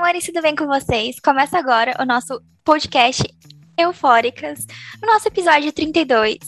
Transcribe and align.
amores, 0.00 0.24
tudo 0.24 0.40
bem 0.40 0.56
com 0.56 0.66
vocês? 0.66 1.20
Começa 1.20 1.58
agora 1.58 1.94
o 2.00 2.06
nosso 2.06 2.40
podcast 2.64 3.22
Eufóricas, 3.76 4.66
no 4.98 5.12
nosso 5.12 5.28
episódio 5.28 5.70
32, 5.74 6.38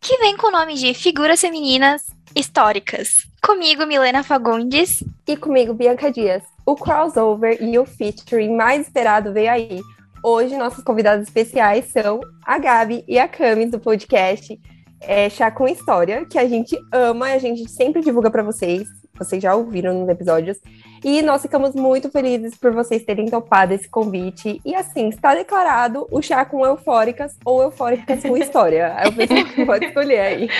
que 0.00 0.16
vem 0.18 0.36
com 0.36 0.46
o 0.46 0.50
nome 0.52 0.74
de 0.74 0.94
Figuras 0.94 1.40
Femininas 1.40 2.02
Históricas. 2.32 3.26
Comigo, 3.44 3.84
Milena 3.86 4.22
Fagundes. 4.22 5.02
E 5.26 5.36
comigo, 5.36 5.74
Bianca 5.74 6.12
Dias. 6.12 6.44
O 6.64 6.76
crossover 6.76 7.60
e 7.60 7.76
o 7.76 7.84
featuring 7.84 8.54
mais 8.54 8.82
esperado 8.82 9.32
veio 9.32 9.50
aí. 9.50 9.80
Hoje, 10.22 10.56
nossos 10.56 10.84
convidados 10.84 11.26
especiais 11.26 11.86
são 11.86 12.20
a 12.44 12.56
Gabi 12.56 13.04
e 13.08 13.18
a 13.18 13.26
Cami 13.26 13.66
do 13.66 13.80
podcast 13.80 14.56
é, 15.00 15.28
Chá 15.28 15.50
com 15.50 15.66
História, 15.66 16.24
que 16.24 16.38
a 16.38 16.46
gente 16.46 16.78
ama, 16.92 17.32
a 17.32 17.38
gente 17.38 17.68
sempre 17.68 18.00
divulga 18.00 18.30
para 18.30 18.44
vocês. 18.44 18.86
Vocês 19.18 19.42
já 19.42 19.54
ouviram 19.54 19.94
nos 19.94 20.08
episódios. 20.08 20.58
E 21.04 21.22
nós 21.22 21.42
ficamos 21.42 21.74
muito 21.74 22.10
felizes 22.10 22.56
por 22.56 22.72
vocês 22.72 23.04
terem 23.04 23.26
topado 23.26 23.74
esse 23.74 23.88
convite. 23.88 24.60
E 24.64 24.74
assim, 24.74 25.08
está 25.08 25.34
declarado 25.34 26.06
o 26.10 26.20
chá 26.20 26.44
com 26.44 26.64
eufóricas 26.64 27.36
ou 27.44 27.62
eufóricas 27.62 28.22
com 28.22 28.36
história. 28.38 28.94
Aí 28.96 29.08
o 29.08 29.12
pessoal 29.12 29.66
pode 29.66 29.86
escolher 29.86 30.20
aí. 30.20 30.50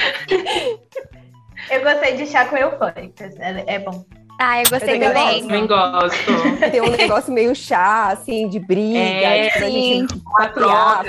Eu 1.71 1.83
gostei 1.83 2.17
de 2.17 2.27
chá 2.27 2.45
com 2.45 2.57
eufóricas, 2.57 3.35
é, 3.39 3.65
é 3.67 3.79
bom. 3.79 4.05
Ah, 4.39 4.61
eu 4.61 4.69
gostei 4.69 4.97
eu 4.97 5.01
também. 5.01 5.43
Também 5.43 5.67
gosto. 5.67 6.71
Tem 6.71 6.81
um 6.83 6.91
negócio 6.91 7.33
meio 7.33 7.55
chá, 7.55 8.09
assim, 8.09 8.49
de 8.49 8.59
briga, 8.59 8.99
é, 8.99 9.49
de 9.49 9.71
gente 9.71 10.21
papiar, 10.37 11.05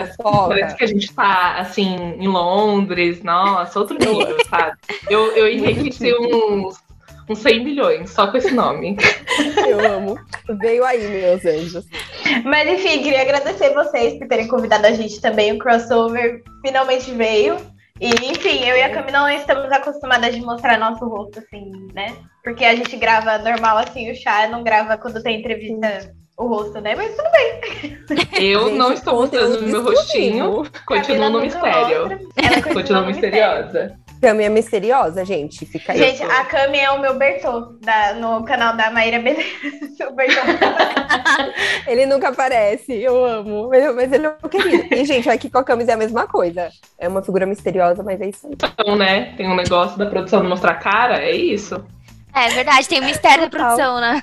Parece 0.48 0.76
que 0.78 0.84
a 0.84 0.88
gente 0.88 1.14
tá, 1.14 1.58
assim, 1.58 2.16
em 2.18 2.28
Londres, 2.28 3.22
nossa, 3.24 3.80
outro 3.80 3.98
nível, 4.00 4.38
sabe? 4.50 4.78
Eu, 5.10 5.36
eu 5.36 5.52
enriqueci 5.52 6.14
uns 6.14 6.80
uns 7.30 7.40
100 7.40 7.64
milhões, 7.64 8.10
só 8.10 8.28
com 8.28 8.38
esse 8.38 8.52
nome. 8.52 8.98
Eu 9.68 9.80
amo. 9.80 10.18
Veio 10.62 10.84
aí, 10.86 11.08
meus 11.08 11.46
anjos. 11.46 11.86
Mas 12.44 12.70
enfim, 12.70 13.04
queria 13.04 13.22
agradecer 13.22 13.74
vocês 13.74 14.18
por 14.18 14.28
terem 14.28 14.48
convidado 14.48 14.88
a 14.88 14.92
gente 14.92 15.20
também. 15.22 15.54
O 15.54 15.60
crossover 15.60 16.42
finalmente 16.66 17.12
veio. 17.12 17.58
E, 18.00 18.10
enfim, 18.10 18.64
eu 18.64 18.78
e 18.78 18.82
a 18.84 18.92
Cami 18.92 19.12
não 19.12 19.28
estamos 19.28 19.72
acostumadas 19.72 20.36
de 20.36 20.42
mostrar 20.42 20.78
nosso 20.78 21.04
rosto, 21.08 21.40
assim, 21.40 21.72
né? 21.94 22.16
Porque 22.44 22.64
a 22.64 22.76
gente 22.76 22.96
grava 22.96 23.40
normal, 23.40 23.80
assim, 23.80 24.12
o 24.12 24.16
chá 24.16 24.48
não 24.48 24.64
grava 24.64 24.98
quando 24.98 25.22
tem 25.24 25.40
entrevista 25.40 26.14
o 26.38 26.48
rosto, 26.48 26.80
né? 26.80 26.96
Mas 26.96 27.16
tudo 27.16 27.30
bem. 27.32 27.98
Eu 28.40 28.68
gente, 28.68 28.78
não 28.78 28.94
estou 28.94 29.16
mostrando 29.16 29.64
meu 29.64 29.84
rostinho. 29.84 30.64
Continuo 30.86 31.30
no 31.32 31.42
mistério. 31.42 32.30
Ela 32.36 32.62
continua 32.62 33.02
misteriosa. 33.02 33.98
Cami 34.22 34.44
é 34.44 34.50
misteriosa, 34.50 35.24
gente. 35.24 35.66
Fica 35.66 35.94
aí. 35.94 36.00
Gente, 36.00 36.24
a 36.24 36.46
Cami 36.46 36.80
é 36.80 36.92
o 36.92 37.00
meu 37.00 37.18
Bertô 37.18 37.78
da, 37.82 38.14
no 38.14 38.44
canal 38.44 38.76
da 38.76 38.90
Maíra 38.92 39.20
Beleza. 39.20 39.48
ele 41.88 42.06
nunca 42.06 42.30
aparece, 42.30 42.94
eu 42.94 43.24
amo. 43.24 43.70
Mas 43.96 44.12
ele 44.12 44.26
é 44.26 44.30
um 44.44 44.50
querido. 44.50 44.94
E, 44.94 45.06
gente, 45.06 45.30
aqui 45.30 45.50
com 45.50 45.60
a 45.60 45.64
Cami 45.64 45.84
é 45.86 45.94
a 45.94 45.98
mesma 45.98 46.28
coisa. 46.28 46.70
É 46.98 47.08
uma 47.08 47.22
figura 47.22 47.46
misteriosa, 47.46 48.04
mas 48.04 48.20
é 48.20 48.30
isso 48.30 48.48
aí. 48.48 48.54
Então, 48.54 48.96
né? 48.96 49.34
Tem 49.36 49.48
um 49.50 49.56
negócio 49.56 49.98
da 49.98 50.06
produção 50.06 50.42
de 50.42 50.48
mostrar 50.48 50.76
cara, 50.76 51.22
é 51.22 51.36
isso. 51.36 51.84
É 52.34 52.50
verdade, 52.50 52.88
tem 52.88 53.00
o 53.00 53.06
mistério 53.06 53.44
da 53.44 53.50
produção, 53.50 54.00
né? 54.00 54.22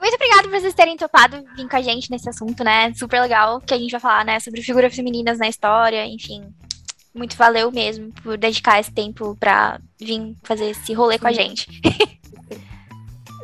Muito 0.00 0.14
obrigada 0.14 0.42
por 0.42 0.60
vocês 0.60 0.74
terem 0.74 0.96
topado 0.96 1.44
vir 1.54 1.68
com 1.68 1.76
a 1.76 1.82
gente 1.82 2.10
nesse 2.10 2.28
assunto, 2.28 2.64
né? 2.64 2.92
Super 2.94 3.20
legal 3.20 3.60
que 3.60 3.72
a 3.72 3.78
gente 3.78 3.92
vai 3.92 4.00
falar, 4.00 4.24
né? 4.24 4.40
Sobre 4.40 4.60
figuras 4.62 4.94
femininas 4.94 5.38
na 5.38 5.48
história, 5.48 6.04
enfim 6.06 6.42
muito 7.14 7.36
valeu 7.36 7.70
mesmo 7.70 8.12
por 8.22 8.36
dedicar 8.36 8.80
esse 8.80 8.90
tempo 8.92 9.36
pra 9.38 9.80
vir 9.98 10.34
fazer 10.42 10.70
esse 10.70 10.92
rolê 10.92 11.14
Sim. 11.14 11.20
com 11.20 11.26
a 11.26 11.32
gente. 11.32 11.68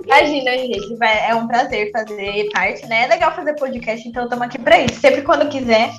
Imagina, 0.04 0.52
gente, 0.52 0.96
é 1.02 1.34
um 1.34 1.46
prazer 1.46 1.92
fazer 1.92 2.48
parte, 2.50 2.86
né? 2.86 3.04
É 3.04 3.06
legal 3.08 3.34
fazer 3.34 3.52
podcast, 3.54 4.08
então 4.08 4.24
estamos 4.24 4.46
aqui 4.46 4.58
para 4.58 4.80
isso. 4.80 4.98
Sempre 5.00 5.20
quando 5.20 5.50
quiser. 5.50 5.92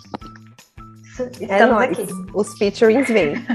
É 1.42 1.66
nóis. 1.66 1.92
aqui. 1.92 2.08
Os 2.34 2.58
featurings 2.58 3.08
vêm. 3.08 3.36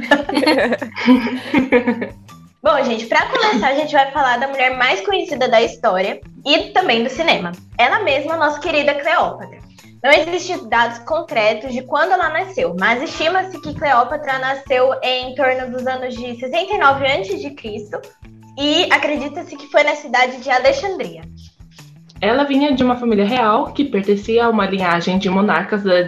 Bom, 2.63 2.83
gente, 2.85 3.07
para 3.07 3.27
começar, 3.27 3.69
a 3.69 3.75
gente 3.75 3.93
vai 3.93 4.11
falar 4.13 4.39
da 4.39 4.47
mulher 4.49 4.77
mais 4.77 5.01
conhecida 5.01 5.49
da 5.49 5.61
história 5.61 6.21
e 6.47 6.71
também 6.71 7.03
do 7.03 7.11
cinema. 7.11 7.51
Ela 7.77 8.05
mesma, 8.05 8.37
nossa 8.37 8.61
querida 8.61 8.95
Cleópatra. 8.95 9.59
Não 10.05 10.13
existem 10.13 10.69
dados 10.69 10.99
concretos 10.99 11.73
de 11.73 11.81
quando 11.81 12.13
ela 12.13 12.29
nasceu, 12.29 12.77
mas 12.79 13.03
estima-se 13.03 13.59
que 13.59 13.73
Cleópatra 13.73 14.39
nasceu 14.39 14.93
em 15.03 15.35
torno 15.35 15.73
dos 15.73 15.87
anos 15.87 16.15
de 16.15 16.39
69 16.39 17.07
a.C. 17.07 17.57
e 18.59 18.93
acredita-se 18.93 19.57
que 19.57 19.67
foi 19.69 19.83
na 19.83 19.95
cidade 19.95 20.43
de 20.43 20.51
Alexandria. 20.51 21.23
Ela 22.21 22.45
vinha 22.45 22.75
de 22.75 22.85
uma 22.85 22.97
família 22.97 23.25
real 23.25 23.73
que 23.73 23.83
pertencia 23.83 24.45
a 24.45 24.51
uma 24.51 24.67
linhagem 24.67 25.19
de 25.19 25.31
monarcas 25.31 25.83
da 25.83 26.03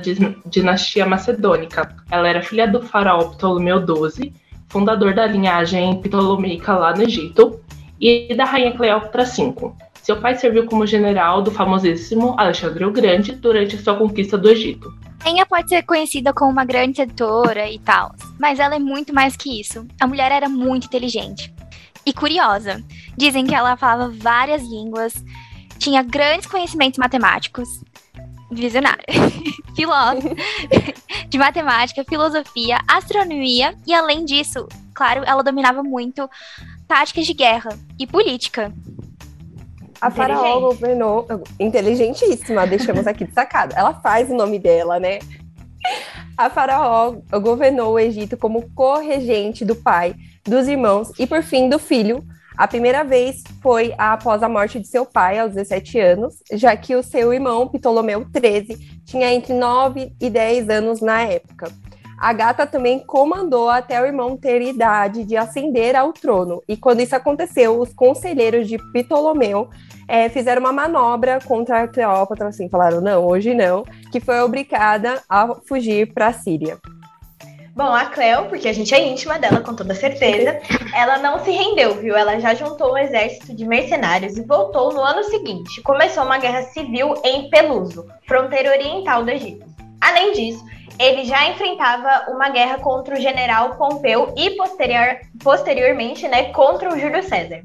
dinastia 0.45 1.07
macedônica. 1.07 1.97
Ela 2.11 2.29
era 2.29 2.43
filha 2.43 2.69
do 2.69 2.83
faraó 2.83 3.31
Ptolomeu 3.31 3.79
XII, 3.79 4.31
fundador 4.69 5.15
da 5.15 5.27
linhagem 5.27 6.03
ptolomeica 6.03 6.77
lá 6.77 6.95
no 6.95 7.03
Egito, 7.03 7.63
e 7.99 8.35
da 8.35 8.45
rainha 8.45 8.77
Cleópatra 8.77 9.25
V. 9.25 9.73
Seu 10.07 10.21
pai 10.21 10.37
serviu 10.37 10.65
como 10.67 10.87
general 10.87 11.43
do 11.43 11.51
famosíssimo 11.51 12.39
Alexandre 12.39 12.85
o 12.85 12.93
Grande 12.93 13.33
durante 13.33 13.77
sua 13.77 13.97
conquista 13.97 14.39
do 14.39 14.49
Egito. 14.49 14.95
Rainha 15.21 15.45
pode 15.45 15.69
ser 15.69 15.83
conhecida 15.83 16.33
como 16.33 16.49
uma 16.49 16.65
grande 16.65 16.99
sedutora 16.99 17.69
e 17.69 17.81
tal, 17.81 18.15
mas 18.39 18.61
ela 18.61 18.77
é 18.77 18.79
muito 18.79 19.13
mais 19.13 19.37
que 19.37 19.61
isso. 19.61 19.85
A 20.01 20.07
mulher 20.07 20.31
era 20.31 20.49
muito 20.49 20.87
inteligente 20.87 21.53
e 22.07 22.13
curiosa. 22.13 22.85
Dizem 23.17 23.45
que 23.49 23.53
ela 23.53 23.77
falava 23.77 24.15
várias 24.17 24.63
línguas, 24.63 25.13
tinha 25.77 26.05
grandes 26.05 26.47
conhecimentos 26.47 27.01
matemáticos, 27.01 27.69
visionária, 28.53 29.03
filósofa 29.75 30.37
de 31.29 31.37
matemática, 31.37 32.05
filosofia, 32.09 32.79
astronomia 32.87 33.77
e 33.85 33.93
além 33.93 34.25
disso, 34.25 34.69
claro, 34.95 35.25
ela 35.27 35.43
dominava 35.43 35.83
muito 35.83 36.31
táticas 36.87 37.27
de 37.27 37.35
guerra 37.35 37.71
e 37.99 38.07
política. 38.07 38.73
A 40.01 40.11
Faraó 40.11 40.61
governou. 40.61 41.27
Inteligentíssima, 41.59 42.67
deixamos 42.67 43.07
aqui 43.07 43.25
destacado. 43.25 43.75
Ela 43.77 43.95
faz 43.95 44.31
o 44.31 44.35
nome 44.35 44.59
dela, 44.59 44.99
né? 44.99 45.19
A 46.37 46.51
Faraó 46.51 47.15
governou 47.41 47.95
o 47.95 47.99
Egito 47.99 48.37
como 48.37 48.71
corregente 48.75 49.65
do 49.65 49.75
pai, 49.75 50.15
dos 50.45 50.69
irmãos 50.69 51.11
e, 51.19 51.27
por 51.27 51.43
fim, 51.43 51.69
do 51.69 51.79
filho. 51.79 52.25
A 52.57 52.67
primeira 52.67 53.05
vez 53.05 53.43
foi 53.63 53.95
após 53.99 54.43
a 54.43 54.49
morte 54.49 54.81
de 54.81 54.89
seu 54.89 55.05
pai, 55.05 55.39
aos 55.39 55.53
17 55.53 55.99
anos, 56.01 56.37
já 56.53 56.75
que 56.75 56.97
o 56.97 57.03
seu 57.03 57.33
irmão, 57.33 57.69
Ptolomeu 57.69 58.27
XIII, 58.35 59.03
tinha 59.05 59.33
entre 59.33 59.53
9 59.53 60.13
e 60.21 60.31
10 60.31 60.71
anos 60.71 61.01
na 61.01 61.23
época. 61.23 61.71
A 62.19 62.33
gata 62.33 62.67
também 62.67 62.99
comandou 62.99 63.69
até 63.69 64.01
o 64.01 64.07
irmão 64.07 64.37
ter 64.37 64.63
idade 64.63 65.25
de 65.25 65.37
ascender 65.37 65.95
ao 65.95 66.13
trono. 66.13 66.63
E 66.67 66.77
quando 66.77 67.01
isso 67.01 67.15
aconteceu, 67.15 67.79
os 67.79 67.93
conselheiros 67.93 68.67
de 68.67 68.79
Ptolomeu 68.93 69.69
é, 70.09 70.29
fizeram 70.29 70.61
uma 70.61 70.73
manobra 70.73 71.39
contra 71.45 71.83
a 71.83 71.89
Cleópatra, 71.89 72.49
assim, 72.49 72.69
falaram, 72.69 73.01
não, 73.01 73.27
hoje 73.27 73.55
não, 73.55 73.85
que 74.11 74.21
foi 74.21 74.41
obrigada 74.41 75.23
a 75.29 75.55
fugir 75.67 76.13
para 76.15 76.29
a 76.29 76.33
Síria. 76.33 76.79
Bom, 77.77 77.93
a 77.93 78.07
Cleo, 78.07 78.47
porque 78.49 78.69
a 78.69 78.73
gente 78.73 78.95
é 78.95 79.07
íntima 79.07 79.39
dela, 79.39 79.61
com 79.61 79.77
toda 79.77 79.95
certeza, 79.95 80.59
ela 80.97 81.19
não 81.19 81.45
se 81.45 81.51
rendeu, 81.51 81.95
viu? 81.97 82.17
Ela 82.17 82.41
já 82.41 82.55
juntou 82.55 82.95
um 82.95 82.97
exército 82.97 83.55
de 83.55 83.67
mercenários 83.67 84.39
e 84.39 84.43
voltou 84.43 84.95
no 84.95 85.03
ano 85.03 85.23
seguinte. 85.25 85.83
Começou 85.83 86.25
uma 86.25 86.39
guerra 86.39 86.63
civil 86.63 87.13
em 87.23 87.51
Peluso, 87.51 88.07
fronteira 88.27 88.71
oriental 88.71 89.23
do 89.23 89.31
Egito. 89.31 89.67
Além 90.01 90.33
disso, 90.33 90.65
ele 90.99 91.25
já 91.25 91.51
enfrentava 91.51 92.31
uma 92.31 92.49
guerra 92.49 92.79
contra 92.79 93.17
o 93.17 93.21
general 93.21 93.77
Pompeu 93.77 94.33
e 94.37 94.51
posterior, 94.51 95.19
posteriormente, 95.43 96.27
né, 96.29 96.45
contra 96.53 96.93
o 96.93 96.99
Júlio 96.99 97.23
César. 97.23 97.63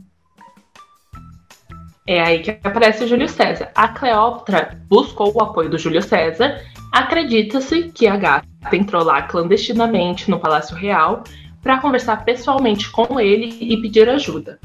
É 2.07 2.19
aí 2.19 2.39
que 2.39 2.51
aparece 2.63 3.04
o 3.04 3.07
Júlio 3.07 3.30
César. 3.30 3.72
A 3.75 3.88
Cleópatra 3.88 4.78
buscou 4.88 5.31
o 5.33 5.42
apoio 5.42 5.69
do 5.69 5.78
Júlio 5.78 6.01
César. 6.01 6.62
Acredita-se 6.92 7.89
que 7.89 8.07
a 8.07 8.18
gata 8.18 8.48
entrou 8.74 9.04
lá 9.04 9.22
clandestinamente 9.22 10.30
no 10.30 10.39
Palácio 10.39 10.75
Real 10.75 11.24
para 11.62 11.80
conversar 11.80 12.25
pessoalmente 12.25 12.89
com 12.89 13.19
ele 13.19 13.56
e 13.62 13.80
pedir 13.81 14.10
ajuda. 14.10 14.60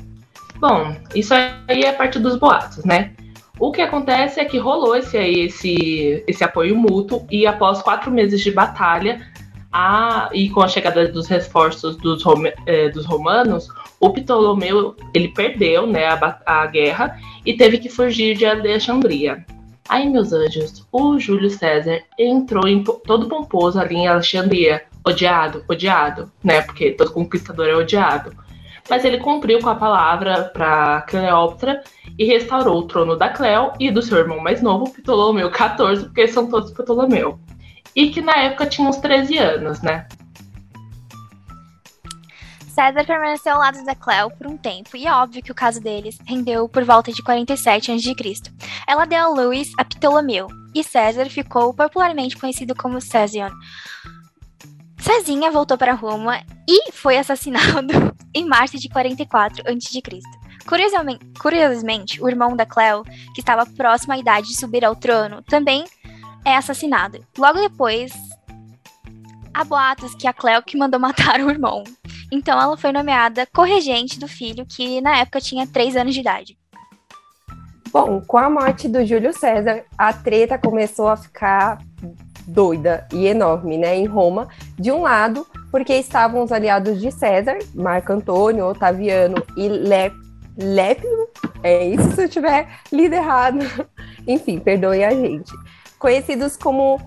Bom, 0.59 0.97
isso 1.15 1.35
aí 1.35 1.83
é 1.83 1.93
parte 1.93 2.19
dos 2.19 2.37
boatos, 2.37 2.85
né? 2.85 3.13
O 3.59 3.73
que 3.73 3.81
acontece 3.81 4.39
é 4.39 4.45
que 4.45 4.59
rolou 4.59 4.95
esse, 4.95 5.17
esse, 5.17 6.25
esse 6.27 6.45
apoio 6.45 6.77
mútuo 6.77 7.27
e 7.31 7.47
após 7.47 7.81
quatro 7.81 8.11
meses 8.11 8.41
de 8.41 8.51
batalha, 8.51 9.21
a, 9.73 10.31
e 10.33 10.49
com 10.51 10.63
a 10.63 10.69
chegada 10.69 11.09
dos 11.09 11.27
reforços 11.27 11.97
dos, 11.97 12.23
eh, 12.67 12.89
dos 12.91 13.05
romanos, 13.07 13.69
o 14.01 14.11
Ptolomeu 14.11 14.95
ele 15.15 15.29
perdeu 15.29 15.87
né, 15.87 16.07
a, 16.07 16.41
a 16.47 16.67
guerra 16.67 17.19
e 17.45 17.55
teve 17.55 17.79
que 17.79 17.89
fugir 17.89 18.37
de 18.37 18.47
Alexandria. 18.47 19.45
Aí, 19.89 20.09
meus 20.09 20.33
anjos, 20.33 20.87
o 20.91 21.19
Júlio 21.19 21.49
César 21.49 22.01
entrou 22.19 22.67
em, 22.67 22.83
todo 22.83 23.29
pomposo 23.29 23.79
ali 23.79 23.97
em 23.97 24.09
Alexandria, 24.09 24.83
odiado, 25.05 25.65
odiado, 25.69 26.31
né? 26.43 26.61
Porque 26.63 26.91
todo 26.91 27.13
conquistador 27.13 27.69
é 27.69 27.77
odiado. 27.77 28.33
Mas 28.89 29.05
ele 29.05 29.19
cumpriu 29.19 29.61
com 29.61 29.69
a 29.69 29.75
palavra 29.75 30.51
para 30.53 31.03
Cleópatra 31.03 31.83
e 32.19 32.25
restaurou 32.25 32.79
o 32.79 32.87
trono 32.87 33.17
da 33.17 33.29
Cleo 33.29 33.73
e 33.79 33.91
do 33.91 34.03
seu 34.03 34.19
irmão 34.19 34.41
mais 34.41 34.63
novo, 34.63 34.91
Ptolomeu 34.93 35.51
XIV, 35.51 36.05
porque 36.05 36.29
são 36.29 36.49
todos 36.49 36.73
Ptolomeu. 36.73 37.39
E 37.95 38.11
que 38.11 38.21
na 38.21 38.35
época 38.35 38.67
tinha 38.67 38.89
uns 38.89 38.97
13 38.97 39.39
anos, 39.39 39.83
né? 39.83 40.07
César 42.77 43.07
permaneceu 43.07 43.55
ao 43.55 43.59
lado 43.59 43.83
da 43.87 43.95
Cleo 43.95 44.31
por 44.31 44.47
um 44.47 44.57
tempo, 44.59 44.99
e 44.99 45.07
é 45.07 45.13
óbvio 45.13 45.43
que 45.43 45.51
o 45.51 45.55
caso 45.55 45.81
deles 45.81 46.19
rendeu 46.27 46.69
por 46.69 46.85
volta 46.85 47.11
de 47.11 47.23
47 47.23 47.91
a.C. 47.91 48.15
Ela 48.87 49.07
deu 49.07 49.25
a 49.25 49.29
Luís 49.29 49.71
a 49.79 49.85
Ptolomeu, 49.85 50.47
e 50.75 50.85
César 50.85 51.25
ficou 51.31 51.73
popularmente 51.73 52.37
conhecido 52.37 52.75
como 52.75 53.01
Césion. 53.01 53.49
Cezinha 55.07 55.53
voltou 55.53 55.79
para 55.79 55.93
Roma 55.93 56.43
e 56.69 56.91
foi 56.91 57.17
assassinado 57.17 58.13
em 58.35 58.45
março 58.45 58.77
de 58.77 58.89
44 58.89 59.63
a.C. 59.65 60.03
Curiosamente, 60.69 61.25
curiosamente, 61.39 62.21
o 62.21 62.29
irmão 62.29 62.57
da 62.57 62.67
Cleo, 62.67 63.05
que 63.33 63.41
estava 63.41 63.65
próximo 63.65 64.15
à 64.15 64.19
idade 64.19 64.49
de 64.49 64.57
subir 64.57 64.85
ao 64.85 64.97
trono, 64.97 65.43
também 65.43 65.85
é 66.45 66.57
assassinado. 66.57 67.25
Logo 67.39 67.61
depois, 67.61 68.13
há 69.55 69.63
boatos 69.63 70.13
que 70.17 70.27
a 70.27 70.33
Cleo 70.33 70.61
que 70.61 70.77
mandou 70.77 70.99
matar 70.99 71.41
o 71.41 71.51
irmão. 71.51 71.85
Então 72.33 72.61
ela 72.61 72.77
foi 72.77 72.91
nomeada 72.91 73.47
corregente 73.55 74.19
do 74.19 74.27
filho, 74.27 74.67
que 74.67 75.01
na 75.01 75.19
época 75.19 75.41
tinha 75.41 75.69
3 75.69 75.95
anos 75.99 76.15
de 76.15 76.21
idade. 76.21 76.59
Bom, 77.93 78.21
com 78.27 78.39
a 78.39 78.51
morte 78.51 78.89
do 78.89 79.07
Júlio 79.07 79.33
César, 79.33 79.85
a 79.97 80.13
treta 80.13 80.59
começou 80.59 81.07
a 81.07 81.17
ficar 81.17 81.79
doida 82.47 83.07
e 83.13 83.27
enorme, 83.27 83.77
né, 83.77 83.97
em 83.97 84.07
Roma. 84.07 84.49
De 84.79 84.93
um 84.93 85.03
lado, 85.03 85.47
porque 85.71 85.95
estavam 85.95 86.43
os 86.43 86.53
aliados 86.53 87.01
de 87.01 87.11
César, 87.11 87.59
Marco 87.75 88.13
Antônio, 88.13 88.67
Otaviano 88.67 89.43
e 89.57 89.69
Le 89.69 90.13
Lépio, 90.59 91.29
é 91.63 91.85
isso 91.85 92.13
se 92.13 92.25
eu 92.25 92.29
tiver 92.29 92.67
lido 92.91 93.15
errado. 93.15 93.59
Enfim, 94.27 94.59
perdoe 94.59 95.05
a 95.05 95.11
gente. 95.11 95.53
Conhecidos 95.99 96.57
como 96.57 96.99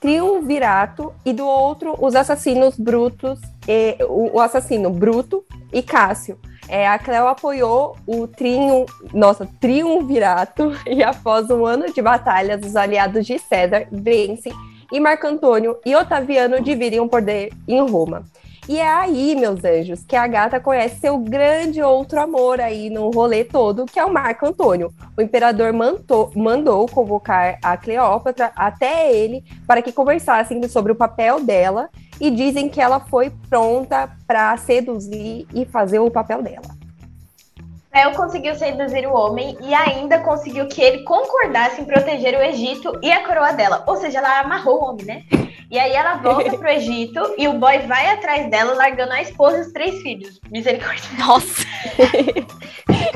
triunvirato 0.00 1.12
e 1.24 1.32
do 1.32 1.46
outro 1.46 1.96
os 1.98 2.14
assassinos 2.14 2.76
brutos, 2.76 3.40
e, 3.66 3.96
o, 4.04 4.36
o, 4.36 4.40
assassino 4.40 4.90
Bruto 4.90 5.44
e 5.72 5.82
Cássio. 5.82 6.38
É, 6.68 6.86
a 6.86 6.98
Cleo 6.98 7.26
apoiou 7.26 7.96
o 8.06 8.26
triun, 8.26 8.84
nossa, 9.12 9.48
triunvirato 9.58 10.72
e 10.86 11.02
após 11.02 11.50
um 11.50 11.64
ano 11.64 11.92
de 11.92 12.02
batalhas, 12.02 12.64
os 12.64 12.76
aliados 12.76 13.26
de 13.26 13.38
César 13.38 13.86
vencem 13.90 14.52
e 14.90 15.00
Marco 15.00 15.26
Antônio 15.26 15.76
e 15.84 15.94
Otaviano 15.94 16.60
dividem 16.60 17.00
o 17.00 17.08
poder 17.08 17.52
em 17.66 17.80
Roma. 17.88 18.24
E 18.68 18.78
é 18.78 18.86
aí, 18.86 19.34
meus 19.34 19.64
anjos, 19.64 20.04
que 20.04 20.14
a 20.14 20.26
gata 20.26 20.60
conhece 20.60 21.00
seu 21.00 21.16
grande 21.16 21.82
outro 21.82 22.20
amor 22.20 22.60
aí 22.60 22.90
no 22.90 23.08
rolê 23.08 23.42
todo, 23.42 23.86
que 23.86 23.98
é 23.98 24.04
o 24.04 24.12
Marco 24.12 24.44
Antônio. 24.44 24.92
O 25.16 25.22
imperador 25.22 25.72
mandou, 25.72 26.30
mandou 26.36 26.86
convocar 26.86 27.58
a 27.62 27.78
Cleópatra 27.78 28.52
até 28.54 29.10
ele 29.10 29.42
para 29.66 29.80
que 29.80 29.90
conversassem 29.90 30.68
sobre 30.68 30.92
o 30.92 30.96
papel 30.96 31.42
dela 31.42 31.88
e 32.20 32.30
dizem 32.30 32.68
que 32.68 32.78
ela 32.78 33.00
foi 33.00 33.32
pronta 33.48 34.10
para 34.26 34.54
seduzir 34.58 35.46
e 35.54 35.64
fazer 35.64 36.00
o 36.00 36.10
papel 36.10 36.42
dela. 36.42 36.77
Cleo 37.98 38.14
conseguiu 38.14 38.54
seduzir 38.54 39.08
o 39.08 39.12
homem 39.12 39.58
e 39.60 39.74
ainda 39.74 40.20
conseguiu 40.20 40.68
que 40.68 40.80
ele 40.80 41.02
concordasse 41.02 41.80
em 41.80 41.84
proteger 41.84 42.38
o 42.38 42.42
Egito 42.42 42.96
e 43.02 43.10
a 43.10 43.26
coroa 43.26 43.52
dela. 43.52 43.82
Ou 43.88 43.96
seja, 43.96 44.18
ela 44.18 44.38
amarrou 44.38 44.80
o 44.80 44.84
homem, 44.84 45.04
né? 45.04 45.22
E 45.68 45.76
aí 45.76 45.92
ela 45.92 46.14
volta 46.14 46.56
pro 46.56 46.68
Egito 46.68 47.34
e 47.36 47.48
o 47.48 47.54
boy 47.54 47.80
vai 47.88 48.08
atrás 48.10 48.48
dela, 48.48 48.74
largando 48.74 49.12
a 49.12 49.20
esposa 49.20 49.58
e 49.58 49.60
os 49.62 49.72
três 49.72 50.00
filhos. 50.00 50.40
Misericórdia. 50.48 51.10
Nossa! 51.18 51.66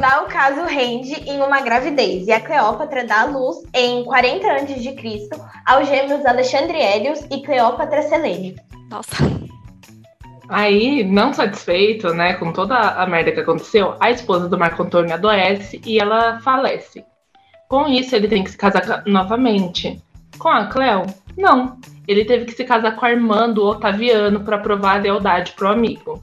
Lá 0.00 0.24
o 0.24 0.26
caso 0.26 0.64
rende 0.64 1.14
em 1.30 1.40
uma 1.40 1.60
gravidez 1.60 2.26
e 2.26 2.32
a 2.32 2.40
Cleópatra 2.40 3.04
dá 3.04 3.20
a 3.20 3.26
luz 3.26 3.58
em 3.72 4.02
40 4.02 4.50
a.C. 4.50 5.28
aos 5.64 5.86
gêmeos 5.86 6.26
Alexandre 6.26 6.78
Hélios 6.78 7.20
e 7.30 7.40
Cleópatra 7.40 8.02
Selene. 8.02 8.56
Nossa. 8.90 9.41
Aí, 10.52 11.02
não 11.02 11.32
satisfeito, 11.32 12.12
né, 12.12 12.34
com 12.34 12.52
toda 12.52 12.76
a 12.76 13.06
merda 13.06 13.32
que 13.32 13.40
aconteceu, 13.40 13.96
a 13.98 14.10
esposa 14.10 14.50
do 14.50 14.58
Marco 14.58 14.82
Antônio 14.82 15.14
adoece 15.14 15.80
e 15.86 15.98
ela 15.98 16.40
falece. 16.40 17.02
Com 17.70 17.88
isso, 17.88 18.14
ele 18.14 18.28
tem 18.28 18.44
que 18.44 18.50
se 18.50 18.58
casar 18.58 19.02
novamente. 19.06 19.98
Com 20.38 20.50
a 20.50 20.66
Cleo? 20.66 21.06
Não. 21.38 21.78
Ele 22.06 22.26
teve 22.26 22.44
que 22.44 22.52
se 22.52 22.64
casar 22.64 22.96
com 22.96 23.06
a 23.06 23.10
irmã 23.10 23.48
do 23.48 23.64
Otaviano 23.64 24.40
para 24.40 24.58
provar 24.58 24.96
a 24.96 25.00
lealdade 25.00 25.52
pro 25.52 25.68
amigo. 25.68 26.22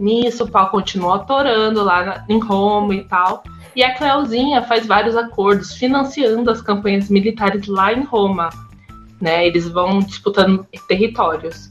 Nisso, 0.00 0.42
o 0.42 0.50
pau 0.50 0.68
continua 0.70 1.16
atorando 1.16 1.84
lá 1.84 2.24
em 2.28 2.40
Roma 2.40 2.92
e 2.92 3.04
tal. 3.04 3.44
E 3.76 3.84
a 3.84 3.94
Cleozinha 3.94 4.62
faz 4.62 4.84
vários 4.84 5.14
acordos 5.16 5.74
financiando 5.74 6.50
as 6.50 6.60
campanhas 6.60 7.08
militares 7.08 7.68
lá 7.68 7.92
em 7.92 8.02
Roma. 8.02 8.50
Né? 9.20 9.46
Eles 9.46 9.68
vão 9.68 10.00
disputando 10.00 10.66
territórios. 10.88 11.69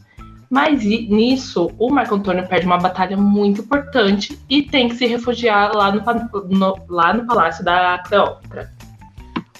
Mas 0.50 0.84
nisso, 0.84 1.72
o 1.78 1.92
Marco 1.92 2.16
Antônio 2.16 2.48
perde 2.48 2.66
uma 2.66 2.80
batalha 2.80 3.16
muito 3.16 3.62
importante 3.62 4.40
e 4.50 4.63
tem 4.63 4.90
que 4.90 4.96
se 4.96 5.06
refugiar 5.06 5.75
lá 5.75 5.92
no, 5.92 6.01
no, 6.50 6.86
lá 6.90 7.13
no 7.13 7.28
palácio 7.28 7.63
da 7.63 8.00
Cleópatra. 8.00 8.74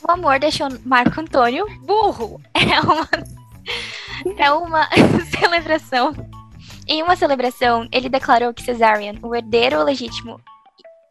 O 0.02 0.12
amor 0.12 0.40
deixou 0.40 0.68
Marco 0.84 1.22
Antônio 1.22 1.68
burro. 1.86 2.42
É 2.56 2.82
uma 2.82 3.08
é 4.38 4.52
uma 4.52 4.88
celebração. 5.38 6.14
Em 6.88 7.04
uma 7.04 7.16
celebração, 7.16 7.88
ele 7.92 8.10
declarou 8.10 8.52
que 8.52 8.64
Cesarion, 8.64 9.16
o 9.22 9.36
herdeiro 9.36 9.84
legítimo, 9.84 10.42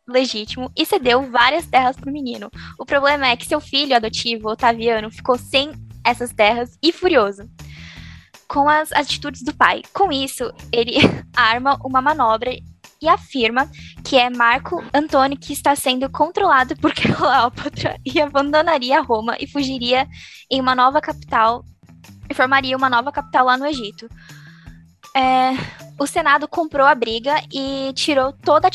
legítimo, 0.08 0.72
e 0.76 0.84
cedeu 0.84 1.30
várias 1.30 1.66
terras 1.66 1.96
para 1.96 2.10
o 2.10 2.12
menino. 2.12 2.50
O 2.76 2.84
problema 2.84 3.28
é 3.28 3.36
que 3.36 3.46
seu 3.46 3.60
filho 3.60 3.94
adotivo, 3.94 4.48
Otaviano, 4.48 5.08
ficou 5.08 5.38
sem 5.38 5.70
essas 6.04 6.32
terras 6.32 6.76
e 6.82 6.92
furioso 6.92 7.48
com 8.48 8.68
as 8.68 8.90
atitudes 8.92 9.42
do 9.42 9.54
pai. 9.54 9.82
Com 9.92 10.10
isso, 10.10 10.52
ele 10.72 10.96
arma 11.36 11.78
uma 11.84 12.00
manobra 12.00 12.50
e 13.00 13.08
afirma 13.08 13.70
que 14.04 14.16
é 14.16 14.28
Marco 14.28 14.82
Antônio 14.92 15.38
que 15.38 15.52
está 15.52 15.76
sendo 15.76 16.10
controlado 16.10 16.76
por 16.76 16.92
Cleópatra 16.94 17.96
e 18.04 18.20
abandonaria 18.20 19.00
Roma 19.00 19.36
e 19.38 19.46
fugiria 19.46 20.08
em 20.50 20.60
uma 20.60 20.74
nova 20.74 21.00
capital 21.00 21.64
e 22.28 22.34
formaria 22.34 22.76
uma 22.76 22.90
nova 22.90 23.12
capital 23.12 23.46
lá 23.46 23.56
no 23.56 23.66
Egito. 23.66 24.08
É, 25.16 25.52
o 25.98 26.06
Senado 26.06 26.46
comprou 26.46 26.86
a 26.86 26.94
briga 26.94 27.40
e 27.52 27.92
tirou 27.94 28.32
todo 28.32 28.68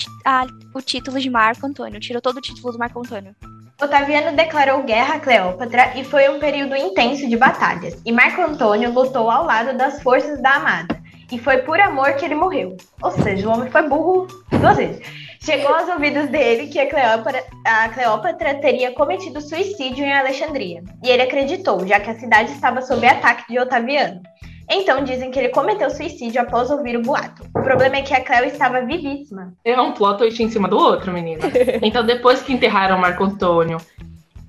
o 0.74 0.82
título 0.82 1.20
de 1.20 1.30
Marco 1.30 1.66
Antônio, 1.66 2.00
tirou 2.00 2.22
todo 2.22 2.38
o 2.38 2.42
título 2.42 2.72
do 2.72 2.80
Marco 2.80 3.00
Antônio. 3.00 3.36
Otaviano 3.82 4.36
declarou 4.36 4.84
guerra 4.84 5.16
a 5.16 5.20
Cleópatra 5.20 5.94
e 5.96 6.04
foi 6.04 6.30
um 6.30 6.40
período 6.40 6.76
intenso 6.76 7.28
de 7.28 7.36
batalhas. 7.36 8.02
E 8.06 8.12
Marco 8.12 8.42
Antônio 8.42 8.92
lutou 8.92 9.30
ao 9.30 9.46
lado 9.46 9.78
das 9.78 10.02
forças 10.02 10.42
da 10.42 10.56
amada. 10.56 11.02
E 11.32 11.40
foi 11.40 11.58
por 11.60 11.80
amor 11.80 12.14
que 12.14 12.26
ele 12.26 12.36
morreu. 12.36 12.78
Ou 13.02 13.12
seja, 13.12 13.48
o 13.48 13.52
homem 13.52 13.70
foi 13.72 13.88
burro 13.90 14.28
duas 14.52 14.78
vezes. 14.78 15.02
Chegou 15.44 15.74
aos 15.74 15.90
ouvidos 15.90 16.30
dele 16.30 16.68
que 16.68 16.80
a 16.80 16.88
Cleópatra, 16.88 17.44
a 17.66 17.90
Cleópatra 17.90 18.54
teria 18.56 18.94
cometido 18.94 19.42
suicídio 19.42 20.06
em 20.06 20.14
Alexandria. 20.14 20.84
E 21.04 21.10
ele 21.10 21.24
acreditou, 21.24 21.86
já 21.88 22.00
que 22.00 22.10
a 22.10 22.20
cidade 22.20 22.52
estava 22.52 22.82
sob 22.82 23.06
ataque 23.06 23.52
de 23.52 23.60
Otaviano. 23.60 24.22
Então 24.70 25.04
dizem 25.04 25.30
que 25.30 25.40
ele 25.40 25.50
cometeu 25.50 25.90
suicídio 25.90 26.42
após 26.42 26.70
ouvir 26.72 26.98
o 26.98 27.02
boato. 27.02 27.44
O 27.56 27.62
problema 27.62 27.98
é 27.98 28.02
que 28.02 28.14
a 28.14 28.24
Cleo 28.24 28.46
estava 28.46 28.82
vivíssima. 28.82 29.54
É 29.64 29.80
um 29.80 29.92
plot 29.92 30.18
twist 30.18 30.42
em 30.42 30.50
cima 30.50 30.68
do 30.68 30.78
outro, 30.78 31.12
menina. 31.12 31.42
então 31.82 32.04
depois 32.04 32.42
que 32.42 32.54
enterraram 32.54 32.98
Marco 32.98 33.24
Antônio 33.24 33.78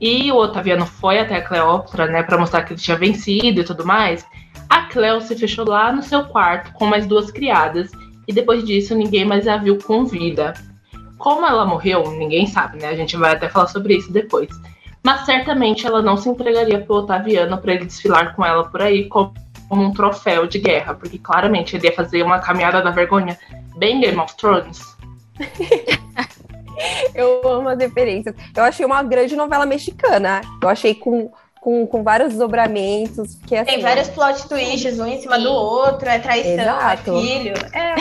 e 0.01 0.31
o 0.31 0.37
Otaviano 0.37 0.87
foi 0.87 1.19
até 1.19 1.37
a 1.37 1.43
Cleópatra, 1.43 2.07
né, 2.07 2.23
para 2.23 2.39
mostrar 2.39 2.63
que 2.63 2.73
ele 2.73 2.81
tinha 2.81 2.97
vencido 2.97 3.61
e 3.61 3.65
tudo 3.65 3.87
mais, 3.87 4.27
a 4.69 4.83
Cleo 4.83 5.21
se 5.21 5.37
fechou 5.37 5.69
lá 5.69 5.93
no 5.93 6.03
seu 6.03 6.25
quarto 6.25 6.73
com 6.73 6.87
mais 6.87 7.07
duas 7.07 7.31
criadas 7.31 7.91
e 8.27 8.33
depois 8.33 8.65
disso 8.65 8.95
ninguém 8.95 9.25
mais 9.25 9.47
a 9.47 9.57
viu 9.57 9.79
com 9.79 10.05
vida. 10.05 10.55
Como 11.19 11.47
ela 11.47 11.65
morreu, 11.65 12.11
ninguém 12.11 12.47
sabe, 12.47 12.79
né? 12.79 12.89
A 12.89 12.97
gente 12.97 13.17
vai 13.17 13.33
até 13.33 13.49
falar 13.49 13.69
sobre 13.69 13.97
isso 13.97 14.13
depois. 14.13 14.49
Mas 15.03 15.25
certamente 15.25 15.87
ela 15.87 16.03
não 16.03 16.17
se 16.17 16.29
entregaria 16.29 16.81
pro 16.81 16.97
Otaviano 16.97 17.59
para 17.59 17.75
ele 17.75 17.85
desfilar 17.85 18.35
com 18.35 18.45
ela 18.45 18.65
por 18.69 18.83
aí 18.83 19.07
como 19.09 19.33
como 19.69 19.83
um 19.83 19.93
troféu 19.93 20.47
de 20.47 20.59
guerra, 20.59 20.95
porque 20.95 21.19
claramente 21.19 21.77
ele 21.77 21.87
ia 21.87 21.95
fazer 21.95 22.23
uma 22.23 22.39
caminhada 22.39 22.83
da 22.83 22.91
vergonha 22.91 23.39
bem 23.77 24.01
Game 24.01 24.19
of 24.19 24.37
Thrones. 24.37 24.81
eu 27.15 27.47
amo 27.49 27.69
as 27.69 27.79
referências. 27.79 28.35
Eu 28.55 28.65
achei 28.65 28.85
uma 28.85 29.03
grande 29.03 29.37
novela 29.37 29.67
mexicana. 29.67 30.41
Eu 30.63 30.69
achei 30.69 30.95
com, 30.95 31.31
com, 31.61 31.87
com 31.87 32.03
vários 32.03 32.31
desdobramentos. 32.31 33.37
Que, 33.47 33.57
assim, 33.57 33.73
Tem 33.73 33.83
vários 33.83 34.09
plot 34.09 34.49
twists, 34.49 34.99
um 34.99 35.07
em 35.07 35.21
cima 35.21 35.39
do 35.39 35.51
outro, 35.51 36.09
é 36.09 36.19
traição, 36.19 36.51
é 36.51 36.63
Exato. 36.63 37.17
é 37.17 37.21
filho. 37.21 37.55
É. 37.73 37.95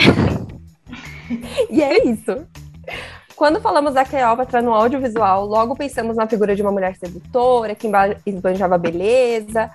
e 1.70 1.82
é 1.82 2.06
isso. 2.06 2.46
Quando 3.36 3.60
falamos 3.60 3.94
da 3.94 4.04
Cleópatra 4.04 4.62
no 4.62 4.72
audiovisual, 4.72 5.44
logo 5.44 5.74
pensamos 5.74 6.16
na 6.16 6.26
figura 6.26 6.54
de 6.54 6.62
uma 6.62 6.70
mulher 6.70 6.94
sedutora, 6.96 7.74
que 7.74 7.88
esbanjava 8.24 8.78
beleza, 8.78 9.70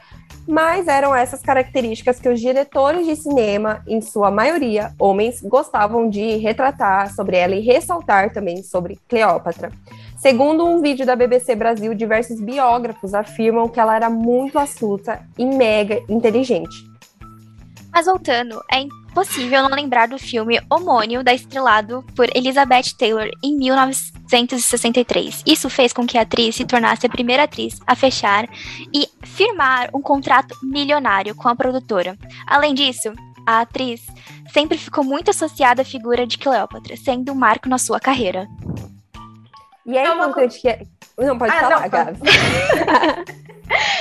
Mas 0.50 0.88
eram 0.88 1.14
essas 1.14 1.44
características 1.44 2.20
que 2.20 2.28
os 2.28 2.40
diretores 2.40 3.06
de 3.06 3.16
cinema, 3.16 3.84
em 3.88 4.02
sua 4.02 4.32
maioria 4.32 4.92
homens, 4.98 5.42
gostavam 5.44 6.10
de 6.10 6.38
retratar 6.38 7.14
sobre 7.14 7.38
ela 7.38 7.54
e 7.54 7.60
ressaltar 7.60 8.34
também 8.34 8.64
sobre 8.64 8.98
Cleópatra. 9.08 9.72
Segundo 10.18 10.66
um 10.66 10.82
vídeo 10.82 11.06
da 11.06 11.16
BBC 11.16 11.56
Brasil, 11.56 11.94
diversos 11.94 12.42
biógrafos 12.42 13.14
afirmam 13.14 13.70
que 13.70 13.80
ela 13.80 13.96
era 13.96 14.10
muito 14.10 14.58
astuta 14.58 15.22
e 15.38 15.46
mega 15.46 16.02
inteligente. 16.10 16.89
Mas 18.00 18.06
voltando, 18.06 18.64
é 18.72 18.80
impossível 18.80 19.62
não 19.62 19.76
lembrar 19.76 20.08
do 20.08 20.18
filme 20.18 20.58
homônimo 20.70 21.22
da 21.22 21.34
estrelado 21.34 22.02
por 22.16 22.30
Elizabeth 22.34 22.96
Taylor 22.98 23.30
em 23.44 23.58
1963. 23.58 25.44
Isso 25.46 25.70
fez 25.70 25.92
com 25.92 26.08
que 26.08 26.18
a 26.18 26.22
atriz 26.22 26.56
se 26.56 26.64
tornasse 26.64 27.06
a 27.06 27.10
primeira 27.10 27.44
atriz 27.44 27.78
a 27.86 27.98
fechar 27.98 28.48
e 28.94 29.06
firmar 29.22 29.90
um 29.94 30.02
contrato 30.02 30.56
milionário 30.64 31.36
com 31.36 31.50
a 31.50 31.56
produtora. 31.58 32.18
Além 32.48 32.74
disso, 32.74 33.12
a 33.46 33.60
atriz 33.60 34.08
sempre 34.54 34.78
ficou 34.78 35.04
muito 35.04 35.32
associada 35.32 35.82
à 35.82 35.86
figura 35.86 36.26
de 36.26 36.38
Cleópatra, 36.38 36.96
sendo 36.96 37.34
um 37.34 37.36
marco 37.36 37.68
na 37.68 37.78
sua 37.78 38.00
carreira. 38.00 38.48
E 39.86 39.98
é, 39.98 40.06
é 40.06 40.16
importante 40.16 40.62
que. 40.62 40.88
Não, 41.20 41.38
pode 41.38 41.52
ah, 41.52 41.60
falar, 41.60 41.82
não, 41.82 41.90
Gabi. 41.90 42.20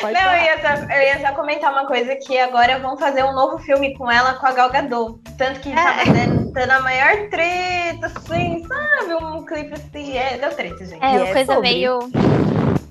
não, 0.03 0.35
eu 0.35 0.45
ia, 0.45 0.61
só, 0.61 0.95
eu 0.95 1.03
ia, 1.03 1.21
só, 1.21 1.35
comentar 1.35 1.73
uma 1.73 1.87
coisa 1.87 2.15
que 2.17 2.39
agora 2.39 2.79
vão 2.79 2.97
fazer 2.97 3.25
um 3.25 3.33
novo 3.33 3.59
filme 3.59 3.97
com 3.97 4.11
ela, 4.11 4.35
com 4.35 4.47
a 4.47 4.53
Gal 4.53 4.71
Gadot. 4.71 5.21
Tanto 5.37 5.61
que 5.61 5.71
é. 5.71 5.75
tava 5.75 6.05
dando, 6.53 6.71
a 6.71 6.81
maior 6.81 7.29
treta, 7.29 8.07
assim, 8.07 8.65
sabe? 8.67 9.15
Um 9.15 9.45
clipe 9.45 9.75
assim, 9.75 10.17
é, 10.17 10.39
deu 10.39 10.51
treta, 10.51 10.85
gente. 10.85 11.03
É, 11.03 11.09
uma 11.09 11.29
é 11.29 11.33
coisa 11.33 11.55
sobre... 11.55 11.69
meio... 11.69 11.99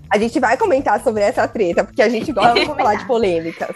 A 0.09 0.17
gente 0.17 0.39
vai 0.39 0.55
comentar 0.55 1.01
sobre 1.01 1.21
essa 1.21 1.47
treta, 1.47 1.83
porque 1.83 2.01
a 2.01 2.07
gente 2.07 2.31
gosta 2.31 2.53
de 2.53 2.65
falar 2.65 2.95
de 2.95 3.05
polêmicas. 3.05 3.75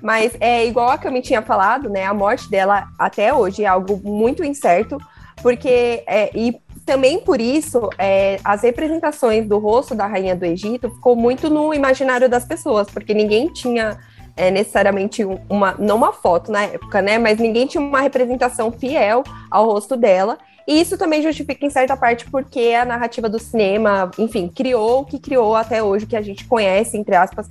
Mas 0.00 0.36
é 0.40 0.64
igual 0.66 0.90
a 0.90 0.98
que 0.98 1.06
eu 1.06 1.12
me 1.12 1.20
tinha 1.20 1.42
falado, 1.42 1.88
né? 1.90 2.04
A 2.06 2.14
morte 2.14 2.48
dela 2.50 2.86
até 2.98 3.34
hoje 3.34 3.64
é 3.64 3.66
algo 3.66 4.00
muito 4.02 4.44
incerto, 4.44 4.98
porque 5.42 6.02
é, 6.06 6.30
e 6.34 6.60
também 6.90 7.20
por 7.20 7.40
isso, 7.40 7.88
é, 7.96 8.40
as 8.42 8.62
representações 8.62 9.46
do 9.46 9.58
rosto 9.58 9.94
da 9.94 10.08
rainha 10.08 10.34
do 10.34 10.44
Egito 10.44 10.90
ficou 10.90 11.14
muito 11.14 11.48
no 11.48 11.72
imaginário 11.72 12.28
das 12.28 12.44
pessoas, 12.44 12.90
porque 12.90 13.14
ninguém 13.14 13.46
tinha 13.46 13.96
é, 14.36 14.50
necessariamente 14.50 15.24
uma, 15.48 15.76
não 15.78 15.94
uma 15.94 16.12
foto 16.12 16.50
na 16.50 16.64
época, 16.64 17.00
né? 17.00 17.16
Mas 17.16 17.38
ninguém 17.38 17.64
tinha 17.64 17.80
uma 17.80 18.00
representação 18.00 18.72
fiel 18.72 19.22
ao 19.48 19.66
rosto 19.66 19.96
dela. 19.96 20.36
E 20.66 20.80
isso 20.80 20.98
também 20.98 21.22
justifica, 21.22 21.64
em 21.64 21.70
certa 21.70 21.96
parte, 21.96 22.28
porque 22.28 22.74
a 22.74 22.84
narrativa 22.84 23.28
do 23.28 23.38
cinema, 23.38 24.10
enfim, 24.18 24.48
criou 24.48 25.02
o 25.02 25.04
que 25.04 25.20
criou 25.20 25.54
até 25.54 25.80
hoje, 25.80 26.06
que 26.06 26.16
a 26.16 26.22
gente 26.22 26.44
conhece, 26.44 26.96
entre 26.96 27.14
aspas, 27.14 27.48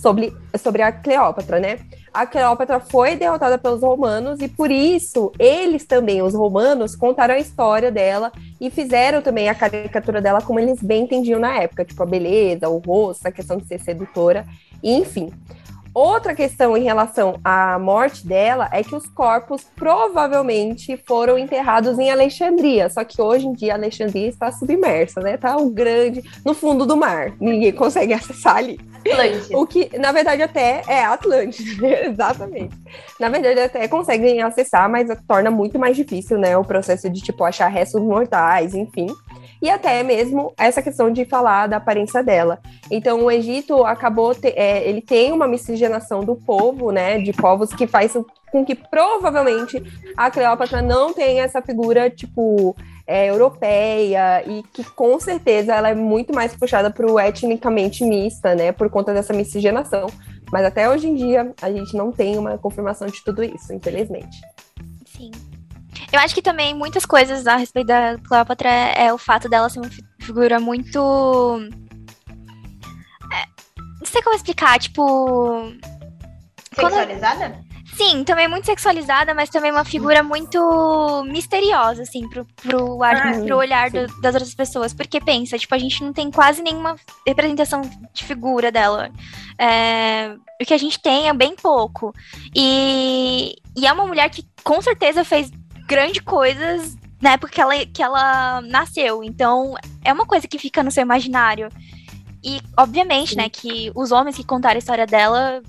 sobre, 0.00 0.32
sobre 0.58 0.82
a 0.82 0.92
Cleópatra, 0.92 1.58
né? 1.58 1.78
a 2.12 2.26
Cleópatra 2.26 2.78
foi 2.78 3.16
derrotada 3.16 3.56
pelos 3.56 3.80
romanos 3.80 4.40
e 4.40 4.48
por 4.48 4.70
isso 4.70 5.32
eles 5.38 5.84
também, 5.84 6.20
os 6.20 6.34
romanos, 6.34 6.94
contaram 6.94 7.34
a 7.34 7.38
história 7.38 7.90
dela 7.90 8.30
e 8.60 8.70
fizeram 8.70 9.22
também 9.22 9.48
a 9.48 9.54
caricatura 9.54 10.20
dela 10.20 10.42
como 10.42 10.60
eles 10.60 10.82
bem 10.82 11.04
entendiam 11.04 11.40
na 11.40 11.56
época, 11.56 11.84
tipo 11.84 12.02
a 12.02 12.06
beleza, 12.06 12.68
o 12.68 12.78
rosto, 12.78 13.26
a 13.26 13.32
questão 13.32 13.56
de 13.56 13.66
ser 13.66 13.80
sedutora, 13.80 14.44
enfim. 14.82 15.32
Outra 15.94 16.34
questão 16.34 16.74
em 16.74 16.82
relação 16.82 17.38
à 17.44 17.78
morte 17.78 18.26
dela 18.26 18.68
é 18.72 18.82
que 18.82 18.94
os 18.94 19.06
corpos 19.08 19.66
provavelmente 19.76 20.96
foram 21.06 21.36
enterrados 21.36 21.98
em 21.98 22.10
Alexandria, 22.10 22.88
só 22.88 23.04
que 23.04 23.20
hoje 23.20 23.46
em 23.46 23.52
dia 23.52 23.74
Alexandria 23.74 24.26
está 24.26 24.50
submersa, 24.50 25.20
né? 25.20 25.36
Tá 25.36 25.56
um 25.56 25.70
grande 25.70 26.22
no 26.44 26.54
fundo 26.54 26.86
do 26.86 26.96
mar, 26.96 27.32
ninguém 27.38 27.72
consegue 27.72 28.12
acessar 28.14 28.56
ali. 28.56 28.80
Atlântida. 29.04 29.58
O 29.58 29.66
que, 29.66 29.98
na 29.98 30.12
verdade, 30.12 30.42
até 30.42 30.82
é 30.86 31.04
Atlântida, 31.04 31.86
exatamente. 32.06 32.74
Na 33.18 33.28
verdade, 33.28 33.60
até 33.60 33.88
conseguem 33.88 34.40
acessar, 34.42 34.88
mas 34.88 35.10
torna 35.26 35.50
muito 35.50 35.78
mais 35.78 35.96
difícil, 35.96 36.38
né? 36.38 36.56
O 36.56 36.64
processo 36.64 37.10
de, 37.10 37.20
tipo, 37.20 37.44
achar 37.44 37.66
restos 37.66 38.00
mortais, 38.00 38.74
enfim 38.74 39.08
e 39.62 39.70
até 39.70 40.02
mesmo 40.02 40.52
essa 40.58 40.82
questão 40.82 41.10
de 41.12 41.24
falar 41.24 41.68
da 41.68 41.76
aparência 41.76 42.20
dela. 42.22 42.58
Então, 42.90 43.24
o 43.24 43.30
Egito 43.30 43.84
acabou, 43.84 44.34
te, 44.34 44.48
é, 44.48 44.86
ele 44.88 45.00
tem 45.00 45.30
uma 45.30 45.46
miscigenação 45.46 45.81
do 46.24 46.36
povo, 46.36 46.90
né, 46.90 47.18
de 47.18 47.32
povos 47.32 47.72
que 47.72 47.86
faz 47.86 48.16
com 48.50 48.64
que 48.64 48.74
provavelmente 48.74 49.82
a 50.16 50.30
Cleópatra 50.30 50.82
não 50.82 51.12
tenha 51.12 51.42
essa 51.42 51.62
figura, 51.62 52.10
tipo, 52.10 52.76
é, 53.06 53.30
europeia 53.30 54.44
e 54.46 54.62
que 54.72 54.84
com 54.84 55.18
certeza 55.18 55.74
ela 55.74 55.88
é 55.88 55.94
muito 55.94 56.34
mais 56.34 56.54
puxada 56.54 56.90
para 56.90 57.10
o 57.10 57.18
etnicamente 57.18 58.04
mista, 58.04 58.54
né, 58.54 58.72
por 58.72 58.90
conta 58.90 59.14
dessa 59.14 59.32
miscigenação. 59.32 60.06
Mas 60.52 60.66
até 60.66 60.88
hoje 60.88 61.08
em 61.08 61.14
dia 61.14 61.52
a 61.62 61.72
gente 61.72 61.96
não 61.96 62.12
tem 62.12 62.36
uma 62.36 62.58
confirmação 62.58 63.08
de 63.08 63.24
tudo 63.24 63.42
isso, 63.42 63.72
infelizmente. 63.72 64.38
Sim. 65.06 65.30
Eu 66.12 66.20
acho 66.20 66.34
que 66.34 66.42
também 66.42 66.74
muitas 66.74 67.06
coisas 67.06 67.46
a 67.46 67.56
respeito 67.56 67.86
da 67.86 68.18
Cleópatra 68.18 68.68
é 68.68 69.12
o 69.12 69.18
fato 69.18 69.48
dela 69.48 69.70
ser 69.70 69.80
uma 69.80 69.90
figura 70.20 70.60
muito. 70.60 70.98
Sei 74.12 74.22
como 74.22 74.36
explicar, 74.36 74.78
tipo. 74.78 75.72
Sexualizada? 76.74 77.50
Quando... 77.50 77.72
Sim, 77.96 78.24
também 78.24 78.48
muito 78.48 78.64
sexualizada, 78.64 79.34
mas 79.34 79.50
também 79.50 79.70
uma 79.70 79.84
figura 79.84 80.22
muito 80.22 81.24
misteriosa, 81.26 82.02
assim, 82.02 82.26
pro, 82.28 82.46
pro, 82.56 83.02
ar, 83.02 83.16
ah, 83.16 83.44
pro 83.44 83.56
olhar 83.56 83.90
do, 83.90 84.06
das 84.20 84.34
outras 84.34 84.54
pessoas. 84.54 84.94
Porque 84.94 85.20
pensa, 85.20 85.58
tipo, 85.58 85.74
a 85.74 85.78
gente 85.78 86.02
não 86.02 86.12
tem 86.12 86.30
quase 86.30 86.62
nenhuma 86.62 86.96
representação 87.26 87.82
de 88.12 88.24
figura 88.24 88.70
dela. 88.70 89.10
É, 89.58 90.34
o 90.60 90.64
que 90.64 90.72
a 90.72 90.78
gente 90.78 91.00
tem 91.00 91.28
é 91.28 91.34
bem 91.34 91.54
pouco. 91.54 92.14
E, 92.54 93.56
e 93.76 93.86
é 93.86 93.92
uma 93.92 94.06
mulher 94.06 94.30
que 94.30 94.46
com 94.62 94.80
certeza 94.80 95.24
fez 95.24 95.50
grandes 95.86 96.22
coisas 96.22 96.96
na 97.20 97.32
época 97.32 97.52
que 97.52 97.60
ela, 97.60 97.86
que 97.86 98.02
ela 98.02 98.60
nasceu. 98.62 99.22
Então, 99.22 99.74
é 100.04 100.12
uma 100.12 100.26
coisa 100.26 100.48
que 100.48 100.58
fica 100.58 100.82
no 100.82 100.90
seu 100.90 101.02
imaginário. 101.02 101.68
E, 102.44 102.60
obviamente, 102.76 103.36
né, 103.36 103.44
Sim. 103.44 103.48
né, 103.48 103.48
que 103.48 103.92
os 103.94 104.10
homens 104.10 104.36
que 104.36 104.44
contaram 104.44 104.76
a 104.76 104.78
história 104.78 105.06
dela, 105.06 105.62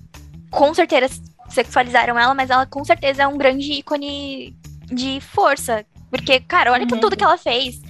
com 0.49 0.73
certeza 0.73 1.21
sexualizaram 1.49 2.17
ela, 2.17 2.33
mas 2.33 2.49
ela 2.49 2.65
com 2.65 2.83
certeza 2.83 3.23
é 3.23 3.27
um 3.27 3.37
grande 3.37 3.71
ícone 3.73 4.55
de 4.85 5.19
força. 5.21 5.85
Porque, 6.09 6.39
cara, 6.39 6.71
olha 6.71 6.87
uhum. 6.91 6.99
tudo 6.99 7.15
que 7.15 7.23
ela 7.23 7.37
fez. 7.37 7.81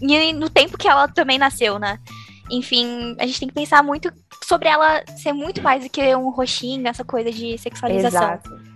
E 0.00 0.32
no 0.32 0.48
tempo 0.48 0.78
que 0.78 0.88
ela 0.88 1.06
também 1.06 1.38
nasceu, 1.38 1.78
né? 1.78 1.98
Enfim, 2.50 3.16
a 3.18 3.26
gente 3.26 3.40
tem 3.40 3.48
que 3.48 3.54
pensar 3.54 3.82
muito 3.82 4.12
sobre 4.44 4.68
ela 4.68 5.02
ser 5.16 5.32
muito 5.32 5.62
mais 5.62 5.82
do 5.82 5.90
que 5.90 6.14
um 6.14 6.30
roxinho, 6.30 6.86
essa 6.86 7.04
coisa 7.04 7.30
de 7.30 7.58
sexualização. 7.58 8.22
Exato. 8.22 8.66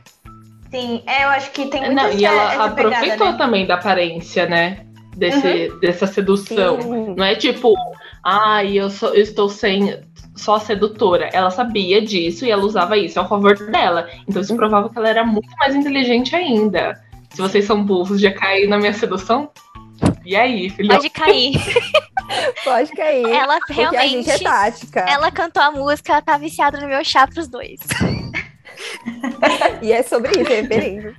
Sim, 0.70 1.02
é, 1.06 1.24
eu 1.24 1.28
acho 1.28 1.50
que 1.50 1.66
tem 1.66 1.80
muita 1.80 1.94
Não, 1.94 2.12
E 2.12 2.24
ela 2.24 2.64
aproveitou 2.66 3.00
pegada, 3.00 3.32
né? 3.32 3.38
também 3.38 3.66
da 3.66 3.74
aparência, 3.74 4.46
né? 4.46 4.86
Desse, 5.16 5.68
uhum. 5.68 5.80
Dessa 5.80 6.06
sedução. 6.06 6.80
Sim. 6.80 7.14
Não 7.16 7.24
é 7.24 7.34
tipo, 7.34 7.74
ai, 8.24 8.78
eu, 8.78 8.90
sou, 8.90 9.14
eu 9.14 9.22
estou 9.22 9.48
sem 9.48 9.98
só 10.36 10.58
sedutora. 10.58 11.28
Ela 11.32 11.50
sabia 11.50 12.00
disso 12.00 12.44
e 12.44 12.50
ela 12.50 12.64
usava 12.64 12.96
isso 12.96 13.18
ao 13.18 13.28
favor 13.28 13.56
dela. 13.70 14.08
Então 14.28 14.42
isso 14.42 14.56
provava 14.56 14.88
que 14.88 14.98
ela 14.98 15.08
era 15.08 15.24
muito 15.24 15.50
mais 15.58 15.74
inteligente 15.74 16.34
ainda. 16.34 17.00
Se 17.30 17.40
vocês 17.40 17.64
são 17.64 17.84
burros, 17.84 18.20
já 18.20 18.32
cair 18.32 18.68
na 18.68 18.78
minha 18.78 18.92
sedução? 18.92 19.50
E 20.24 20.34
aí, 20.34 20.70
filho? 20.70 20.88
Pode 20.88 21.10
cair. 21.10 21.52
Pode 22.64 22.92
cair. 22.92 23.26
Ela 23.28 23.58
realmente. 23.68 23.96
A 23.96 24.06
gente 24.06 24.30
é 24.30 24.38
tática. 24.38 25.00
Ela 25.00 25.30
cantou 25.30 25.62
a 25.62 25.70
música, 25.70 26.12
ela 26.12 26.22
tá 26.22 26.36
viciada 26.36 26.80
no 26.80 26.88
meu 26.88 27.04
chá 27.04 27.26
pros 27.26 27.48
dois. 27.48 27.80
e 29.82 29.92
é 29.92 30.02
sobre 30.02 30.40
isso, 30.40 30.52
é 30.52 30.60
referência. 30.60 31.14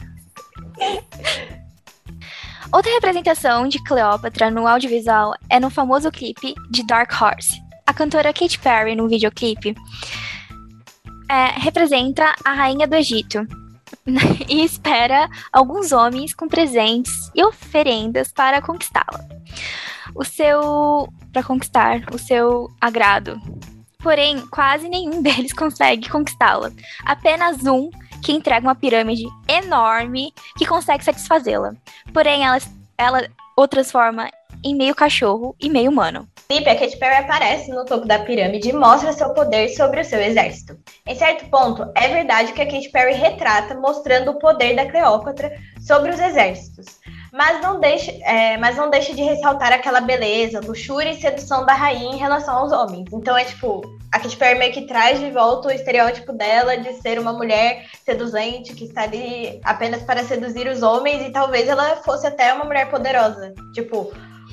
Outra 2.73 2.89
representação 2.93 3.67
de 3.67 3.83
Cleópatra 3.83 4.49
no 4.49 4.65
audiovisual 4.65 5.33
é 5.49 5.59
no 5.59 5.69
famoso 5.69 6.09
clipe 6.09 6.55
de 6.69 6.85
Dark 6.85 7.11
Horse. 7.21 7.61
A 7.85 7.93
cantora 7.93 8.31
Katy 8.31 8.57
Perry, 8.59 8.95
no 8.95 9.09
videoclipe, 9.09 9.75
é, 11.29 11.47
representa 11.59 12.33
a 12.45 12.53
rainha 12.53 12.87
do 12.87 12.95
Egito 12.95 13.45
e 14.47 14.63
espera 14.63 15.29
alguns 15.51 15.91
homens 15.91 16.33
com 16.33 16.47
presentes 16.47 17.11
e 17.35 17.43
oferendas 17.43 18.31
para 18.31 18.61
conquistá-la. 18.61 19.19
O 20.15 20.23
seu 20.23 21.09
para 21.33 21.43
conquistar 21.43 22.01
o 22.13 22.17
seu 22.17 22.69
agrado. 22.79 23.37
Porém, 23.99 24.47
quase 24.47 24.87
nenhum 24.87 25.19
deles 25.23 25.51
consegue 25.51 26.09
conquistá-la. 26.09 26.71
Apenas 27.05 27.65
um 27.65 27.89
que 28.21 28.31
entrega 28.31 28.67
uma 28.67 28.75
pirâmide 28.75 29.25
enorme 29.47 30.33
que 30.57 30.65
consegue 30.65 31.03
satisfazê-la. 31.03 31.73
Porém, 32.13 32.45
ela, 32.45 32.57
ela 32.97 33.27
o 33.57 33.67
transforma 33.67 34.29
em 34.63 34.75
meio 34.75 34.93
cachorro 34.93 35.55
e 35.59 35.69
meio 35.69 35.89
humano. 35.89 36.27
Felipe, 36.47 36.69
a 36.69 36.77
Katy 36.77 36.97
Perry 36.97 37.15
aparece 37.15 37.71
no 37.71 37.85
topo 37.85 38.05
da 38.05 38.19
pirâmide 38.19 38.69
e 38.69 38.73
mostra 38.73 39.13
seu 39.13 39.33
poder 39.33 39.69
sobre 39.69 40.01
o 40.01 40.05
seu 40.05 40.21
exército. 40.21 40.77
Em 41.07 41.15
certo 41.15 41.49
ponto, 41.49 41.89
é 41.95 42.09
verdade 42.09 42.53
que 42.53 42.61
a 42.61 42.65
Katy 42.65 42.89
Perry 42.89 43.13
retrata 43.13 43.75
mostrando 43.75 44.31
o 44.31 44.39
poder 44.39 44.75
da 44.75 44.85
Cleópatra 44.85 45.51
sobre 45.79 46.11
os 46.11 46.19
exércitos. 46.19 46.99
Mas 47.31 47.61
não 47.61 47.79
deixa, 47.79 48.11
é, 48.23 48.57
mas 48.57 48.75
não 48.75 48.89
deixa 48.89 49.13
de 49.13 49.21
ressaltar 49.21 49.71
aquela 49.71 50.01
beleza, 50.01 50.59
luxúria 50.59 51.11
e 51.11 51.21
sedução 51.21 51.65
da 51.65 51.73
rainha 51.73 52.15
em 52.15 52.17
relação 52.17 52.57
aos 52.57 52.71
homens. 52.71 53.05
Então 53.13 53.37
é 53.37 53.45
tipo, 53.45 53.81
a 54.11 54.19
Katy 54.19 54.35
Perry 54.35 54.59
meio 54.59 54.73
que 54.73 54.81
traz 54.81 55.19
de 55.19 55.31
volta 55.31 55.69
o 55.69 55.71
estereótipo 55.71 56.33
dela 56.33 56.77
de 56.77 56.93
ser 57.01 57.17
uma 57.17 57.31
mulher 57.31 57.85
seduzente 58.05 58.73
que 58.73 58.85
está 58.85 59.03
ali 59.03 59.61
apenas 59.63 60.03
para 60.03 60.23
seduzir 60.23 60.67
os 60.67 60.83
homens 60.83 61.25
e 61.25 61.31
talvez 61.31 61.69
ela 61.69 61.95
fosse 61.97 62.27
até 62.27 62.53
uma 62.53 62.65
mulher 62.65 62.89
poderosa. 62.89 63.53
Tipo, 63.73 64.11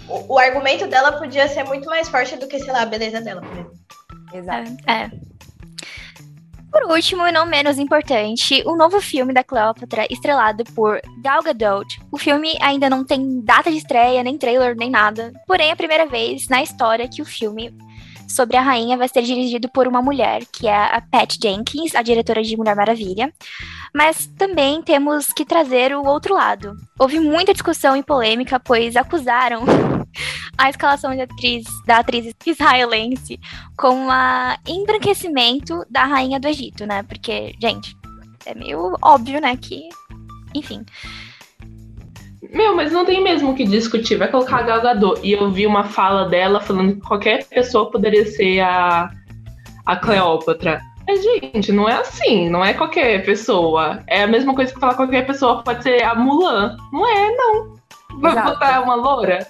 o, 0.08 0.34
o 0.34 0.38
argumento 0.38 0.86
dela 0.86 1.12
podia 1.12 1.48
ser 1.48 1.64
muito 1.64 1.88
mais 1.88 2.08
forte 2.08 2.36
do 2.36 2.46
que, 2.46 2.60
sei 2.60 2.72
lá, 2.72 2.82
a 2.82 2.86
beleza 2.86 3.20
dela, 3.20 3.40
por 3.40 3.50
exemplo. 3.50 3.72
Exato. 4.32 4.76
É. 4.86 4.92
é. 4.92 5.10
Por 6.78 6.92
último, 6.92 7.26
e 7.26 7.32
não 7.32 7.44
menos 7.44 7.76
importante, 7.76 8.62
o 8.64 8.76
novo 8.76 9.00
filme 9.00 9.32
da 9.32 9.42
Cleópatra, 9.42 10.06
estrelado 10.08 10.62
por 10.76 11.00
Gal 11.20 11.42
Gadot. 11.42 12.00
O 12.12 12.16
filme 12.16 12.56
ainda 12.60 12.88
não 12.88 13.04
tem 13.04 13.40
data 13.40 13.68
de 13.68 13.78
estreia, 13.78 14.22
nem 14.22 14.38
trailer, 14.38 14.76
nem 14.76 14.88
nada. 14.88 15.32
Porém, 15.44 15.70
é 15.70 15.72
a 15.72 15.76
primeira 15.76 16.06
vez 16.06 16.46
na 16.46 16.62
história 16.62 17.08
que 17.08 17.20
o 17.20 17.24
filme 17.24 17.76
sobre 18.28 18.56
a 18.56 18.62
rainha 18.62 18.96
vai 18.96 19.08
ser 19.08 19.22
dirigido 19.22 19.68
por 19.68 19.88
uma 19.88 20.00
mulher, 20.00 20.44
que 20.52 20.68
é 20.68 20.72
a 20.72 21.00
Pat 21.00 21.36
Jenkins, 21.42 21.96
a 21.96 22.02
diretora 22.02 22.44
de 22.44 22.56
Mulher 22.56 22.76
Maravilha. 22.76 23.32
Mas 23.92 24.28
também 24.38 24.80
temos 24.80 25.32
que 25.32 25.44
trazer 25.44 25.92
o 25.96 26.06
outro 26.06 26.34
lado. 26.34 26.76
Houve 26.96 27.18
muita 27.18 27.52
discussão 27.52 27.96
e 27.96 28.04
polêmica, 28.04 28.60
pois 28.60 28.94
acusaram 28.94 29.64
a 30.56 30.70
escalação 30.70 31.14
de 31.14 31.22
atriz, 31.22 31.64
da 31.86 31.98
atriz 31.98 32.34
israelense 32.46 33.38
com 33.76 33.90
um 33.90 34.08
embranquecimento 34.66 35.84
da 35.90 36.04
rainha 36.04 36.40
do 36.40 36.48
Egito, 36.48 36.86
né? 36.86 37.02
Porque, 37.02 37.54
gente, 37.60 37.94
é 38.46 38.54
meio 38.54 38.96
óbvio, 39.02 39.40
né, 39.40 39.56
que, 39.56 39.88
enfim. 40.54 40.84
Meu, 42.52 42.74
mas 42.74 42.92
não 42.92 43.04
tem 43.04 43.22
mesmo 43.22 43.50
o 43.50 43.54
que 43.54 43.64
discutir. 43.64 44.16
Vai 44.16 44.28
colocar 44.28 44.58
a 44.58 44.62
Gal 44.62 44.80
Gadot. 44.80 45.20
E 45.22 45.32
eu 45.32 45.50
vi 45.50 45.66
uma 45.66 45.84
fala 45.84 46.28
dela 46.28 46.60
falando 46.60 46.94
que 46.94 47.00
qualquer 47.00 47.44
pessoa 47.46 47.90
poderia 47.90 48.24
ser 48.24 48.60
a, 48.60 49.10
a 49.84 49.96
Cleópatra. 49.96 50.80
Mas, 51.06 51.22
gente, 51.22 51.72
não 51.72 51.88
é 51.88 51.94
assim. 51.94 52.48
Não 52.48 52.64
é 52.64 52.72
qualquer 52.72 53.24
pessoa. 53.24 54.02
É 54.06 54.22
a 54.22 54.26
mesma 54.26 54.54
coisa 54.54 54.72
que 54.72 54.80
falar 54.80 54.94
qualquer 54.94 55.26
pessoa 55.26 55.62
pode 55.62 55.82
ser 55.82 56.02
a 56.04 56.14
Mulan. 56.14 56.76
Não 56.92 57.06
é, 57.06 57.30
não. 57.36 57.78
Vai 58.20 58.42
botar 58.42 58.80
uma 58.82 58.94
loura. 58.94 59.46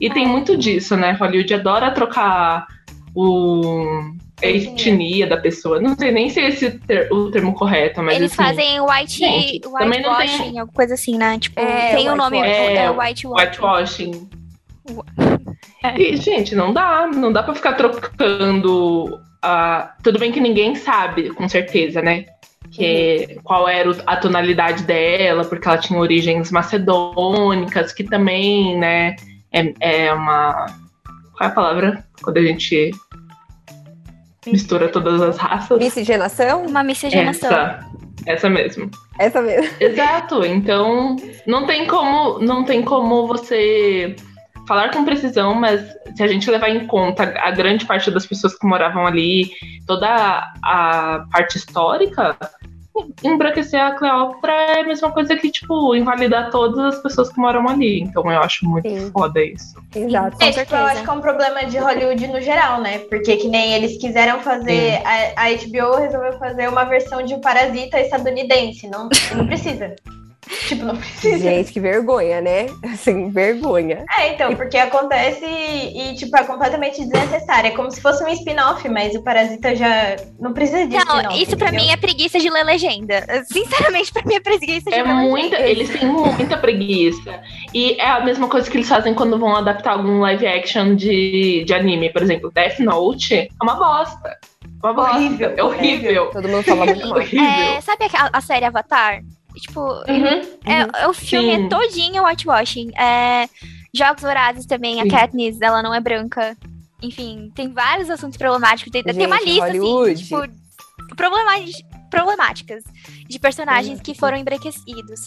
E 0.00 0.06
é. 0.06 0.12
tem 0.12 0.26
muito 0.26 0.56
disso, 0.56 0.96
né? 0.96 1.12
Hollywood 1.12 1.54
adora 1.54 1.90
trocar 1.90 2.66
o 3.14 4.10
a 4.42 4.46
etnia 4.46 5.26
da 5.26 5.36
pessoa. 5.36 5.80
Não 5.80 5.96
sei 5.96 6.10
nem 6.10 6.30
se 6.30 6.40
é 6.40 6.48
esse 6.48 6.70
ter, 6.70 7.12
o 7.12 7.30
termo 7.30 7.54
correto, 7.54 8.02
mas 8.02 8.16
Eles 8.16 8.32
assim, 8.32 8.42
fazem 8.42 8.80
white, 8.80 9.18
gente, 9.18 9.66
white 9.66 9.78
também 9.78 10.02
não 10.02 10.10
washing, 10.10 10.38
tem... 10.38 10.58
alguma 10.58 10.66
coisa 10.68 10.94
assim, 10.94 11.16
né? 11.16 11.38
Tipo, 11.38 11.60
é, 11.60 11.94
tem 11.94 12.08
o 12.08 12.12
um 12.12 12.16
nome, 12.16 12.38
é, 12.38 12.76
é 12.76 12.90
white 12.90 13.26
washing. 13.26 13.46
Whitewashing. 13.46 14.30
É. 15.82 16.00
E, 16.00 16.16
gente, 16.16 16.54
não 16.54 16.72
dá, 16.72 17.06
não 17.06 17.32
dá 17.32 17.42
pra 17.42 17.54
ficar 17.54 17.74
trocando. 17.74 19.20
Uh, 19.44 19.88
tudo 20.02 20.18
bem 20.18 20.32
que 20.32 20.40
ninguém 20.40 20.74
sabe, 20.74 21.30
com 21.30 21.48
certeza, 21.48 22.02
né? 22.02 22.26
Que 22.70 23.26
uhum. 23.30 23.42
qual 23.42 23.68
era 23.68 23.90
a 24.06 24.16
tonalidade 24.16 24.84
dela, 24.84 25.44
porque 25.44 25.66
ela 25.66 25.78
tinha 25.78 25.98
origens 25.98 26.50
macedônicas, 26.50 27.92
que 27.92 28.04
também, 28.04 28.78
né, 28.78 29.16
é, 29.52 29.74
é 29.80 30.12
uma. 30.12 30.66
Qual 31.36 31.42
é 31.42 31.46
a 31.46 31.50
palavra? 31.50 32.04
Quando 32.22 32.38
a 32.38 32.42
gente 32.42 32.90
mistura 34.46 34.88
todas 34.88 35.20
as 35.20 35.36
raças. 35.36 35.78
Miscigenação? 35.78 36.66
Uma 36.66 36.82
miscigenação. 36.82 37.50
Essa, 37.50 37.80
essa 38.26 38.50
mesmo. 38.50 38.90
Essa 39.18 39.42
mesmo. 39.42 39.70
Exato. 39.80 40.44
Então, 40.44 41.16
não 41.46 41.66
tem 41.66 41.86
como, 41.86 42.38
não 42.38 42.64
tem 42.64 42.82
como 42.82 43.26
você 43.26 44.16
falar 44.66 44.90
com 44.90 45.04
precisão, 45.04 45.54
mas 45.54 45.82
se 46.14 46.22
a 46.22 46.28
gente 46.28 46.50
levar 46.50 46.68
em 46.70 46.86
conta 46.86 47.34
a 47.38 47.50
grande 47.50 47.84
parte 47.84 48.10
das 48.10 48.26
pessoas 48.26 48.56
que 48.56 48.66
moravam 48.66 49.06
ali, 49.06 49.50
toda 49.86 50.06
a 50.62 51.24
parte 51.32 51.56
histórica, 51.56 52.36
embranquecer 53.22 53.80
a 53.80 53.92
Cleópatra 53.92 54.52
é 54.52 54.80
a 54.80 54.86
mesma 54.86 55.10
coisa 55.10 55.36
que, 55.36 55.50
tipo, 55.50 55.94
invalidar 55.94 56.50
todas 56.50 56.94
as 56.94 57.02
pessoas 57.02 57.32
que 57.32 57.38
moram 57.38 57.68
ali. 57.68 58.00
Então 58.00 58.30
eu 58.30 58.40
acho 58.40 58.64
muito 58.66 58.88
Sim. 58.88 59.10
foda 59.10 59.42
isso. 59.42 59.74
Exato. 59.94 60.36
É, 60.40 60.50
tipo, 60.50 60.74
eu 60.74 60.84
acho 60.86 61.02
que 61.02 61.10
é 61.10 61.12
um 61.12 61.20
problema 61.20 61.64
de 61.64 61.78
Hollywood 61.78 62.26
no 62.28 62.40
geral, 62.40 62.80
né? 62.80 62.98
Porque 63.00 63.36
que 63.36 63.48
nem 63.48 63.74
eles 63.74 63.98
quiseram 63.98 64.40
fazer. 64.40 65.00
A, 65.04 65.44
a, 65.44 65.50
HBO 65.50 65.96
resolveu 65.96 66.38
fazer 66.38 66.68
uma 66.68 66.84
versão 66.84 67.22
de 67.22 67.34
um 67.34 67.40
parasita 67.40 68.00
estadunidense. 68.00 68.88
Não, 68.88 69.08
não 69.34 69.46
precisa. 69.46 69.94
Tipo, 70.68 70.84
não 70.84 70.96
precisa. 70.96 71.38
Gente, 71.38 71.72
que 71.72 71.80
vergonha, 71.80 72.40
né? 72.40 72.66
Assim, 72.84 73.30
vergonha. 73.30 74.04
É, 74.18 74.32
então, 74.32 74.54
porque 74.54 74.76
acontece 74.76 75.44
e, 75.44 76.10
e, 76.10 76.14
tipo, 76.14 76.36
é 76.36 76.44
completamente 76.44 77.04
desnecessário. 77.04 77.68
É 77.68 77.70
como 77.74 77.90
se 77.90 78.00
fosse 78.00 78.22
um 78.24 78.28
spin-off, 78.28 78.88
mas 78.88 79.14
o 79.14 79.22
Parasita 79.22 79.74
já 79.74 80.16
não 80.38 80.52
precisa 80.52 80.86
de 80.86 80.96
Não, 80.96 81.32
isso 81.32 81.56
pra 81.56 81.72
mim 81.72 81.90
é 81.90 81.96
preguiça 81.96 82.38
de 82.38 82.48
ler 82.48 82.64
legenda. 82.64 83.24
Sinceramente, 83.44 84.12
pra 84.12 84.22
mim 84.24 84.34
é 84.34 84.40
preguiça 84.40 84.90
de 84.90 84.96
é 84.96 85.02
ler 85.02 85.14
muita, 85.14 85.56
legenda. 85.56 85.68
Eles 85.68 85.90
têm 85.90 86.08
muita 86.08 86.56
preguiça. 86.56 87.40
E 87.74 87.92
é 88.00 88.10
a 88.10 88.20
mesma 88.20 88.48
coisa 88.48 88.70
que 88.70 88.76
eles 88.76 88.88
fazem 88.88 89.14
quando 89.14 89.38
vão 89.38 89.54
adaptar 89.56 89.92
algum 89.92 90.20
live 90.20 90.46
action 90.46 90.94
de, 90.94 91.64
de 91.64 91.74
anime. 91.74 92.12
Por 92.12 92.22
exemplo, 92.22 92.50
Death 92.52 92.78
Note 92.78 93.34
é 93.34 93.48
uma 93.62 93.74
bosta. 93.74 94.38
Uma 94.82 94.94
bosta. 94.94 95.16
Horrível. 95.16 95.54
É 95.56 95.62
horrível. 95.62 96.30
Todo 96.30 96.48
mundo 96.48 96.62
fala 96.62 96.86
muito 96.86 97.06
mal. 97.08 97.20
É, 97.20 97.80
sabe 97.80 98.06
a, 98.14 98.30
a 98.32 98.40
série 98.40 98.64
Avatar? 98.64 99.20
Tipo, 99.56 99.80
uhum, 99.80 100.42
é, 100.64 100.84
uhum. 100.84 100.90
é, 100.94 101.08
o 101.08 101.12
filme 101.12 101.50
é 101.50 101.56
Sim. 101.56 101.64
é 101.64 101.68
todinho 101.68 102.24
whitewashing. 102.24 102.90
É, 102.96 103.48
Jogos 103.92 104.22
Vorazes 104.22 104.66
também, 104.66 105.00
a 105.00 105.08
Katniss, 105.08 105.60
ela 105.60 105.82
não 105.82 105.94
é 105.94 106.00
branca. 106.00 106.56
Enfim, 107.02 107.50
tem 107.54 107.72
vários 107.72 108.10
assuntos 108.10 108.36
problemáticos. 108.36 108.92
Tem, 108.92 109.02
Gente, 109.02 109.16
tem 109.16 109.26
uma 109.26 109.40
lista, 109.40 109.64
assim, 109.64 109.78
Hollywood. 109.78 110.12
assim, 110.12 110.24
tipo, 110.24 110.60
problemáticas 112.10 112.84
de 113.28 113.38
personagens 113.38 114.00
que 114.00 114.14
foram 114.14 114.36
embranquecidos. 114.36 115.26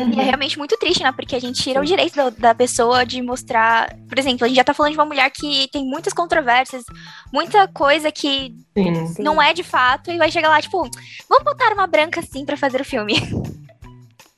Uhum. 0.00 0.12
E 0.14 0.20
é 0.20 0.22
realmente 0.22 0.58
muito 0.58 0.76
triste, 0.78 1.02
né? 1.02 1.12
Porque 1.12 1.36
a 1.36 1.38
gente 1.38 1.62
tira 1.62 1.80
o 1.80 1.84
direito 1.84 2.14
da, 2.14 2.30
da, 2.30 2.54
pessoa 2.54 3.04
de 3.04 3.20
mostrar. 3.20 3.94
Por 4.08 4.18
exemplo, 4.18 4.44
a 4.44 4.48
gente 4.48 4.56
já 4.56 4.64
tá 4.64 4.72
falando 4.72 4.92
de 4.92 4.98
uma 4.98 5.04
mulher 5.04 5.30
que 5.30 5.68
tem 5.70 5.84
muitas 5.84 6.12
controvérsias, 6.12 6.84
muita 7.32 7.68
coisa 7.68 8.10
que 8.10 8.54
Sim. 8.76 9.22
não 9.22 9.40
é 9.40 9.52
de 9.52 9.62
fato, 9.62 10.10
e 10.10 10.18
vai 10.18 10.30
chegar 10.30 10.48
lá, 10.48 10.60
tipo, 10.60 10.88
vamos 11.28 11.44
botar 11.44 11.72
uma 11.74 11.86
branca 11.86 12.20
assim 12.20 12.44
para 12.44 12.56
fazer 12.56 12.80
o 12.80 12.84
filme. 12.84 13.14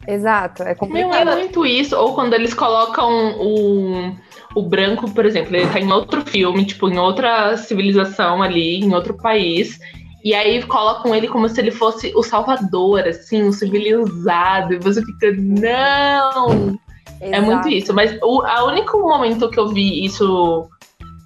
Exato, 0.06 0.64
é 0.64 0.74
complicado. 0.74 1.26
Não 1.26 1.32
é 1.32 1.36
muito 1.36 1.64
isso. 1.64 1.96
Ou 1.96 2.14
quando 2.14 2.34
eles 2.34 2.52
colocam 2.52 3.36
o, 3.40 4.16
o 4.54 4.62
branco, 4.62 5.08
por 5.10 5.24
exemplo, 5.24 5.54
ele 5.54 5.68
tá 5.68 5.78
em 5.78 5.92
outro 5.92 6.22
filme, 6.22 6.64
tipo, 6.64 6.88
em 6.88 6.98
outra 6.98 7.56
civilização 7.56 8.42
ali, 8.42 8.80
em 8.80 8.92
outro 8.92 9.14
país. 9.14 9.78
E 10.24 10.34
aí 10.34 10.62
colocam 10.62 11.14
ele 11.14 11.28
como 11.28 11.48
se 11.48 11.60
ele 11.60 11.70
fosse 11.70 12.12
o 12.14 12.22
salvador, 12.22 13.00
assim, 13.00 13.42
o 13.42 13.52
civilizado. 13.52 14.74
E 14.74 14.78
você 14.78 15.04
fica, 15.04 15.32
não! 15.36 16.78
Exato. 17.20 17.34
É 17.34 17.40
muito 17.40 17.68
isso. 17.68 17.92
Mas 17.94 18.16
o 18.22 18.42
a 18.42 18.64
único 18.64 18.98
momento 19.00 19.50
que 19.50 19.58
eu 19.58 19.68
vi 19.68 20.04
isso 20.04 20.68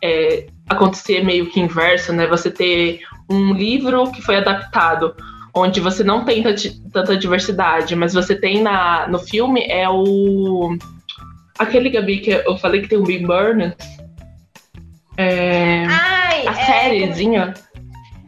é, 0.03 0.47
acontecer 0.69 1.25
meio 1.25 1.47
que 1.47 1.61
inverso, 1.61 2.13
né? 2.13 2.27
Você 2.27 2.51
ter 2.51 3.01
um 3.31 3.53
livro 3.53 4.11
que 4.13 4.23
foi 4.23 4.37
adaptado 4.37 5.15
onde 5.55 5.81
você 5.81 6.05
não 6.05 6.25
tem 6.25 6.45
tanta 6.93 7.17
diversidade, 7.17 7.97
mas 7.97 8.13
você 8.13 8.37
tem 8.37 8.63
na, 8.63 9.09
no 9.09 9.19
filme 9.19 9.63
é 9.63 9.89
o. 9.89 10.77
Aquele 11.59 11.89
Gabi 11.89 12.19
que 12.19 12.31
eu 12.31 12.59
falei 12.59 12.83
que 12.83 12.89
tem 12.89 12.99
o 12.99 13.03
Big 13.03 13.27
Burn. 13.27 13.73
É, 15.17 15.87
Ai, 15.87 16.47
a 16.47 16.53
é, 16.53 16.67
sériezinha. 16.67 17.55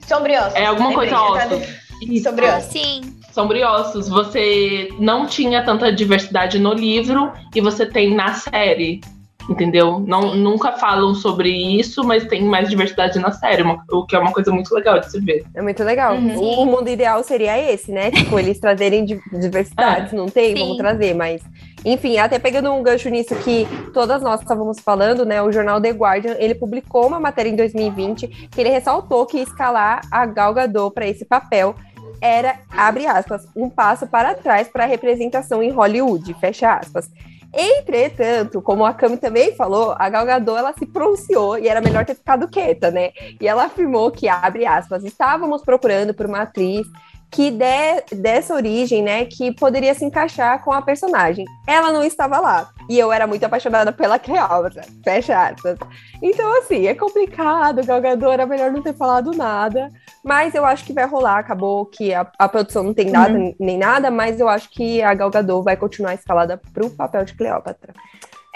Sombriossos. 0.09 0.55
É 0.55 0.64
alguma 0.64 0.92
coisa 0.92 1.21
ossos. 1.21 2.23
Sombriossos. 2.23 2.73
Sim. 2.73 3.01
Sombriossos. 3.33 4.09
Você 4.09 4.88
não 4.99 5.27
tinha 5.27 5.62
tanta 5.62 5.92
diversidade 5.92 6.59
no 6.59 6.73
livro 6.73 7.31
e 7.55 7.61
você 7.61 7.85
tem 7.85 8.14
na 8.14 8.35
série. 8.35 9.01
Entendeu? 9.49 9.99
Não, 10.01 10.35
nunca 10.35 10.73
falam 10.73 11.14
sobre 11.14 11.49
isso, 11.51 12.05
mas 12.05 12.27
tem 12.27 12.42
mais 12.42 12.68
diversidade 12.68 13.18
na 13.18 13.33
série, 13.33 13.62
uma, 13.62 13.83
o 13.90 14.05
que 14.05 14.14
é 14.14 14.18
uma 14.18 14.31
coisa 14.31 14.53
muito 14.53 14.75
legal 14.75 15.01
de 15.01 15.11
se 15.11 15.18
ver. 15.21 15.42
É 15.55 15.62
muito 15.62 15.83
legal. 15.83 16.16
Uhum. 16.16 16.61
O 16.61 16.66
mundo 16.66 16.90
ideal 16.90 17.23
seria 17.25 17.59
esse, 17.59 17.90
né? 17.90 18.11
Tipo, 18.11 18.38
eles 18.38 18.59
trazerem 18.61 19.07
diversidades. 19.07 20.12
É. 20.12 20.16
Não 20.16 20.27
tem? 20.27 20.55
Sim. 20.55 20.62
Vamos 20.62 20.77
trazer, 20.77 21.14
mas 21.14 21.40
enfim, 21.84 22.18
até 22.18 22.38
pegando 22.38 22.72
um 22.72 22.82
gancho 22.82 23.08
nisso 23.08 23.34
que 23.36 23.66
todas 23.92 24.22
nós 24.22 24.40
estávamos 24.40 24.80
falando, 24.80 25.24
né? 25.24 25.42
O 25.42 25.52
jornal 25.52 25.80
The 25.80 25.90
Guardian, 25.90 26.36
ele 26.38 26.54
publicou 26.54 27.06
uma 27.06 27.20
matéria 27.20 27.50
em 27.50 27.56
2020 27.56 28.48
que 28.50 28.60
ele 28.60 28.70
ressaltou 28.70 29.26
que 29.26 29.38
escalar 29.38 30.00
a 30.10 30.26
Gal 30.26 30.54
Gadot 30.54 30.92
para 30.92 31.06
esse 31.06 31.24
papel 31.24 31.74
era, 32.20 32.58
abre 32.70 33.06
aspas, 33.06 33.46
um 33.54 33.70
passo 33.70 34.06
para 34.06 34.34
trás 34.34 34.68
para 34.68 34.84
a 34.84 34.86
representação 34.86 35.62
em 35.62 35.70
Hollywood, 35.70 36.34
fecha 36.34 36.74
aspas. 36.74 37.10
Entretanto, 37.52 38.60
como 38.60 38.84
a 38.84 38.92
Cami 38.92 39.16
também 39.16 39.54
falou, 39.54 39.94
a 39.98 40.08
Gal 40.10 40.26
Gadot, 40.26 40.58
ela 40.58 40.74
se 40.74 40.84
pronunciou 40.84 41.58
e 41.58 41.68
era 41.68 41.80
melhor 41.80 42.04
ter 42.04 42.14
ficado 42.14 42.48
quieta, 42.48 42.90
né? 42.90 43.10
E 43.40 43.48
ela 43.48 43.64
afirmou 43.64 44.10
que, 44.10 44.28
abre 44.28 44.66
aspas, 44.66 45.02
estávamos 45.04 45.62
procurando 45.62 46.12
por 46.12 46.26
uma 46.26 46.42
atriz 46.42 46.86
que 47.30 47.50
dê, 47.50 48.02
dessa 48.12 48.54
origem, 48.54 49.02
né, 49.02 49.24
que 49.26 49.52
poderia 49.52 49.94
se 49.94 50.04
encaixar 50.04 50.62
com 50.64 50.72
a 50.72 50.80
personagem. 50.80 51.44
Ela 51.66 51.92
não 51.92 52.02
estava 52.02 52.40
lá. 52.40 52.70
E 52.88 52.98
eu 52.98 53.12
era 53.12 53.26
muito 53.26 53.44
apaixonada 53.44 53.92
pela 53.92 54.18
Cleópatra, 54.18 54.82
fecha 55.04 55.48
aspas. 55.48 55.78
Então, 56.22 56.58
assim, 56.58 56.86
é 56.86 56.94
complicado, 56.94 57.84
Galgador, 57.84 58.32
era 58.32 58.46
melhor 58.46 58.72
não 58.72 58.82
ter 58.82 58.94
falado 58.94 59.32
nada. 59.32 59.90
Mas 60.24 60.54
eu 60.54 60.64
acho 60.64 60.84
que 60.84 60.92
vai 60.92 61.06
rolar, 61.06 61.38
acabou 61.38 61.84
que 61.84 62.14
a, 62.14 62.26
a 62.38 62.48
produção 62.48 62.82
não 62.82 62.94
tem 62.94 63.10
nada 63.10 63.38
uhum. 63.38 63.54
nem 63.60 63.76
nada, 63.76 64.10
mas 64.10 64.40
eu 64.40 64.48
acho 64.48 64.70
que 64.70 65.02
a 65.02 65.12
Galgador 65.12 65.62
vai 65.62 65.76
continuar 65.76 66.14
escalada 66.14 66.60
para 66.72 66.86
o 66.86 66.90
papel 66.90 67.24
de 67.24 67.34
Cleópatra. 67.34 67.92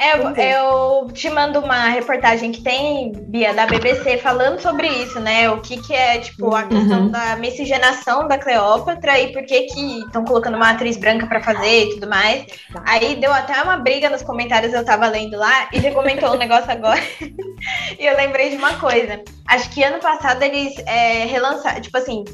É, 0.02 0.18
eu, 0.18 0.34
eu, 0.34 1.12
te 1.12 1.30
mando 1.30 1.60
uma 1.60 1.88
reportagem 1.90 2.50
que 2.50 2.60
tem, 2.60 3.12
Bia, 3.12 3.54
da 3.54 3.66
BBC, 3.66 4.18
falando 4.18 4.58
sobre 4.58 4.88
isso, 4.88 5.20
né? 5.20 5.48
O 5.48 5.60
que, 5.60 5.80
que 5.80 5.94
é, 5.94 6.18
tipo, 6.18 6.52
a 6.52 6.64
questão 6.64 7.02
uhum. 7.02 7.08
da 7.08 7.36
miscigenação 7.36 8.26
da 8.26 8.36
Cleópatra 8.36 9.20
e 9.20 9.32
por 9.32 9.44
que 9.44 9.62
que 9.62 10.00
estão 10.00 10.24
colocando 10.24 10.56
uma 10.56 10.70
atriz 10.70 10.96
branca 10.96 11.28
para 11.28 11.40
fazer 11.40 11.84
e 11.84 11.94
tudo 11.94 12.08
mais. 12.08 12.44
Aí 12.84 13.14
deu 13.14 13.32
até 13.32 13.62
uma 13.62 13.76
briga 13.76 14.10
nos 14.10 14.24
comentários, 14.24 14.74
eu 14.74 14.84
tava 14.84 15.06
lendo 15.06 15.36
lá, 15.36 15.68
e 15.72 15.80
você 15.80 15.92
comentou 15.92 16.34
um 16.34 16.38
negócio 16.38 16.72
agora. 16.72 17.00
e 17.96 18.04
eu 18.04 18.16
lembrei 18.16 18.50
de 18.50 18.56
uma 18.56 18.74
coisa. 18.80 19.22
Acho 19.46 19.70
que 19.70 19.84
ano 19.84 20.00
passado 20.00 20.42
eles 20.42 20.76
é, 20.84 21.26
relançaram, 21.26 21.80
tipo 21.80 21.96
assim, 21.96 22.24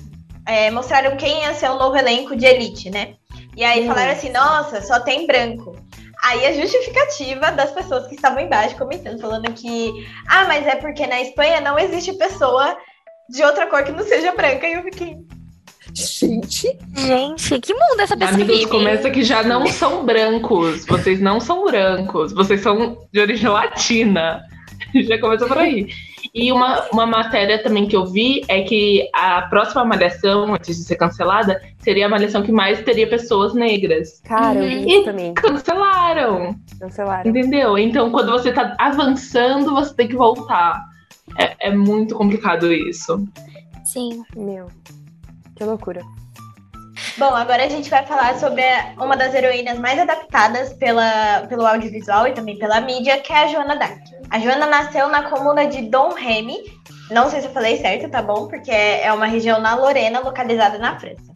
é, 0.46 0.70
mostraram 0.70 1.18
quem 1.18 1.42
ia 1.42 1.52
ser 1.52 1.68
o 1.68 1.78
novo 1.78 1.98
elenco 1.98 2.34
de 2.34 2.46
Elite, 2.46 2.88
né? 2.88 3.12
E 3.54 3.62
aí 3.62 3.86
falaram 3.86 4.12
assim, 4.12 4.30
nossa, 4.30 4.80
só 4.80 5.00
tem 5.00 5.26
branco. 5.26 5.76
Aí 6.24 6.46
a 6.46 6.52
justificativa 6.52 7.52
das 7.52 7.70
pessoas 7.70 8.06
que 8.06 8.14
estavam 8.14 8.40
embaixo 8.40 8.76
comentando, 8.76 9.20
falando 9.20 9.52
que, 9.52 10.06
ah, 10.28 10.44
mas 10.46 10.66
é 10.66 10.76
porque 10.76 11.06
na 11.06 11.20
Espanha 11.20 11.60
não 11.60 11.78
existe 11.78 12.12
pessoa 12.14 12.76
de 13.28 13.42
outra 13.42 13.66
cor 13.66 13.84
que 13.84 13.92
não 13.92 14.04
seja 14.04 14.32
branca. 14.32 14.66
E 14.66 14.74
eu 14.74 14.82
fiquei. 14.82 15.16
Gente. 15.94 16.78
Gente, 16.96 17.60
que 17.60 17.72
mundo 17.72 18.00
essa 18.00 18.16
pessoa 18.16 18.34
Amigos, 18.34 18.58
vive? 18.58 18.70
começa 18.70 19.10
que 19.10 19.22
já 19.22 19.42
não 19.42 19.66
são 19.66 20.04
brancos. 20.04 20.84
Vocês 20.86 21.20
não 21.20 21.40
são 21.40 21.64
brancos. 21.64 22.32
Vocês 22.32 22.60
são 22.60 22.98
de 23.12 23.20
origem 23.20 23.48
latina. 23.48 24.42
já 24.94 25.18
começa 25.18 25.46
por 25.46 25.58
aí. 25.58 25.88
E 26.38 26.52
uma, 26.52 26.86
uma 26.92 27.04
matéria 27.04 27.60
também 27.60 27.88
que 27.88 27.96
eu 27.96 28.06
vi 28.06 28.44
é 28.46 28.62
que 28.62 29.10
a 29.12 29.42
próxima 29.42 29.84
malhação, 29.84 30.54
antes 30.54 30.76
de 30.76 30.84
ser 30.84 30.94
cancelada, 30.94 31.60
seria 31.80 32.06
a 32.06 32.08
malhação 32.08 32.44
que 32.44 32.52
mais 32.52 32.80
teria 32.82 33.08
pessoas 33.08 33.54
negras. 33.54 34.20
Cara, 34.20 34.60
eu 34.60 34.68
vi 34.68 34.88
isso 34.88 35.04
também. 35.04 35.34
Cancelaram. 35.34 36.54
Cancelaram. 36.78 37.28
Entendeu? 37.28 37.76
Então, 37.76 38.12
quando 38.12 38.30
você 38.30 38.52
tá 38.52 38.76
avançando, 38.78 39.74
você 39.74 39.92
tem 39.92 40.06
que 40.06 40.14
voltar. 40.14 40.80
É, 41.36 41.70
é 41.70 41.74
muito 41.74 42.14
complicado 42.14 42.72
isso. 42.72 43.26
Sim. 43.84 44.22
Meu. 44.36 44.68
Que 45.56 45.64
loucura. 45.64 46.02
Bom, 47.16 47.34
agora 47.34 47.64
a 47.64 47.68
gente 47.68 47.90
vai 47.90 48.06
falar 48.06 48.38
sobre 48.38 48.62
uma 48.96 49.16
das 49.16 49.34
heroínas 49.34 49.76
mais 49.76 49.98
adaptadas 49.98 50.72
pela, 50.74 51.46
pelo 51.48 51.66
audiovisual 51.66 52.28
e 52.28 52.32
também 52.32 52.56
pela 52.56 52.80
mídia, 52.80 53.18
que 53.18 53.32
é 53.32 53.38
a 53.38 53.46
Joana 53.48 53.74
Dark. 53.74 54.17
A 54.30 54.38
Joana 54.38 54.66
nasceu 54.66 55.08
na 55.08 55.22
comuna 55.22 55.66
de 55.66 55.82
Dom 55.82 56.12
Remy, 56.12 56.58
não 57.10 57.30
sei 57.30 57.40
se 57.40 57.46
eu 57.46 57.52
falei 57.52 57.78
certo, 57.78 58.10
tá 58.10 58.20
bom? 58.20 58.46
Porque 58.46 58.70
é 58.70 59.10
uma 59.12 59.26
região 59.26 59.58
na 59.60 59.74
Lorena, 59.74 60.20
localizada 60.20 60.76
na 60.78 60.98
França. 60.98 61.32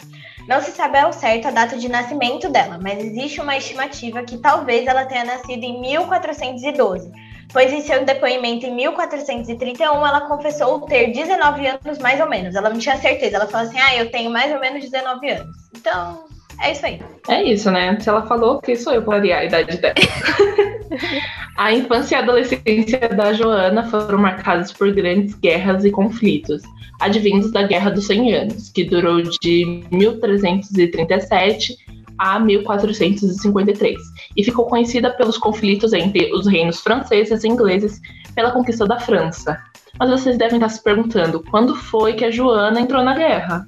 Não 0.46 0.60
se 0.60 0.72
sabe 0.72 0.98
ao 0.98 1.12
certo 1.12 1.48
a 1.48 1.50
data 1.50 1.76
de 1.78 1.88
nascimento 1.88 2.50
dela, 2.50 2.78
mas 2.82 3.02
existe 3.02 3.40
uma 3.40 3.56
estimativa 3.56 4.22
que 4.22 4.36
talvez 4.38 4.86
ela 4.86 5.06
tenha 5.06 5.24
nascido 5.24 5.62
em 5.62 5.80
1412, 5.80 7.10
pois 7.52 7.72
em 7.72 7.80
seu 7.80 8.04
depoimento 8.04 8.66
em 8.66 8.74
1431 8.74 9.84
ela 10.06 10.22
confessou 10.22 10.80
ter 10.82 11.12
19 11.12 11.66
anos 11.66 11.98
mais 11.98 12.20
ou 12.20 12.28
menos. 12.28 12.54
Ela 12.54 12.68
não 12.68 12.78
tinha 12.78 12.98
certeza, 12.98 13.36
ela 13.36 13.46
falou 13.46 13.68
assim: 13.68 13.78
ah, 13.78 13.96
eu 13.96 14.10
tenho 14.10 14.30
mais 14.30 14.52
ou 14.52 14.60
menos 14.60 14.84
19 14.84 15.30
anos. 15.30 15.56
Então, 15.74 16.24
é 16.60 16.72
isso 16.72 16.86
aí. 16.86 17.00
É 17.28 17.42
isso, 17.42 17.70
né? 17.70 17.98
Se 18.00 18.08
ela 18.08 18.26
falou, 18.26 18.60
que 18.60 18.76
sou 18.76 18.92
eu 18.92 19.02
para 19.02 19.22
a 19.22 19.44
idade 19.44 19.78
dela. 19.78 19.94
a 21.56 21.72
infância 21.72 22.14
e 22.14 22.18
a 22.18 22.22
adolescência 22.22 23.08
da 23.08 23.32
Joana 23.32 23.84
foram 23.84 24.18
marcadas 24.18 24.72
por 24.72 24.92
grandes 24.92 25.34
guerras 25.34 25.84
e 25.84 25.90
conflitos, 25.90 26.62
advindos 27.00 27.50
da 27.52 27.62
Guerra 27.62 27.90
dos 27.90 28.06
100 28.06 28.34
Anos, 28.34 28.68
que 28.70 28.84
durou 28.84 29.22
de 29.22 29.84
1337 29.90 31.76
a 32.18 32.38
1453, 32.38 33.98
e 34.36 34.44
ficou 34.44 34.66
conhecida 34.66 35.10
pelos 35.10 35.38
conflitos 35.38 35.92
entre 35.92 36.32
os 36.32 36.46
reinos 36.46 36.80
franceses 36.80 37.42
e 37.42 37.48
ingleses 37.48 38.00
pela 38.34 38.52
conquista 38.52 38.86
da 38.86 39.00
França. 39.00 39.58
Mas 39.98 40.10
vocês 40.10 40.38
devem 40.38 40.56
estar 40.56 40.68
se 40.68 40.82
perguntando, 40.82 41.42
quando 41.50 41.74
foi 41.74 42.14
que 42.14 42.24
a 42.24 42.30
Joana 42.30 42.80
entrou 42.80 43.02
na 43.02 43.14
guerra? 43.14 43.66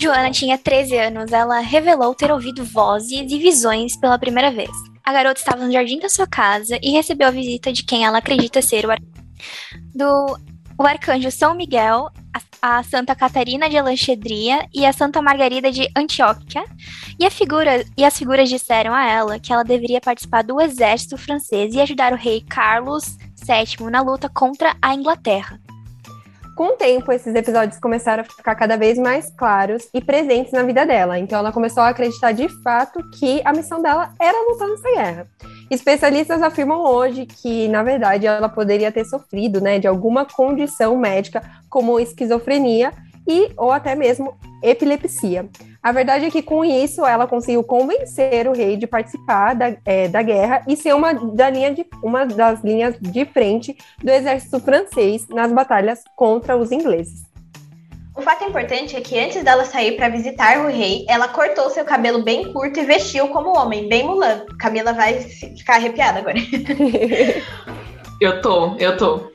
Joana 0.00 0.30
tinha 0.30 0.56
13 0.56 0.96
anos, 0.96 1.30
ela 1.30 1.58
revelou 1.58 2.14
ter 2.14 2.32
ouvido 2.32 2.64
vozes 2.64 3.30
e 3.30 3.38
visões 3.38 3.94
pela 3.98 4.18
primeira 4.18 4.50
vez. 4.50 4.70
A 5.04 5.12
garota 5.12 5.38
estava 5.38 5.62
no 5.62 5.70
jardim 5.70 5.98
da 5.98 6.08
sua 6.08 6.26
casa 6.26 6.78
e 6.82 6.90
recebeu 6.90 7.28
a 7.28 7.30
visita 7.30 7.70
de 7.70 7.84
quem 7.84 8.06
ela 8.06 8.16
acredita 8.16 8.62
ser 8.62 8.86
o, 8.86 8.90
ar... 8.90 8.98
do 9.94 10.38
o 10.78 10.86
arcanjo 10.86 11.30
São 11.30 11.54
Miguel, 11.54 12.08
a, 12.62 12.78
a 12.78 12.82
Santa 12.82 13.14
Catarina 13.14 13.68
de 13.68 13.76
Alexandria 13.76 14.66
e 14.72 14.86
a 14.86 14.92
Santa 14.94 15.20
Margarida 15.20 15.70
de 15.70 15.86
Antioquia. 15.94 16.64
E, 17.18 17.26
a 17.26 17.30
figura, 17.30 17.84
e 17.94 18.02
as 18.02 18.16
figuras 18.16 18.48
disseram 18.48 18.94
a 18.94 19.04
ela 19.04 19.38
que 19.38 19.52
ela 19.52 19.62
deveria 19.62 20.00
participar 20.00 20.42
do 20.42 20.58
exército 20.62 21.18
francês 21.18 21.74
e 21.74 21.80
ajudar 21.82 22.14
o 22.14 22.16
rei 22.16 22.40
Carlos 22.40 23.18
VII 23.36 23.90
na 23.90 24.00
luta 24.00 24.30
contra 24.30 24.74
a 24.80 24.94
Inglaterra. 24.94 25.60
Com 26.56 26.68
o 26.68 26.76
tempo, 26.76 27.10
esses 27.12 27.34
episódios 27.34 27.78
começaram 27.80 28.22
a 28.22 28.24
ficar 28.24 28.54
cada 28.54 28.76
vez 28.76 28.98
mais 28.98 29.30
claros 29.30 29.88
e 29.94 30.00
presentes 30.00 30.52
na 30.52 30.62
vida 30.62 30.84
dela. 30.84 31.18
Então, 31.18 31.38
ela 31.38 31.52
começou 31.52 31.82
a 31.82 31.88
acreditar 31.88 32.32
de 32.32 32.48
fato 32.62 33.00
que 33.18 33.40
a 33.44 33.52
missão 33.52 33.80
dela 33.80 34.12
era 34.20 34.38
lutar 34.48 34.68
nessa 34.68 34.90
guerra. 34.90 35.26
Especialistas 35.70 36.42
afirmam 36.42 36.80
hoje 36.80 37.26
que, 37.26 37.68
na 37.68 37.82
verdade, 37.82 38.26
ela 38.26 38.48
poderia 38.48 38.92
ter 38.92 39.04
sofrido 39.04 39.60
né, 39.60 39.78
de 39.78 39.86
alguma 39.86 40.24
condição 40.24 40.96
médica, 40.96 41.42
como 41.68 41.98
esquizofrenia 41.98 42.92
e 43.26 43.50
ou 43.56 43.70
até 43.70 43.94
mesmo 43.94 44.36
epilepsia. 44.62 45.48
A 45.82 45.92
verdade 45.92 46.26
é 46.26 46.30
que 46.30 46.42
com 46.42 46.62
isso 46.64 47.06
ela 47.06 47.26
conseguiu 47.26 47.64
convencer 47.64 48.46
o 48.46 48.52
rei 48.52 48.76
de 48.76 48.86
participar 48.86 49.54
da, 49.54 49.74
é, 49.84 50.08
da 50.08 50.20
guerra 50.20 50.62
e 50.68 50.76
ser 50.76 50.94
uma, 50.94 51.14
da 51.14 51.48
linha 51.48 51.72
de, 51.72 51.86
uma 52.02 52.26
das 52.26 52.62
linhas 52.62 52.96
de 53.00 53.24
frente 53.24 53.76
do 54.02 54.10
exército 54.10 54.60
francês 54.60 55.26
nas 55.28 55.50
batalhas 55.50 56.02
contra 56.14 56.56
os 56.56 56.70
ingleses. 56.70 57.30
O 58.14 58.22
fato 58.22 58.44
importante 58.44 58.94
é 58.94 59.00
que 59.00 59.18
antes 59.18 59.42
dela 59.42 59.64
sair 59.64 59.96
para 59.96 60.10
visitar 60.10 60.58
o 60.58 60.68
rei, 60.68 61.06
ela 61.08 61.28
cortou 61.28 61.70
seu 61.70 61.84
cabelo 61.84 62.22
bem 62.22 62.52
curto 62.52 62.78
e 62.78 62.84
vestiu 62.84 63.28
como 63.28 63.56
homem, 63.56 63.88
bem 63.88 64.04
Mulan. 64.04 64.44
Camila 64.58 64.92
vai 64.92 65.20
ficar 65.20 65.76
arrepiada 65.76 66.18
agora. 66.18 66.36
eu 68.20 68.42
tô, 68.42 68.76
eu 68.76 68.96
tô. 68.98 69.30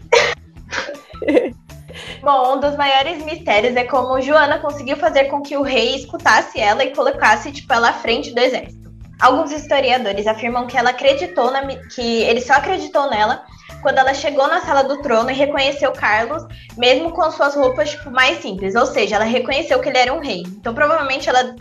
Bom, 2.25 2.55
um 2.55 2.59
dos 2.59 2.75
maiores 2.75 3.23
mistérios 3.23 3.75
é 3.75 3.83
como 3.83 4.19
Joana 4.19 4.57
conseguiu 4.57 4.97
fazer 4.97 5.25
com 5.25 5.43
que 5.43 5.55
o 5.55 5.61
rei 5.61 5.95
escutasse 5.95 6.59
ela 6.59 6.83
e 6.83 6.89
colocasse 6.91 7.51
tipo, 7.51 7.71
ela 7.71 7.89
à 7.89 7.93
frente 7.93 8.33
do 8.33 8.39
exército. 8.39 8.89
Alguns 9.21 9.51
historiadores 9.51 10.25
afirmam 10.25 10.65
que 10.65 10.75
ela 10.75 10.89
acreditou 10.89 11.51
na, 11.51 11.63
que 11.67 12.23
ele 12.23 12.41
só 12.41 12.53
acreditou 12.53 13.11
nela 13.11 13.45
quando 13.83 13.99
ela 13.99 14.11
chegou 14.15 14.47
na 14.47 14.59
sala 14.61 14.83
do 14.83 15.03
trono 15.03 15.29
e 15.29 15.35
reconheceu 15.35 15.91
Carlos, 15.91 16.43
mesmo 16.75 17.11
com 17.11 17.29
suas 17.29 17.53
roupas 17.53 17.91
tipo, 17.91 18.09
mais 18.09 18.41
simples. 18.41 18.73
Ou 18.73 18.87
seja, 18.87 19.17
ela 19.17 19.25
reconheceu 19.25 19.79
que 19.79 19.89
ele 19.89 19.99
era 19.99 20.11
um 20.11 20.19
rei. 20.19 20.41
Então, 20.47 20.73
provavelmente, 20.73 21.29
ela 21.29 21.55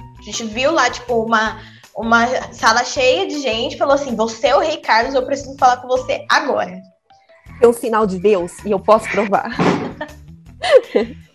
viu 0.46 0.72
lá, 0.72 0.88
tipo, 0.88 1.24
uma, 1.24 1.61
uma 1.94 2.27
sala 2.55 2.85
cheia 2.85 3.27
de 3.27 3.38
gente, 3.38 3.77
falou 3.77 3.96
assim: 3.96 4.16
Você 4.16 4.46
é 4.46 4.57
o 4.57 4.61
rei 4.61 4.79
Carlos, 4.79 5.14
eu 5.14 5.27
preciso 5.27 5.59
falar 5.59 5.77
com 5.77 5.88
você 5.88 6.24
agora. 6.31 6.81
É 7.61 7.68
um 7.68 7.72
sinal 7.74 8.07
de 8.07 8.18
Deus 8.18 8.64
e 8.64 8.70
eu 8.70 8.81
posso 8.81 9.07
provar. 9.11 9.50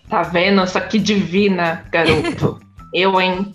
tá 0.10 0.24
vendo? 0.24 0.66
Só 0.68 0.80
que 0.80 1.00
divina, 1.00 1.86
garoto. 1.92 2.60
Eu, 2.94 3.20
hein? 3.20 3.54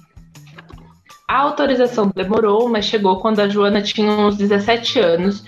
A 1.28 1.38
autorização 1.38 2.10
demorou, 2.14 2.68
mas 2.68 2.84
chegou 2.84 3.20
quando 3.20 3.40
a 3.40 3.48
Joana 3.48 3.82
tinha 3.82 4.10
uns 4.10 4.36
17 4.36 5.00
anos 5.00 5.44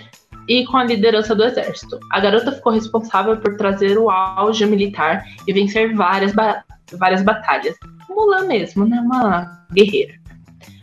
e 0.47 0.65
com 0.65 0.77
a 0.77 0.83
liderança 0.83 1.35
do 1.35 1.43
exército. 1.43 1.99
A 2.11 2.19
garota 2.19 2.51
ficou 2.51 2.71
responsável 2.71 3.37
por 3.37 3.57
trazer 3.57 3.97
o 3.97 4.09
auge 4.09 4.65
militar 4.65 5.23
e 5.45 5.53
vencer 5.53 5.93
várias, 5.93 6.33
ba 6.33 6.63
várias 6.93 7.21
batalhas. 7.21 7.75
Mulan 8.09 8.45
mesmo, 8.45 8.85
né? 8.85 8.99
Uma 8.99 9.65
guerreira. 9.71 10.13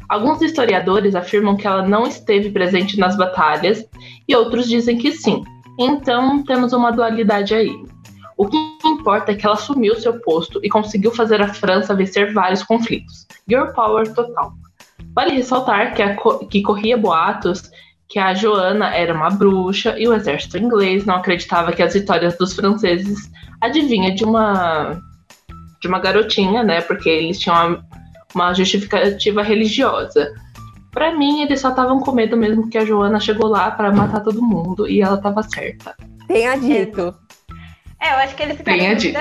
Alguns 0.09 0.43
historiadores 0.43 1.15
afirmam 1.15 1.57
que 1.57 1.67
ela 1.67 1.87
não 1.87 2.07
esteve 2.07 2.51
presente 2.51 2.99
nas 2.99 3.17
batalhas 3.17 3.85
e 4.29 4.37
outros 4.37 4.69
dizem 4.69 4.99
que 4.99 5.13
sim. 5.13 5.43
Então 5.79 6.45
temos 6.45 6.73
uma 6.73 6.93
dualidade 6.93 7.55
aí. 7.55 7.75
O 8.37 8.47
que 8.47 8.57
importa 8.85 9.33
é 9.33 9.35
que 9.35 9.47
ela 9.47 9.55
assumiu 9.55 9.94
seu 9.97 10.20
posto 10.20 10.61
e 10.62 10.68
conseguiu 10.68 11.12
fazer 11.12 11.40
a 11.40 11.53
França 11.53 11.94
vencer 11.94 12.33
vários 12.33 12.62
conflitos. 12.62 13.27
Girl 13.49 13.66
power 13.73 14.12
total. 14.12 14.53
Vale 15.14 15.35
ressaltar 15.35 15.94
que, 15.94 16.03
a, 16.03 16.16
que 16.51 16.62
corria 16.62 16.97
boatos 16.97 17.70
que 18.09 18.18
a 18.18 18.35
Joana 18.35 18.94
era 18.94 19.14
uma 19.14 19.31
bruxa 19.31 19.99
e 19.99 20.07
o 20.07 20.14
exército 20.14 20.59
inglês 20.59 21.05
não 21.05 21.16
acreditava 21.16 21.73
que 21.73 21.83
as 21.83 21.94
vitórias 21.94 22.37
dos 22.37 22.55
franceses 22.55 23.31
adivinha 23.61 24.14
de 24.14 24.25
uma 24.25 25.01
de 25.81 25.88
uma 25.88 25.99
garotinha, 25.99 26.62
né? 26.62 26.81
Porque 26.81 27.09
eles 27.09 27.38
tinham 27.38 27.57
uma, 27.57 27.85
uma 28.35 28.55
justificativa 28.55 29.42
religiosa. 29.42 30.33
Para 30.90 31.14
mim, 31.14 31.42
eles 31.42 31.61
só 31.61 31.70
estavam 31.70 32.01
com 32.01 32.12
medo 32.12 32.37
mesmo 32.37 32.70
que 32.70 32.79
a 32.79 32.85
Joana 32.85 33.20
chegou 33.20 33.49
lá 33.49 33.70
para 33.70 33.92
matar 33.92 34.20
todo 34.20 34.40
mundo 34.40 34.88
e 34.88 35.03
ela 35.03 35.18
tava 35.18 35.42
certa. 35.42 35.94
Tenha 36.27 36.57
dito. 36.57 37.14
É, 38.05 38.12
eu 38.12 38.19
acho 38.19 38.37
que 38.37 38.43
eles 38.43 38.59
ficaram 38.59 38.79
Tenha 38.79 38.95
dito. 38.95 39.19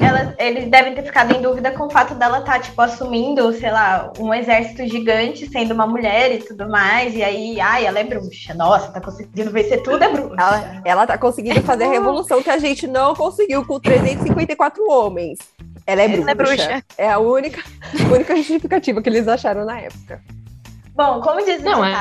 Ela, 0.00 0.34
eles 0.38 0.70
devem 0.70 0.94
ter 0.94 1.02
ficado 1.02 1.34
em 1.36 1.42
dúvida 1.42 1.72
com 1.72 1.86
o 1.86 1.90
fato 1.90 2.14
dela 2.14 2.38
estar, 2.38 2.52
tá, 2.52 2.58
tipo, 2.60 2.80
assumindo, 2.80 3.52
sei 3.54 3.72
lá, 3.72 4.12
um 4.20 4.32
exército 4.32 4.86
gigante, 4.86 5.48
sendo 5.48 5.74
uma 5.74 5.86
mulher 5.86 6.30
e 6.32 6.38
tudo 6.38 6.68
mais. 6.68 7.12
E 7.14 7.24
aí, 7.24 7.60
ai, 7.60 7.84
ela 7.84 7.98
é 7.98 8.04
bruxa. 8.04 8.54
Nossa, 8.54 8.92
tá 8.92 9.00
conseguindo 9.00 9.50
vencer 9.50 9.82
tudo, 9.82 10.02
é 10.02 10.08
bruxa. 10.08 10.36
Ela, 10.38 10.82
ela 10.84 11.06
tá 11.08 11.18
conseguindo 11.18 11.60
fazer 11.62 11.84
a 11.84 11.90
revolução 11.90 12.40
que 12.40 12.50
a 12.50 12.58
gente 12.58 12.86
não 12.86 13.16
conseguiu 13.16 13.66
com 13.66 13.80
354 13.80 14.88
homens. 14.88 15.38
Ela 15.84 16.02
é 16.02 16.08
bruxa. 16.08 16.22
Ela 16.22 16.30
é, 16.30 16.34
bruxa. 16.34 16.84
é 16.96 17.10
a 17.10 17.18
única, 17.18 17.62
única 18.14 18.36
justificativa 18.36 19.02
que 19.02 19.08
eles 19.08 19.26
acharam 19.26 19.64
na 19.64 19.80
época. 19.80 20.22
Bom, 20.94 21.20
como 21.20 21.44
diz 21.44 21.60
não, 21.64 21.84
é... 21.84 21.94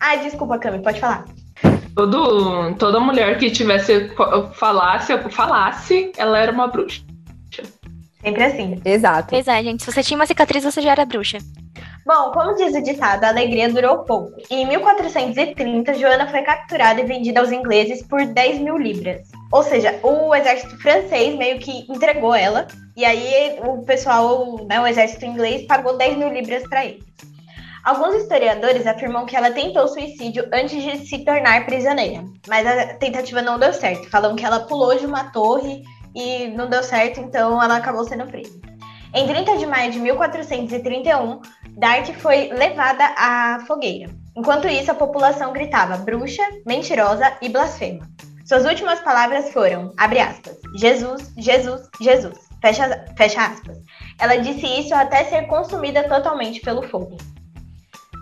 Ai, 0.00 0.20
desculpa, 0.20 0.58
Cami, 0.58 0.82
pode 0.82 0.98
falar. 0.98 1.24
Todo, 1.98 2.76
toda 2.76 3.00
mulher 3.00 3.36
que 3.38 3.50
tivesse 3.50 4.08
falasse, 4.52 5.18
falasse, 5.30 6.12
ela 6.16 6.38
era 6.38 6.52
uma 6.52 6.68
bruxa. 6.68 7.02
Sempre 8.22 8.44
assim. 8.44 8.80
Exato. 8.84 9.30
Pois 9.30 9.48
é, 9.48 9.60
gente. 9.64 9.82
Se 9.82 9.90
você 9.90 10.00
tinha 10.04 10.16
uma 10.16 10.24
cicatriz, 10.24 10.62
você 10.62 10.80
já 10.80 10.92
era 10.92 11.04
bruxa. 11.04 11.38
Bom, 12.06 12.30
como 12.30 12.54
diz 12.54 12.72
o 12.72 12.82
ditado, 12.84 13.24
a 13.24 13.28
alegria 13.30 13.68
durou 13.68 14.04
pouco. 14.04 14.30
Em 14.48 14.64
1430, 14.68 15.94
Joana 15.94 16.28
foi 16.28 16.42
capturada 16.42 17.00
e 17.00 17.04
vendida 17.04 17.40
aos 17.40 17.50
ingleses 17.50 18.00
por 18.06 18.24
10 18.24 18.60
mil 18.60 18.78
libras. 18.78 19.26
Ou 19.50 19.64
seja, 19.64 19.98
o 20.04 20.32
exército 20.32 20.78
francês 20.78 21.36
meio 21.36 21.58
que 21.58 21.84
entregou 21.92 22.32
ela. 22.32 22.68
E 22.96 23.04
aí 23.04 23.58
o 23.64 23.82
pessoal, 23.82 24.64
né, 24.68 24.80
o 24.80 24.86
exército 24.86 25.24
inglês, 25.26 25.66
pagou 25.66 25.98
10 25.98 26.16
mil 26.16 26.32
libras 26.32 26.62
para 26.68 26.84
eles. 26.86 27.04
Alguns 27.88 28.16
historiadores 28.16 28.86
afirmam 28.86 29.24
que 29.24 29.34
ela 29.34 29.50
tentou 29.50 29.88
suicídio 29.88 30.46
antes 30.52 30.82
de 30.82 31.08
se 31.08 31.24
tornar 31.24 31.64
prisioneira, 31.64 32.22
mas 32.46 32.66
a 32.66 32.92
tentativa 32.98 33.40
não 33.40 33.58
deu 33.58 33.72
certo. 33.72 34.10
Falam 34.10 34.36
que 34.36 34.44
ela 34.44 34.60
pulou 34.60 34.94
de 34.94 35.06
uma 35.06 35.32
torre 35.32 35.82
e 36.14 36.48
não 36.48 36.68
deu 36.68 36.82
certo, 36.82 37.18
então 37.18 37.62
ela 37.62 37.78
acabou 37.78 38.04
sendo 38.04 38.26
presa. 38.26 38.60
Em 39.14 39.26
30 39.26 39.56
de 39.56 39.64
maio 39.64 39.90
de 39.90 40.00
1431, 40.00 41.40
Dark 41.78 42.14
foi 42.18 42.50
levada 42.52 43.06
à 43.16 43.64
fogueira. 43.66 44.10
Enquanto 44.36 44.68
isso, 44.68 44.90
a 44.90 44.94
população 44.94 45.54
gritava 45.54 45.96
bruxa, 45.96 46.42
mentirosa 46.66 47.38
e 47.40 47.48
blasfema. 47.48 48.06
Suas 48.44 48.66
últimas 48.66 49.00
palavras 49.00 49.50
foram, 49.50 49.94
abre 49.96 50.18
aspas, 50.18 50.58
Jesus, 50.76 51.32
Jesus, 51.38 51.88
Jesus, 52.02 52.36
fecha, 52.60 53.06
fecha 53.16 53.46
aspas. 53.46 53.78
Ela 54.20 54.36
disse 54.36 54.66
isso 54.66 54.94
até 54.94 55.24
ser 55.24 55.46
consumida 55.46 56.06
totalmente 56.06 56.60
pelo 56.60 56.82
fogo. 56.82 57.16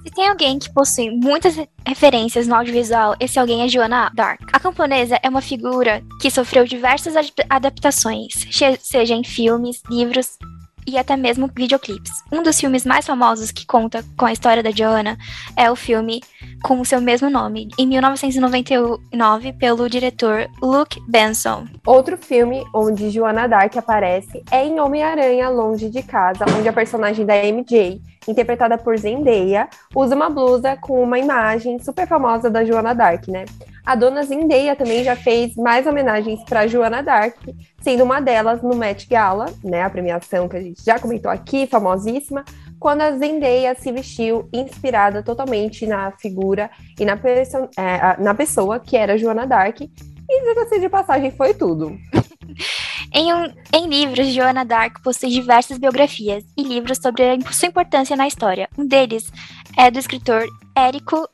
Se 0.07 0.13
tem 0.13 0.29
alguém 0.29 0.57
que 0.57 0.73
possui 0.73 1.11
muitas 1.11 1.57
referências 1.85 2.47
no 2.47 2.55
audiovisual, 2.55 3.17
esse 3.19 3.41
alguém 3.41 3.65
é 3.65 3.69
Joanna 3.69 4.09
Dark. 4.15 4.41
A 4.53 4.61
camponesa 4.61 5.19
é 5.21 5.29
uma 5.29 5.41
figura 5.41 6.01
que 6.21 6.31
sofreu 6.31 6.65
diversas 6.65 7.15
adaptações, 7.51 8.47
seja 8.79 9.15
em 9.15 9.25
filmes, 9.25 9.83
livros 9.91 10.39
e 10.87 10.97
até 10.97 11.17
mesmo 11.17 11.51
videoclipes. 11.53 12.13
Um 12.31 12.41
dos 12.41 12.61
filmes 12.61 12.87
mais 12.87 13.05
famosos 13.05 13.51
que 13.51 13.67
conta 13.67 14.05
com 14.17 14.27
a 14.27 14.33
história 14.33 14.63
da 14.63 14.71
Joanna 14.71 15.19
é 15.57 15.69
o 15.69 15.75
filme 15.75 16.23
com 16.63 16.81
o 16.81 16.85
seu 16.85 17.01
mesmo 17.01 17.29
nome, 17.29 17.69
em 17.77 17.85
1999, 17.85 19.55
pelo 19.55 19.91
diretor 19.91 20.47
Luke 20.63 21.01
Benson. 21.09 21.67
Outro 21.85 22.17
filme 22.17 22.65
onde 22.73 23.11
Joanna 23.11 23.49
Dark 23.49 23.77
aparece 23.77 24.45
é 24.53 24.65
em 24.65 24.79
Homem-Aranha 24.79 25.49
Longe 25.49 25.91
de 25.91 26.05
Casa, 26.05 26.45
onde 26.57 26.69
a 26.69 26.73
personagem 26.73 27.27
da 27.27 27.35
MJ 27.35 28.01
interpretada 28.29 28.77
por 28.79 28.97
Zendaya, 28.99 29.69
usa 29.95 30.15
uma 30.15 30.29
blusa 30.31 30.77
com 30.77 31.03
uma 31.03 31.19
imagem 31.19 31.79
super 31.79 32.07
famosa 32.07 32.51
da 32.51 32.65
Joana 32.65 32.95
Dark, 32.95 33.29
né? 33.29 33.45
A 33.85 33.95
dona 33.95 34.25
Zendaya 34.25 34.75
também 34.75 35.05
já 35.05 35.15
fez 35.15 35.55
mais 35.55 35.87
homenagens 35.87 36.43
para 36.45 36.67
Joana 36.67 37.03
Dark, 37.03 37.37
sendo 37.81 38.03
uma 38.03 38.21
delas 38.21 38.61
no 38.61 38.75
Met 38.75 39.09
Gala, 39.09 39.47
né, 39.63 39.83
a 39.83 39.91
premiação 39.91 40.49
que 40.49 40.57
a 40.57 40.61
gente 40.61 40.85
já 40.85 40.99
comentou 40.99 41.31
aqui, 41.31 41.69
famosíssima, 41.69 42.45
quando 42.81 43.03
a 43.03 43.13
Zendaya 43.13 43.77
se 43.77 43.93
vestiu 43.93 44.49
inspirada 44.53 45.23
totalmente 45.23 45.87
na 45.87 46.11
figura 46.13 46.69
e 46.99 47.05
na, 47.05 47.13
é, 47.15 48.21
na 48.21 48.35
pessoa 48.35 48.81
que 48.81 48.97
era 48.97 49.17
Joana 49.17 49.47
Dark. 49.47 49.81
E 49.81 50.49
diga-se 50.49 50.81
de 50.81 50.89
passagem, 50.89 51.31
foi 51.31 51.55
tudo. 51.55 51.97
Em, 53.13 53.33
um, 53.33 53.53
em 53.73 53.87
livros, 53.89 54.29
Joana 54.29 54.65
Dark 54.65 55.03
possui 55.03 55.31
diversas 55.31 55.79
biografias 55.79 56.45
e 56.57 56.63
livros 56.63 56.99
sobre 56.99 57.25
sua 57.53 57.69
importância 57.69 58.17
na 58.17 58.27
história. 58.27 58.69
Um 58.77 58.87
deles 58.87 59.31
é 59.77 59.91
do 59.91 59.99
escritor 59.99 60.45
Érico 60.75 61.29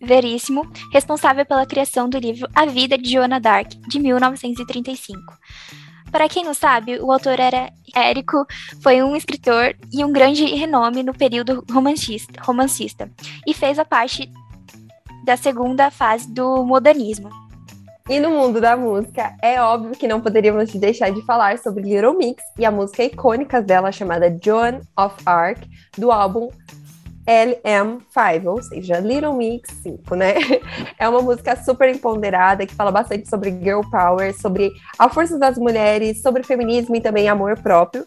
Veríssimo, 0.00 0.70
responsável 0.92 1.44
pela 1.46 1.66
criação 1.66 2.08
do 2.08 2.18
livro 2.18 2.48
A 2.54 2.66
Vida 2.66 2.96
de 2.98 3.10
Joana 3.10 3.40
Dark, 3.40 3.72
de 3.88 3.98
1935. 3.98 5.20
Para 6.12 6.28
quem 6.28 6.44
não 6.44 6.54
sabe, 6.54 7.00
o 7.00 7.10
autor 7.10 7.40
era 7.40 7.72
Érico, 7.92 8.46
foi 8.82 9.02
um 9.02 9.16
escritor 9.16 9.74
e 9.92 10.04
um 10.04 10.12
grande 10.12 10.44
renome 10.44 11.02
no 11.02 11.12
período 11.12 11.64
romancista, 11.70 12.40
romancista 12.40 13.10
e 13.46 13.52
fez 13.52 13.78
a 13.78 13.84
parte 13.84 14.30
da 15.24 15.36
segunda 15.36 15.90
fase 15.90 16.30
do 16.32 16.64
modernismo. 16.64 17.30
E 18.06 18.20
no 18.20 18.28
mundo 18.28 18.60
da 18.60 18.76
música, 18.76 19.34
é 19.40 19.58
óbvio 19.62 19.92
que 19.92 20.06
não 20.06 20.20
poderíamos 20.20 20.70
deixar 20.74 21.10
de 21.10 21.22
falar 21.22 21.56
sobre 21.58 21.84
Little 21.84 22.12
Mix 22.12 22.44
e 22.58 22.66
a 22.66 22.70
música 22.70 23.02
icônica 23.02 23.62
dela 23.62 23.90
chamada 23.90 24.36
Joan 24.44 24.80
of 24.94 25.16
Arc, 25.24 25.66
do 25.96 26.12
álbum 26.12 26.50
LM5, 27.26 28.44
ou 28.44 28.62
seja, 28.62 28.98
Little 28.98 29.32
Mix 29.32 29.70
5, 29.82 30.14
né? 30.16 30.34
É 31.00 31.08
uma 31.08 31.22
música 31.22 31.56
super 31.56 31.88
empoderada 31.88 32.66
que 32.66 32.74
fala 32.74 32.90
bastante 32.90 33.26
sobre 33.26 33.50
girl 33.50 33.80
power, 33.90 34.38
sobre 34.38 34.70
a 34.98 35.08
força 35.08 35.38
das 35.38 35.56
mulheres, 35.56 36.20
sobre 36.20 36.42
feminismo 36.42 36.94
e 36.94 37.00
também 37.00 37.26
amor 37.26 37.58
próprio. 37.62 38.06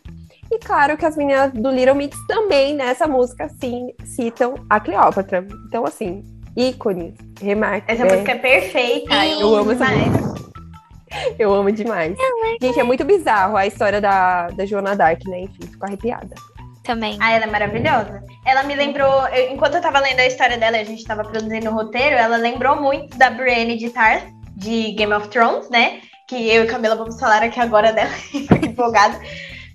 E 0.51 0.60
claro 0.60 0.95
que 0.95 1.07
as 1.07 1.17
meninas 1.17 1.51
do 1.53 1.71
Little 1.71 1.95
Mix 1.95 2.15
também 2.27 2.75
nessa 2.75 3.07
música 3.07 3.49
sim 3.60 3.91
citam 4.05 4.53
a 4.69 4.79
Cleópatra. 4.79 5.45
Então, 5.67 5.83
assim, 5.86 6.23
ícones, 6.58 7.13
remarca. 7.39 7.91
Essa 7.91 8.06
é... 8.06 8.12
música 8.12 8.32
é 8.32 8.36
perfeita. 8.36 9.13
Ai, 9.13 9.41
eu 9.41 9.56
amo 9.56 9.74
demais. 9.74 10.02
essa 10.02 10.28
música. 10.28 10.48
Eu 11.39 11.54
amo 11.54 11.72
demais. 11.72 12.17
Gente, 12.62 12.80
é 12.80 12.84
muito 12.84 13.06
bizarro 13.06 13.56
a 13.56 13.65
história 13.65 14.02
da, 14.02 14.48
da 14.50 14.65
Joana 14.65 14.96
Dark, 14.96 15.24
né? 15.28 15.41
Enfim, 15.41 15.67
fico 15.67 15.86
arrepiada. 15.86 16.36
Também. 16.84 17.17
Ah, 17.22 17.32
ela 17.32 17.46
é 17.46 17.48
maravilhosa. 17.48 18.24
Ela 18.46 18.63
me 18.63 18.76
lembrou, 18.76 19.28
eu, 19.30 19.54
enquanto 19.54 19.76
eu 19.76 19.82
tava 19.82 20.00
lendo 20.00 20.20
a 20.20 20.26
história 20.26 20.58
dela 20.58 20.78
e 20.78 20.82
a 20.82 20.86
gente 20.86 21.04
tava 21.04 21.24
produzindo 21.24 21.70
o 21.70 21.74
roteiro, 21.74 22.15
ela 22.15 22.38
lembrou 22.38 22.82
muito 22.82 23.17
da 23.17 23.30
Brienne 23.30 23.78
de 23.78 23.89
Tarth, 23.89 24.26
de 24.56 24.91
Game 24.93 25.13
of 25.13 25.28
Thrones, 25.30 25.70
né? 25.70 26.00
Que 26.28 26.50
eu 26.50 26.63
e 26.63 26.67
Camila 26.67 26.96
vamos 26.96 27.20
falar 27.20 27.43
aqui 27.43 27.60
agora 27.60 27.93
dela, 27.93 28.10
fico 28.32 28.54
empolgada. 28.56 29.20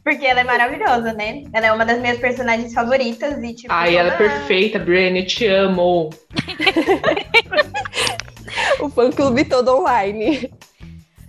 Porque 0.05 0.27
ela 0.27 0.41
é 0.41 0.45
maravilhosa, 0.45 1.13
né? 1.13 1.45
Ela 1.53 1.67
é 1.67 1.73
uma 1.73 1.87
das 1.87 2.01
minhas 2.01 2.19
personagens 2.19 2.75
favoritas 2.75 3.41
e, 3.43 3.55
tipo. 3.55 3.73
Ai, 3.73 3.97
ela 3.97 4.13
é 4.13 4.17
perfeita, 4.17 4.79
Brienne, 4.79 5.25
te 5.25 5.47
amo. 5.47 6.11
o 8.81 8.89
fã 8.89 9.13
clube 9.13 9.45
todo 9.45 9.77
online. 9.77 10.51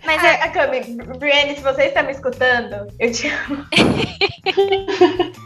Mas 0.04 0.24
é... 0.24 0.42
a 0.42 0.50
Cami, 0.50 0.82
Brienne, 1.20 1.56
se 1.56 1.62
você 1.62 1.84
está 1.84 2.02
me 2.02 2.12
escutando, 2.12 2.88
eu 3.00 3.12
te 3.12 3.28
amo. 3.28 3.64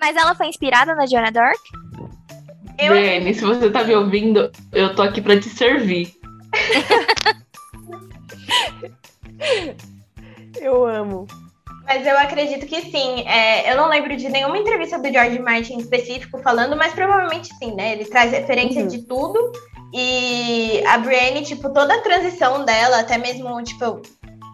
Mas 0.00 0.16
ela 0.16 0.34
foi 0.34 0.46
inspirada 0.46 0.94
na 0.94 1.06
Joanna 1.06 1.32
Dark? 1.32 1.58
Eu... 2.78 2.92
Brienne, 2.92 3.32
se 3.34 3.44
você 3.44 3.70
tá 3.70 3.82
me 3.82 3.94
ouvindo, 3.94 4.52
eu 4.72 4.94
tô 4.94 5.00
aqui 5.02 5.22
pra 5.22 5.40
te 5.40 5.48
servir. 5.48 6.14
eu 10.60 10.84
amo. 10.84 11.26
Mas 11.88 12.06
eu 12.06 12.18
acredito 12.18 12.66
que 12.66 12.82
sim. 12.82 13.26
É, 13.26 13.72
eu 13.72 13.76
não 13.78 13.88
lembro 13.88 14.14
de 14.14 14.28
nenhuma 14.28 14.58
entrevista 14.58 14.98
do 14.98 15.10
George 15.10 15.38
Martin 15.38 15.78
específico 15.78 16.38
falando, 16.42 16.76
mas 16.76 16.92
provavelmente 16.92 17.48
sim, 17.58 17.74
né? 17.74 17.92
Ele 17.92 18.04
traz 18.04 18.30
referência 18.30 18.82
uhum. 18.82 18.88
de 18.88 19.02
tudo. 19.06 19.52
E 19.94 20.84
a 20.86 20.98
Brienne, 20.98 21.42
tipo, 21.42 21.72
toda 21.72 21.94
a 21.94 22.02
transição 22.02 22.62
dela, 22.62 23.00
até 23.00 23.16
mesmo, 23.16 23.62
tipo, 23.62 24.02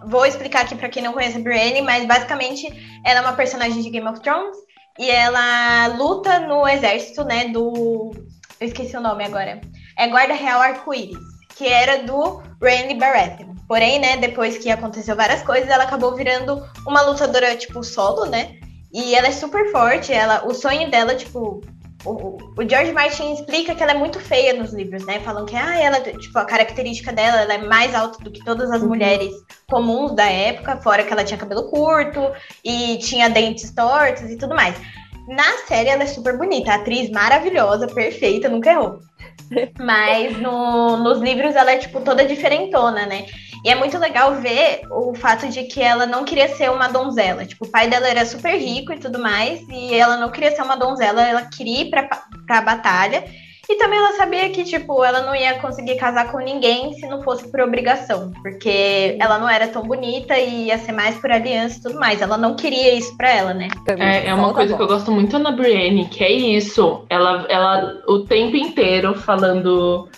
vou 0.07 0.25
explicar 0.25 0.63
aqui 0.63 0.77
para 0.77 0.89
quem 0.89 1.03
não 1.03 1.13
conhece 1.13 1.37
a 1.37 1.41
Brienne, 1.41 1.83
mas 1.83 2.07
basicamente 2.07 2.69
ela 3.05 3.19
é 3.19 3.23
uma 3.23 3.33
personagem 3.33 3.83
de 3.83 3.91
Game 3.91 4.07
of 4.07 4.21
Thrones 4.21 4.57
e 4.97 5.11
ela 5.11 5.89
luta 5.89 6.39
no 6.39 6.69
exército, 6.69 7.25
né, 7.25 7.49
do... 7.49 8.13
Eu 8.61 8.69
esqueci 8.69 8.97
o 8.97 9.01
nome 9.01 9.25
agora. 9.25 9.61
É 9.99 10.07
Guarda 10.07 10.35
Real 10.35 10.61
Arco-Íris, 10.61 11.19
que 11.57 11.67
era 11.67 12.05
do 12.05 12.41
Randy 12.63 12.95
Baratheon. 12.95 13.54
Porém, 13.67 13.99
né, 13.99 14.17
depois 14.17 14.59
que 14.59 14.71
aconteceu 14.71 15.17
várias 15.17 15.43
coisas, 15.43 15.69
ela 15.69 15.85
acabou 15.85 16.15
virando 16.15 16.63
uma 16.87 17.03
lutadora, 17.03 17.57
tipo, 17.57 17.83
solo, 17.83 18.27
né? 18.27 18.57
E 18.93 19.15
ela 19.15 19.29
é 19.29 19.33
super 19.33 19.71
forte, 19.73 20.13
ela, 20.13 20.47
o 20.47 20.55
sonho 20.55 20.91
dela, 20.91 21.15
tipo, 21.15 21.61
o, 22.05 22.37
o, 22.57 22.69
George 22.69 22.93
Martin 22.93 23.33
explica 23.33 23.75
que 23.75 23.83
ela 23.83 23.93
é 23.93 23.97
muito 23.97 24.21
feia 24.21 24.53
nos 24.53 24.73
livros, 24.73 25.05
né? 25.07 25.21
Falam 25.21 25.47
que 25.47 25.57
ah, 25.57 25.79
ela, 25.79 26.01
tipo, 26.01 26.39
a 26.39 26.45
característica 26.45 27.13
dela 27.13 27.41
ela 27.41 27.55
é 27.55 27.59
mais 27.59 27.95
alta 27.95 28.23
do 28.23 28.31
que 28.31 28.45
todas 28.45 28.71
as 28.71 28.83
uhum. 28.83 28.89
mulheres 28.89 29.33
comuns 29.69 30.15
da 30.15 30.27
época, 30.27 30.77
fora 30.83 31.03
que 31.03 31.13
ela 31.13 31.25
tinha 31.25 31.39
cabelo 31.39 31.71
curto 31.71 32.21
e 32.63 32.99
tinha 32.99 33.31
dentes 33.31 33.71
tortos 33.71 34.31
e 34.31 34.37
tudo 34.37 34.55
mais. 34.55 34.77
Na 35.27 35.67
série 35.67 35.89
ela 35.89 36.03
é 36.03 36.07
super 36.07 36.37
bonita, 36.37 36.75
atriz 36.75 37.11
maravilhosa, 37.11 37.87
perfeita, 37.87 38.49
nunca 38.49 38.71
errou. 38.71 38.99
Mas 39.81 40.39
no, 40.39 40.99
nos 40.99 41.21
livros 41.21 41.57
ela 41.57 41.73
é, 41.73 41.79
tipo, 41.79 42.01
toda 42.03 42.27
diferentona, 42.27 43.07
né? 43.07 43.25
E 43.65 43.71
é 43.71 43.75
muito 43.75 43.97
legal 43.99 44.35
ver 44.35 44.83
o 44.91 45.15
fato 45.15 45.49
de 45.49 45.63
que 45.65 45.81
ela 45.81 46.05
não 46.05 46.25
queria 46.25 46.49
ser 46.49 46.71
uma 46.71 46.89
donzela. 46.89 47.47
Tipo, 47.47 47.65
o 47.65 47.71
pai 47.71 47.89
dela 47.89 48.07
era 48.07 48.27
super 48.27 48.55
rico 48.55 48.93
e 48.93 48.99
tudo 48.99 49.19
mais, 49.19 49.67
e 49.71 49.95
ela 49.95 50.19
não 50.19 50.31
queria 50.31 50.55
ser 50.55 50.61
uma 50.61 50.77
donzela, 50.77 51.27
ela 51.27 51.47
queria 51.47 51.81
ir 51.81 51.91
pra, 51.91 52.07
pra 52.47 52.61
batalha. 52.61 53.25
E 53.67 53.77
também 53.77 53.99
ela 53.99 54.13
sabia 54.13 54.51
que, 54.51 54.63
tipo, 54.63 55.03
ela 55.03 55.23
não 55.23 55.35
ia 55.35 55.59
conseguir 55.59 55.97
casar 55.97 56.31
com 56.31 56.39
ninguém 56.39 56.93
se 56.93 57.07
não 57.07 57.23
fosse 57.23 57.51
por 57.51 57.61
obrigação, 57.61 58.31
porque 58.43 59.17
ela 59.19 59.39
não 59.39 59.49
era 59.49 59.69
tão 59.69 59.83
bonita 59.83 60.39
e 60.39 60.67
ia 60.67 60.77
ser 60.77 60.93
mais 60.93 61.17
por 61.17 61.33
aliança 61.33 61.79
e 61.79 61.83
tudo 61.83 61.99
mais. 61.99 62.21
Ela 62.21 62.37
não 62.37 62.55
queria 62.55 62.95
isso 62.95 63.17
pra 63.17 63.31
ela, 63.31 63.55
né? 63.55 63.69
É, 63.99 64.27
é 64.27 64.35
uma 64.35 64.53
coisa 64.53 64.77
que 64.77 64.83
eu 64.83 64.87
gosto 64.87 65.11
muito 65.11 65.39
na 65.39 65.51
Brienne, 65.51 66.07
que 66.09 66.23
é 66.23 66.31
isso. 66.31 67.07
Ela, 67.09 67.47
ela 67.49 68.03
o 68.07 68.21
tempo 68.21 68.55
inteiro 68.55 69.15
falando 69.15 70.11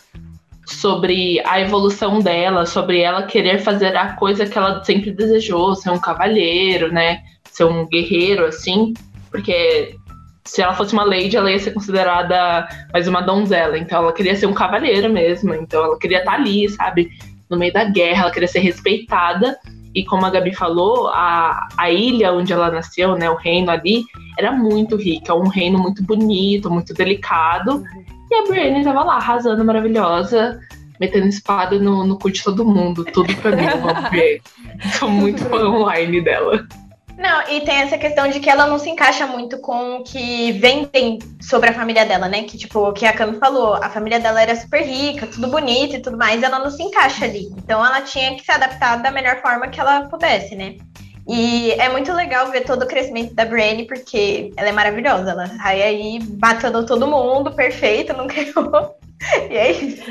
sobre 0.67 1.41
a 1.47 1.61
evolução 1.61 2.19
dela, 2.19 2.67
sobre 2.67 3.01
ela 3.01 3.23
querer 3.23 3.61
fazer 3.61 3.97
a 3.97 4.15
coisa 4.15 4.47
que 4.47 4.59
ela 4.59 4.83
sempre 4.85 5.13
desejou, 5.13 5.77
ser 5.77 5.91
um 5.91 5.99
cavalheiro, 5.99 6.93
né? 6.93 7.21
Ser 7.51 7.65
um 7.65 7.87
guerreiro, 7.87 8.45
assim, 8.45 8.93
porque 9.31 9.97
se 10.45 10.63
ela 10.63 10.75
fosse 10.75 10.93
uma 10.93 11.05
lady, 11.05 11.37
ela 11.37 11.51
ia 11.51 11.59
ser 11.59 11.73
considerada 11.73 12.69
mais 12.93 13.07
uma 13.07 13.21
donzela. 13.21 13.79
Então 13.79 14.03
ela 14.03 14.13
queria 14.13 14.35
ser 14.35 14.47
um 14.47 14.55
cavaleiro 14.55 15.13
mesmo. 15.13 15.55
Então 15.55 15.85
ela 15.85 15.99
queria 15.99 16.19
estar 16.19 16.35
ali, 16.35 16.69
sabe? 16.69 17.11
No 17.49 17.57
meio 17.57 17.73
da 17.73 17.85
guerra, 17.85 18.23
ela 18.23 18.31
queria 18.33 18.49
ser 18.49 18.61
respeitada. 18.61 19.57
E 19.95 20.05
como 20.05 20.27
a 20.27 20.31
Gabi 20.31 20.55
falou, 20.55 21.09
a, 21.09 21.69
a 21.79 21.91
ilha 21.91 22.33
onde 22.33 22.53
ela 22.53 22.71
nasceu, 22.71 23.17
né, 23.17 23.31
o 23.31 23.35
reino 23.35 23.71
ali, 23.71 24.05
era 24.39 24.53
muito 24.53 24.95
rica, 24.95 25.35
um 25.35 25.49
reino 25.49 25.79
muito 25.79 26.03
bonito, 26.03 26.71
muito 26.71 26.93
delicado. 26.93 27.83
E 28.37 28.39
a 28.39 28.43
Brienne 28.43 28.85
tava 28.85 29.03
lá, 29.03 29.15
arrasando, 29.15 29.65
maravilhosa, 29.65 30.61
metendo 31.01 31.27
espada 31.27 31.79
no, 31.79 32.05
no 32.05 32.19
cu 32.19 32.31
de 32.31 32.45
todo 32.45 32.67
mundo. 32.67 33.03
Tudo 33.03 33.35
pra 33.37 33.57
mim, 33.57 33.65
eu 33.65 33.89
amo 33.89 34.11
Brienne. 34.11 34.43
Sou 34.99 35.09
muito 35.09 35.43
fã 35.47 35.67
online 35.67 36.21
dela. 36.21 36.69
Não, 37.17 37.49
e 37.49 37.63
tem 37.63 37.77
essa 37.77 37.97
questão 37.97 38.29
de 38.29 38.39
que 38.39 38.51
ela 38.51 38.67
não 38.67 38.79
se 38.79 38.91
encaixa 38.91 39.27
muito 39.27 39.59
com 39.61 39.97
o 39.97 40.05
que 40.05 40.53
vendem 40.53 41.19
sobre 41.41 41.71
a 41.71 41.73
família 41.73 42.05
dela, 42.05 42.29
né? 42.29 42.43
Que, 42.43 42.59
tipo, 42.59 42.79
o 42.79 42.93
que 42.93 43.07
a 43.07 43.13
Cami 43.15 43.39
falou, 43.39 43.73
a 43.73 43.89
família 43.89 44.21
dela 44.21 44.43
era 44.43 44.55
super 44.55 44.83
rica, 44.83 45.27
tudo 45.27 45.49
bonito 45.49 45.97
e 45.97 46.03
tudo 46.03 46.19
mais, 46.19 46.43
ela 46.43 46.59
não 46.59 46.71
se 46.71 46.83
encaixa 46.83 47.25
ali. 47.25 47.47
Então 47.57 47.85
ela 47.85 48.03
tinha 48.03 48.37
que 48.37 48.45
se 48.45 48.53
adaptar 48.53 48.97
da 48.97 49.11
melhor 49.11 49.41
forma 49.41 49.69
que 49.69 49.81
ela 49.81 50.03
pudesse, 50.11 50.55
né? 50.55 50.77
E 51.29 51.73
é 51.73 51.89
muito 51.89 52.13
legal 52.13 52.51
ver 52.51 52.63
todo 52.63 52.83
o 52.83 52.87
crescimento 52.87 53.35
da 53.35 53.45
Brienne, 53.45 53.85
porque 53.87 54.53
ela 54.57 54.69
é 54.69 54.73
maravilhosa. 54.73 55.31
Ela 55.31 55.49
sai 55.49 55.83
aí 55.83 56.19
batendo 56.23 56.87
todo 56.87 57.07
mundo, 57.07 57.53
perfeita, 57.53 58.13
não 58.13 58.29
errou. 58.31 58.97
E 59.51 59.57
é 59.57 59.73
isso. 59.73 60.05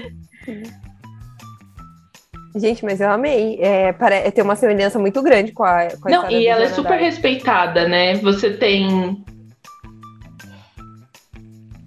Gente, 2.55 2.83
mas 2.83 2.99
eu 2.99 3.09
amei. 3.09 3.57
É, 3.61 3.93
para, 3.93 4.29
tem 4.31 4.43
uma 4.43 4.55
semelhança 4.55 4.99
muito 4.99 5.21
grande 5.21 5.53
com 5.53 5.63
a, 5.63 5.87
com 6.01 6.09
a 6.09 6.11
Não, 6.11 6.29
e 6.29 6.47
ela 6.47 6.63
é 6.63 6.69
super 6.69 6.99
respeitada, 6.99 7.87
né? 7.87 8.15
Você 8.15 8.49
tem. 8.49 9.23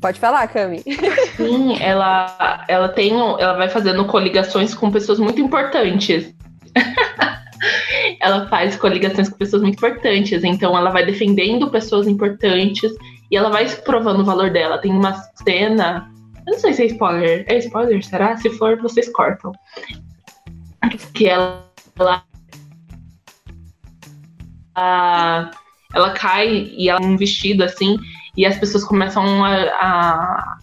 Pode 0.01 0.21
falar, 0.21 0.47
Cami. 0.47 0.83
Sim, 1.37 1.77
ela, 1.83 2.65
ela 2.67 2.89
tem. 2.89 3.13
Ela 3.13 3.55
vai 3.55 3.69
fazendo 3.69 4.07
coligações 4.07 4.75
com 4.75 4.91
pessoas 4.91 5.19
muito 5.19 5.41
importantes. 5.41 6.35
ela 8.21 8.49
faz 8.49 8.77
coligações 8.77 9.29
com 9.29 9.37
pessoas 9.37 9.63
muito 9.63 9.77
importantes. 9.77 10.45
Então 10.45 10.77
ela 10.77 10.91
vai 10.91 11.05
defendendo 11.05 11.71
pessoas 11.71 12.07
importantes 12.07 12.93
e 13.31 13.37
ela 13.37 13.51
vai 13.51 13.69
provando 13.69 14.21
o 14.21 14.25
valor 14.25 14.51
dela. 14.51 14.79
Tem 14.79 14.93
uma 14.93 15.15
cena. 15.45 16.11
Eu 16.47 16.53
não 16.53 16.59
sei 16.59 16.73
se 16.73 16.83
é 16.83 16.87
spoiler. 16.87 17.45
É 17.49 17.59
spoiler, 17.59 18.05
será? 18.05 18.37
Se 18.37 18.51
for, 18.51 18.81
vocês 18.81 19.13
cortam 19.13 19.53
que 21.15 21.27
ela, 21.27 21.65
ela, 24.75 25.51
ela 25.95 26.11
cai 26.13 26.71
e 26.77 26.89
ela 26.89 27.03
um 27.03 27.17
vestido 27.17 27.65
assim 27.65 27.99
e 28.37 28.47
as 28.47 28.57
pessoas 28.59 28.85
começam 28.85 29.45
a, 29.45 29.55
a, 29.65 30.59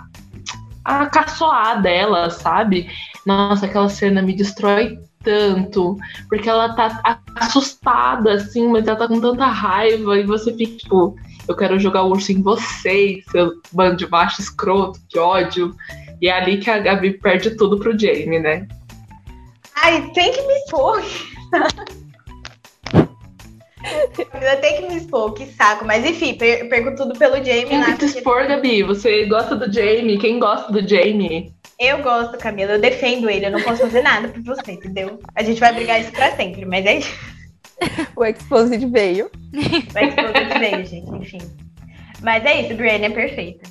a 0.85 1.05
caçoar 1.07 1.81
dela, 1.81 2.29
sabe? 2.29 2.89
Nossa, 3.25 3.65
aquela 3.65 3.89
cena 3.89 4.21
me 4.21 4.33
destrói 4.33 4.99
tanto, 5.25 5.97
porque 6.29 6.47
ela 6.47 6.73
tá 6.73 7.19
assustada, 7.35 8.33
assim, 8.33 8.67
mas 8.69 8.87
ela 8.87 8.97
tá 8.97 9.07
com 9.07 9.19
tanta 9.19 9.47
raiva, 9.47 10.17
e 10.17 10.23
você 10.23 10.53
fica, 10.53 10.77
tipo, 10.77 11.15
eu 11.47 11.55
quero 11.55 11.79
jogar 11.79 12.03
o 12.03 12.11
urso 12.11 12.31
em 12.31 12.41
você, 12.41 13.21
seu 13.31 13.51
bando 13.73 13.97
de 13.97 14.07
baixo 14.07 14.41
escroto, 14.41 14.99
que 15.09 15.19
ódio. 15.19 15.75
E 16.21 16.29
é 16.29 16.31
ali 16.31 16.59
que 16.59 16.69
a 16.69 16.79
Gabi 16.79 17.19
perde 17.19 17.57
tudo 17.57 17.77
pro 17.77 17.97
Jamie, 17.97 18.39
né? 18.39 18.67
Ai, 19.75 20.09
tem 20.13 20.31
que 20.31 20.41
me 20.41 20.53
expor. 20.53 21.03
Eu 24.33 24.61
tenho 24.61 24.81
que 24.81 24.87
me 24.87 24.97
expor, 24.97 25.33
que 25.33 25.45
saco. 25.47 25.85
Mas 25.85 26.05
enfim, 26.05 26.33
per 26.35 26.67
perco 26.69 26.95
tudo 26.95 27.17
pelo 27.19 27.35
Jamie. 27.35 27.65
Tem 27.65 27.83
que 27.83 27.97
te 27.97 28.05
expor, 28.05 28.47
Gabi. 28.47 28.81
Você 28.83 29.25
gosta 29.25 29.55
do 29.55 29.71
Jamie? 29.71 30.17
Quem 30.17 30.39
gosta 30.39 30.71
do 30.71 30.87
Jamie? 30.87 31.53
Eu 31.79 32.01
gosto, 32.01 32.37
Camila. 32.37 32.73
Eu 32.73 32.81
defendo 32.81 33.29
ele. 33.29 33.45
Eu 33.45 33.51
não 33.51 33.61
posso 33.61 33.81
fazer 33.81 34.01
nada 34.01 34.27
por 34.29 34.41
você, 34.41 34.73
entendeu? 34.73 35.19
A 35.35 35.43
gente 35.43 35.59
vai 35.59 35.73
brigar 35.73 35.99
isso 35.99 36.11
pra 36.11 36.35
sempre, 36.35 36.65
mas 36.65 36.85
é 36.85 36.99
isso. 36.99 37.35
O 38.15 38.23
Exposed 38.23 38.85
veio. 38.85 39.29
O 39.53 39.99
Exposed 39.99 40.59
veio, 40.59 40.85
gente. 40.85 41.09
Enfim. 41.11 41.41
Mas 42.21 42.45
é 42.45 42.61
isso, 42.61 42.75
Brienne 42.75 43.05
é 43.05 43.09
perfeita. 43.09 43.69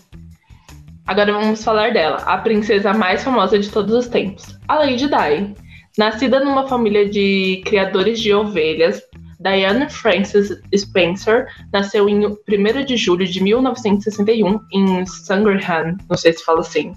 Agora 1.06 1.32
vamos 1.32 1.62
falar 1.62 1.92
dela, 1.92 2.16
a 2.24 2.38
princesa 2.38 2.94
mais 2.94 3.22
famosa 3.22 3.58
de 3.58 3.68
todos 3.70 3.94
os 3.94 4.08
tempos, 4.08 4.58
a 4.66 4.76
Lady 4.76 5.06
Di. 5.06 5.54
Nascida 5.98 6.40
numa 6.40 6.66
família 6.66 7.08
de 7.08 7.62
criadores 7.66 8.18
de 8.20 8.32
ovelhas, 8.32 9.02
Diana 9.38 9.90
Frances 9.90 10.50
Spencer 10.74 11.46
nasceu 11.72 12.08
em 12.08 12.26
1 12.26 12.84
de 12.86 12.96
julho 12.96 13.26
de 13.26 13.42
1961 13.42 14.58
em 14.72 15.04
Sandringham, 15.06 15.96
não 16.08 16.16
sei 16.16 16.32
se 16.32 16.42
fala 16.42 16.60
assim, 16.60 16.94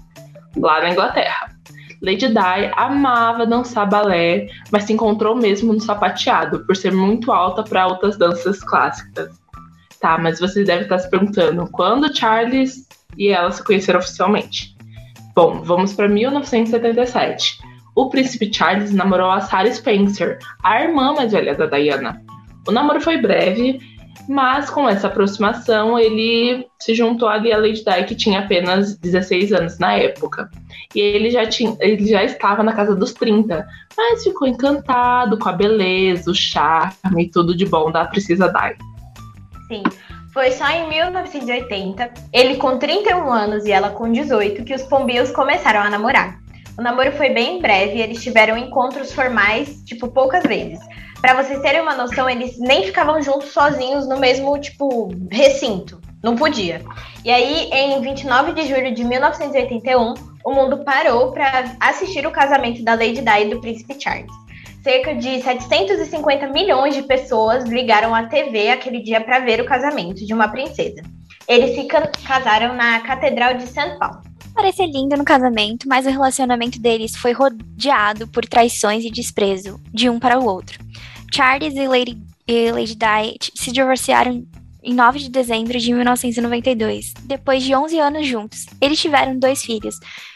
lá 0.56 0.80
na 0.80 0.90
Inglaterra. 0.90 1.50
Lady 2.00 2.28
Di 2.28 2.70
amava 2.76 3.44
dançar 3.44 3.88
balé, 3.88 4.48
mas 4.70 4.84
se 4.84 4.92
encontrou 4.92 5.34
mesmo 5.34 5.72
no 5.72 5.80
sapateado, 5.80 6.64
por 6.64 6.76
ser 6.76 6.92
muito 6.92 7.32
alta 7.32 7.62
para 7.62 7.88
outras 7.88 8.16
danças 8.16 8.62
clássicas. 8.62 9.30
Tá, 10.00 10.16
mas 10.16 10.38
vocês 10.38 10.66
devem 10.66 10.84
estar 10.84 10.98
se 11.00 11.10
perguntando 11.10 11.68
quando 11.72 12.16
Charles 12.16 12.86
e 13.16 13.28
ela 13.28 13.50
se 13.50 13.64
conheceram 13.64 13.98
oficialmente. 13.98 14.76
Bom, 15.34 15.62
vamos 15.64 15.92
para 15.92 16.08
1977 16.08 17.58
o 17.98 18.08
príncipe 18.08 18.48
Charles 18.54 18.94
namorou 18.94 19.28
a 19.28 19.40
Sarah 19.40 19.72
Spencer, 19.72 20.38
a 20.62 20.80
irmã 20.80 21.12
mais 21.14 21.32
velha 21.32 21.52
da 21.56 21.66
Diana. 21.66 22.22
O 22.68 22.70
namoro 22.70 23.00
foi 23.00 23.16
breve, 23.16 23.80
mas 24.28 24.70
com 24.70 24.88
essa 24.88 25.06
aproximação 25.06 25.98
ele 25.98 26.66
se 26.78 26.94
juntou 26.94 27.28
ali 27.28 27.52
a 27.52 27.58
Lady 27.58 27.84
Di, 27.84 28.04
que 28.04 28.14
tinha 28.14 28.40
apenas 28.40 28.96
16 28.98 29.52
anos 29.52 29.78
na 29.78 29.94
época. 29.94 30.50
E 30.94 31.00
ele 31.00 31.30
já, 31.30 31.46
tinha, 31.46 31.76
ele 31.80 32.06
já 32.06 32.24
estava 32.24 32.62
na 32.62 32.72
casa 32.72 32.96
dos 32.96 33.12
30, 33.12 33.66
mas 33.96 34.24
ficou 34.24 34.48
encantado 34.48 35.38
com 35.38 35.48
a 35.48 35.52
beleza, 35.52 36.30
o 36.30 36.34
charme 36.34 37.24
e 37.24 37.30
tudo 37.30 37.54
de 37.54 37.66
bom 37.66 37.90
da 37.90 38.06
Princesa 38.06 38.48
Di. 38.48 38.76
Sim. 39.68 39.82
Foi 40.32 40.50
só 40.52 40.68
em 40.68 40.88
1980, 40.88 42.10
ele 42.32 42.56
com 42.56 42.78
31 42.78 43.30
anos 43.30 43.64
e 43.64 43.72
ela 43.72 43.90
com 43.90 44.10
18, 44.10 44.62
que 44.62 44.74
os 44.74 44.82
pombios 44.82 45.30
começaram 45.30 45.80
a 45.80 45.90
namorar. 45.90 46.38
O 46.78 46.82
namoro 46.82 47.10
foi 47.12 47.30
bem 47.30 47.60
breve, 47.60 48.00
eles 48.00 48.22
tiveram 48.22 48.56
encontros 48.56 49.12
formais, 49.12 49.82
tipo, 49.84 50.06
poucas 50.08 50.44
vezes. 50.44 50.78
Para 51.20 51.42
vocês 51.42 51.60
terem 51.60 51.80
uma 51.80 51.96
noção, 51.96 52.30
eles 52.30 52.58
nem 52.58 52.84
ficavam 52.84 53.20
juntos 53.20 53.50
sozinhos 53.50 54.08
no 54.08 54.18
mesmo, 54.18 54.56
tipo, 54.60 55.10
recinto. 55.30 56.00
Não 56.22 56.36
podia. 56.36 56.80
E 57.24 57.30
aí, 57.30 57.68
em 57.72 58.00
29 58.00 58.52
de 58.52 58.68
julho 58.68 58.94
de 58.94 59.04
1981, 59.04 60.14
o 60.44 60.52
mundo 60.52 60.84
parou 60.84 61.32
para 61.32 61.76
assistir 61.80 62.24
o 62.26 62.30
casamento 62.30 62.84
da 62.84 62.94
Lady 62.94 63.20
Di 63.20 63.42
e 63.42 63.50
do 63.50 63.60
príncipe 63.60 63.96
Charles. 64.00 64.30
Cerca 64.82 65.14
de 65.14 65.42
750 65.42 66.48
milhões 66.48 66.94
de 66.94 67.02
pessoas 67.02 67.64
ligaram 67.64 68.14
à 68.14 68.26
TV 68.26 68.70
aquele 68.70 69.02
dia 69.02 69.20
para 69.20 69.40
ver 69.40 69.60
o 69.60 69.66
casamento 69.66 70.24
de 70.24 70.32
uma 70.32 70.48
princesa. 70.48 71.02
Eles 71.48 71.74
se 71.74 71.88
casaram 72.26 72.74
na 72.74 73.00
Catedral 73.00 73.54
de 73.54 73.66
São 73.66 73.98
Paulo 73.98 74.27
parecer 74.58 74.86
lindo 74.86 75.16
no 75.16 75.24
casamento, 75.24 75.88
mas 75.88 76.04
o 76.04 76.10
relacionamento 76.10 76.80
deles 76.80 77.14
foi 77.14 77.30
rodeado 77.30 78.26
por 78.26 78.44
traições 78.44 79.04
e 79.04 79.10
desprezo 79.10 79.80
de 79.94 80.10
um 80.10 80.18
para 80.18 80.36
o 80.36 80.44
outro. 80.44 80.80
Charles 81.32 81.76
e 81.76 81.86
Lady, 81.86 82.20
e 82.44 82.72
Lady 82.72 82.96
Di 82.96 83.52
se 83.54 83.70
divorciaram 83.70 84.44
em 84.82 84.94
9 84.94 85.20
de 85.20 85.30
dezembro 85.30 85.78
de 85.78 85.92
1992, 85.92 87.14
depois 87.22 87.62
de 87.62 87.72
11 87.72 88.00
anos 88.00 88.26
juntos. 88.26 88.66
Eles 88.80 89.00
tiveram 89.00 89.38
dois 89.38 89.62
filhos, 89.62 89.94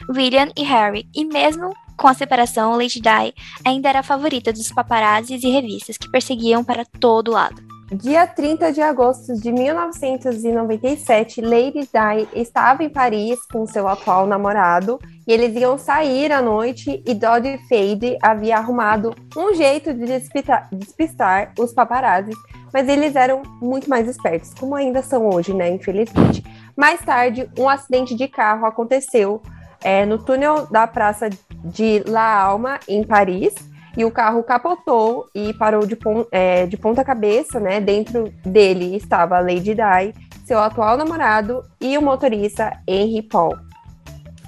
William 0.08 0.52
e 0.56 0.62
Harry, 0.62 1.04
e 1.12 1.24
mesmo 1.24 1.74
com 1.96 2.06
a 2.06 2.14
separação, 2.14 2.76
Lady 2.76 3.00
Di 3.00 3.34
ainda 3.64 3.88
era 3.88 4.00
a 4.00 4.04
favorita 4.04 4.52
dos 4.52 4.70
paparazzis 4.70 5.42
e 5.42 5.48
revistas 5.48 5.96
que 5.96 6.10
perseguiam 6.10 6.62
para 6.62 6.84
todo 6.84 7.32
lado. 7.32 7.71
Dia 7.94 8.26
30 8.26 8.72
de 8.72 8.80
agosto 8.80 9.34
de 9.34 9.52
1997, 9.52 11.42
Lady 11.42 11.80
Di 11.80 12.40
estava 12.40 12.82
em 12.82 12.88
Paris 12.88 13.44
com 13.52 13.66
seu 13.66 13.86
atual 13.86 14.26
namorado 14.26 14.98
e 15.26 15.32
eles 15.32 15.54
iam 15.54 15.76
sair 15.76 16.32
à 16.32 16.40
noite 16.40 17.02
e 17.06 17.12
Dodie 17.12 17.58
Fade 17.68 18.16
havia 18.22 18.56
arrumado 18.56 19.14
um 19.36 19.52
jeito 19.52 19.92
de 19.92 20.06
despistar, 20.06 20.70
despistar 20.72 21.52
os 21.58 21.74
paparazzis, 21.74 22.34
mas 22.72 22.88
eles 22.88 23.14
eram 23.14 23.42
muito 23.60 23.90
mais 23.90 24.08
espertos, 24.08 24.54
como 24.54 24.74
ainda 24.74 25.02
são 25.02 25.28
hoje, 25.28 25.52
né? 25.52 25.68
Infelizmente. 25.68 26.42
Mais 26.74 27.04
tarde, 27.04 27.46
um 27.58 27.68
acidente 27.68 28.14
de 28.14 28.26
carro 28.26 28.64
aconteceu 28.64 29.42
é, 29.82 30.06
no 30.06 30.16
túnel 30.16 30.66
da 30.70 30.86
Praça 30.86 31.28
de 31.62 32.02
La 32.06 32.40
Alma, 32.40 32.80
em 32.88 33.04
Paris, 33.04 33.52
e 33.96 34.04
o 34.04 34.10
carro 34.10 34.42
capotou 34.42 35.28
e 35.34 35.52
parou 35.54 35.86
de, 35.86 35.96
pon 35.96 36.26
é, 36.30 36.66
de 36.66 36.76
ponta 36.76 37.04
cabeça, 37.04 37.60
né? 37.60 37.80
Dentro 37.80 38.32
dele 38.44 38.96
estava 38.96 39.36
a 39.36 39.40
Lady 39.40 39.74
Di, 39.74 40.14
seu 40.44 40.58
atual 40.58 40.96
namorado 40.96 41.62
e 41.80 41.96
o 41.96 42.02
motorista 42.02 42.72
Henry 42.86 43.22
Paul. 43.22 43.56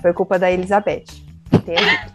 Foi 0.01 0.13
culpa 0.13 0.39
da 0.39 0.51
Elizabeth. 0.51 1.05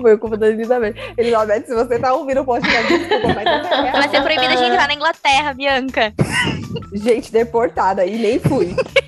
Foi 0.00 0.16
culpa 0.18 0.36
da 0.36 0.48
Elizabeth. 0.48 0.94
Elizabeth, 1.16 1.66
se 1.66 1.74
você 1.74 1.98
tá 1.98 2.14
ouvindo 2.14 2.40
o 2.40 2.44
podcast, 2.44 2.86
desculpa, 2.86 3.34
mas 3.34 3.46
é 3.46 3.92
Vai 3.92 4.08
ser 4.08 4.22
proibida 4.22 4.56
de 4.56 4.64
entrar 4.64 4.88
na 4.88 4.94
Inglaterra, 4.94 5.52
Bianca. 5.52 6.12
Gente 6.92 7.30
deportada 7.30 8.04
e 8.04 8.18
nem 8.18 8.38
fui. 8.38 8.74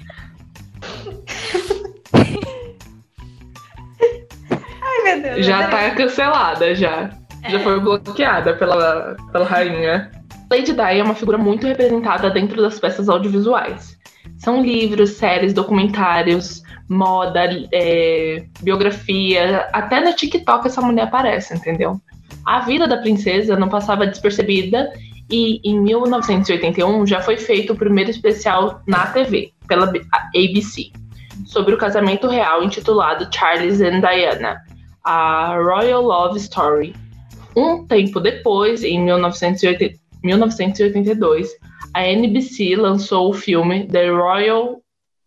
meu 5.14 5.22
Deus. 5.22 5.46
Já 5.46 5.68
tá 5.68 5.90
cancelada, 5.90 6.74
já. 6.74 7.10
É. 7.42 7.50
Já 7.50 7.60
foi 7.60 7.80
bloqueada 7.80 8.54
pela, 8.54 9.16
pela 9.32 9.44
rainha. 9.44 10.10
Lady 10.50 10.72
Di 10.72 10.98
é 10.98 11.02
uma 11.02 11.14
figura 11.14 11.38
muito 11.38 11.66
representada 11.66 12.30
dentro 12.30 12.60
das 12.62 12.78
peças 12.78 13.08
audiovisuais. 13.08 13.96
São 14.38 14.62
livros, 14.62 15.10
séries, 15.10 15.52
documentários, 15.52 16.62
moda, 16.88 17.48
é, 17.72 18.44
biografia. 18.60 19.68
Até 19.72 20.00
no 20.00 20.14
TikTok 20.14 20.66
essa 20.66 20.80
mulher 20.80 21.04
aparece, 21.04 21.54
entendeu? 21.54 22.00
A 22.44 22.60
vida 22.60 22.86
da 22.86 22.98
princesa 22.98 23.56
não 23.56 23.68
passava 23.68 24.06
despercebida 24.06 24.88
e 25.30 25.60
em 25.64 25.80
1981 25.80 27.06
já 27.06 27.20
foi 27.20 27.36
feito 27.36 27.72
o 27.72 27.76
primeiro 27.76 28.10
especial 28.10 28.82
na 28.86 29.06
TV, 29.06 29.52
pela 29.66 29.90
ABC, 30.34 30.92
sobre 31.44 31.74
o 31.74 31.78
casamento 31.78 32.28
real 32.28 32.62
intitulado 32.62 33.28
Charles 33.34 33.80
and 33.80 34.00
Diana, 34.00 34.62
a 35.06 35.56
Royal 35.56 36.02
Love 36.02 36.38
Story. 36.38 36.94
Um 37.56 37.86
tempo 37.86 38.20
depois, 38.20 38.82
em 38.82 39.00
1980, 39.02 39.98
1982, 40.22 41.48
a 41.94 42.04
NBC 42.04 42.76
lançou 42.76 43.30
o 43.30 43.32
filme 43.32 43.86
The 43.86 44.10
Royal 44.10 44.82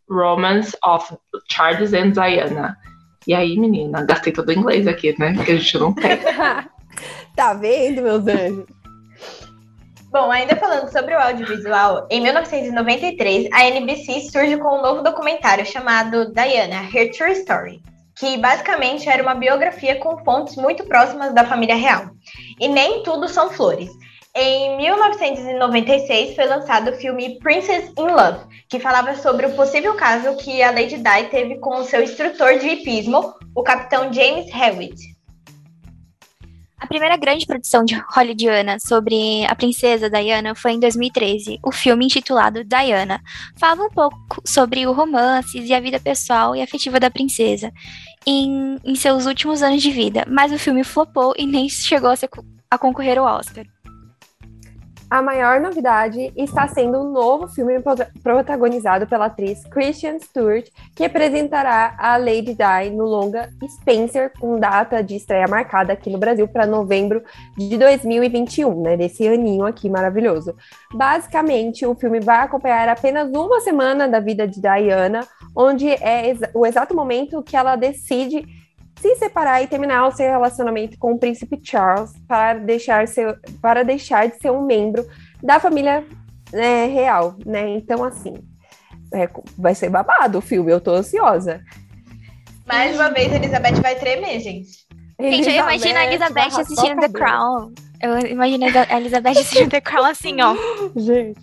Romance 0.10 0.78
of 0.86 1.16
Charles 1.50 1.94
and 1.94 2.12
Diana. 2.12 2.78
E 3.26 3.34
aí, 3.34 3.58
menina, 3.58 4.04
gastei 4.04 4.34
todo 4.34 4.50
o 4.50 4.54
inglês 4.54 4.86
aqui, 4.86 5.16
né? 5.18 5.34
Que 5.44 5.54
a 5.54 5.56
gente 5.56 5.78
não 5.80 5.94
tem. 5.94 6.20
tá 7.36 7.54
vendo, 7.54 8.02
meus 8.02 8.28
anjos? 8.28 8.66
Bom, 10.12 10.32
ainda 10.32 10.56
falando 10.56 10.92
sobre 10.92 11.14
o 11.14 11.20
audiovisual, 11.20 12.08
em 12.10 12.20
1993, 12.22 13.48
a 13.54 13.66
NBC 13.66 14.22
surge 14.32 14.58
com 14.58 14.80
um 14.80 14.82
novo 14.82 15.04
documentário 15.04 15.66
chamado 15.66 16.34
Diana, 16.34 16.84
Her 16.92 17.12
True 17.12 17.32
Story 17.34 17.82
que 18.20 18.38
basicamente 18.38 19.08
era 19.08 19.24
uma 19.24 19.34
biografia 19.34 19.96
com 19.96 20.18
fontes 20.26 20.58
muito 20.58 20.84
próximas 20.84 21.34
da 21.34 21.46
família 21.46 21.76
real. 21.76 22.10
E 22.60 22.68
nem 22.68 23.02
tudo 23.02 23.30
são 23.30 23.50
flores. 23.50 23.90
Em 24.36 24.78
1996 24.78 26.36
foi 26.36 26.46
lançado 26.46 26.92
o 26.92 26.96
filme 26.96 27.40
Princess 27.40 27.92
in 27.98 28.08
Love, 28.08 28.46
que 28.70 28.80
falava 28.80 29.16
sobre 29.16 29.46
o 29.46 29.56
possível 29.56 29.96
caso 29.96 30.36
que 30.36 30.62
a 30.62 30.70
Lady 30.70 30.98
Di 30.98 31.30
teve 31.32 31.58
com 31.60 31.84
seu 31.84 32.04
instrutor 32.04 32.60
de 32.60 32.68
hipismo, 32.68 33.34
o 33.56 33.64
capitão 33.64 34.12
James 34.12 34.54
Hewitt. 34.54 35.19
A 36.80 36.88
primeira 36.88 37.18
grande 37.18 37.46
produção 37.46 37.84
de 37.84 37.94
hollywoodiana 38.16 38.78
sobre 38.80 39.46
a 39.46 39.54
princesa 39.54 40.10
Diana 40.10 40.56
foi 40.56 40.72
em 40.72 40.80
2013, 40.80 41.60
o 41.62 41.72
filme 41.72 42.06
intitulado 42.06 42.64
Diana. 42.64 43.22
Falava 43.58 43.84
um 43.84 43.90
pouco 43.90 44.42
sobre 44.46 44.88
o 44.88 44.94
romance 44.94 45.60
e 45.60 45.74
a 45.74 45.80
vida 45.80 46.00
pessoal 46.00 46.56
e 46.56 46.62
afetiva 46.62 47.00
da 47.00 47.12
princesa 47.12 47.72
em, 48.26 48.78
em 48.84 48.96
seus 48.96 49.26
últimos 49.26 49.62
anos 49.62 49.82
de 49.82 49.92
vida, 49.92 50.24
mas 50.28 50.54
o 50.54 50.60
filme 50.60 50.84
flopou 50.84 51.34
e 51.38 51.46
nem 51.46 51.68
chegou 51.68 52.10
a, 52.10 52.16
ser, 52.16 52.30
a 52.72 52.78
concorrer 52.78 53.18
ao 53.18 53.26
Oscar. 53.26 53.66
A 55.10 55.24
maior 55.24 55.60
novidade 55.60 56.32
está 56.38 56.68
sendo 56.68 57.00
um 57.00 57.12
novo 57.12 57.48
filme 57.48 57.82
protagonizado 58.22 59.08
pela 59.08 59.26
atriz 59.26 59.64
Christian 59.66 60.20
Stewart, 60.20 60.68
que 60.96 61.02
representará 61.02 61.96
a 61.98 62.16
Lady 62.16 62.54
Di 62.54 62.92
no 62.92 63.06
longa 63.06 63.50
Spencer, 63.68 64.32
com 64.40 64.60
data 64.60 65.02
de 65.02 65.16
estreia 65.16 65.48
marcada 65.48 65.94
aqui 65.94 66.12
no 66.12 66.20
Brasil 66.20 66.48
para 66.48 66.68
novembro 66.68 67.24
de 67.58 67.76
2021, 67.76 68.84
né? 68.84 68.96
Desse 68.96 69.28
aninho 69.28 69.66
aqui 69.66 69.90
maravilhoso. 69.90 70.56
Basicamente, 70.94 71.88
o 71.88 71.96
filme 71.96 72.20
vai 72.20 72.44
acompanhar 72.44 72.88
apenas 72.88 73.32
uma 73.32 73.60
semana 73.62 74.08
da 74.08 74.20
vida 74.20 74.48
de 74.48 74.62
Diana, 74.62 75.22
onde 75.56 75.90
é 75.90 76.38
o 76.54 76.68
exato 76.68 76.96
momento 76.96 77.42
que 77.42 77.58
ela 77.58 77.76
decide 77.76 78.46
se 79.00 79.16
separar 79.16 79.64
e 79.64 79.68
terminar 79.68 80.08
o 80.08 80.12
seu 80.12 80.30
relacionamento 80.30 80.98
com 80.98 81.14
o 81.14 81.20
príncipe 81.20 81.60
Charles 81.64 82.12
para 82.28 82.56
deixar, 82.56 83.08
seu, 83.08 83.36
para 83.62 83.84
deixar 83.84 84.28
de 84.28 84.38
ser 84.38 84.52
um 84.52 84.66
membro 84.66 85.08
da 85.42 85.60
família 85.60 86.06
né, 86.52 86.86
real, 86.86 87.36
né? 87.46 87.70
Então, 87.70 88.04
assim, 88.04 88.36
é, 89.14 89.30
vai 89.58 89.74
ser 89.74 89.90
babado 89.90 90.38
o 90.38 90.42
filme, 90.42 90.72
eu 90.72 90.82
tô 90.82 90.92
ansiosa. 90.92 91.62
Mais 92.68 92.96
uma 92.96 93.10
vez, 93.10 93.32
a 93.32 93.38
Elizabeth 93.38 93.82
vai 93.82 93.96
tremer, 93.96 94.40
gente. 94.40 94.88
Gente, 95.20 95.50
eu 95.50 95.56
imagino 95.56 95.98
a 95.98 96.06
Elizabeth 96.06 96.60
assistindo 96.60 97.00
The 97.02 97.10
Crown. 97.10 97.74
Eu 98.02 98.20
imagino 98.20 98.66
a 98.66 98.98
Elizabeth 98.98 99.32
assistindo 99.32 99.70
The 99.70 99.82
Crown 99.82 100.06
assim, 100.06 100.42
ó. 100.42 100.56
Gente. 100.96 101.40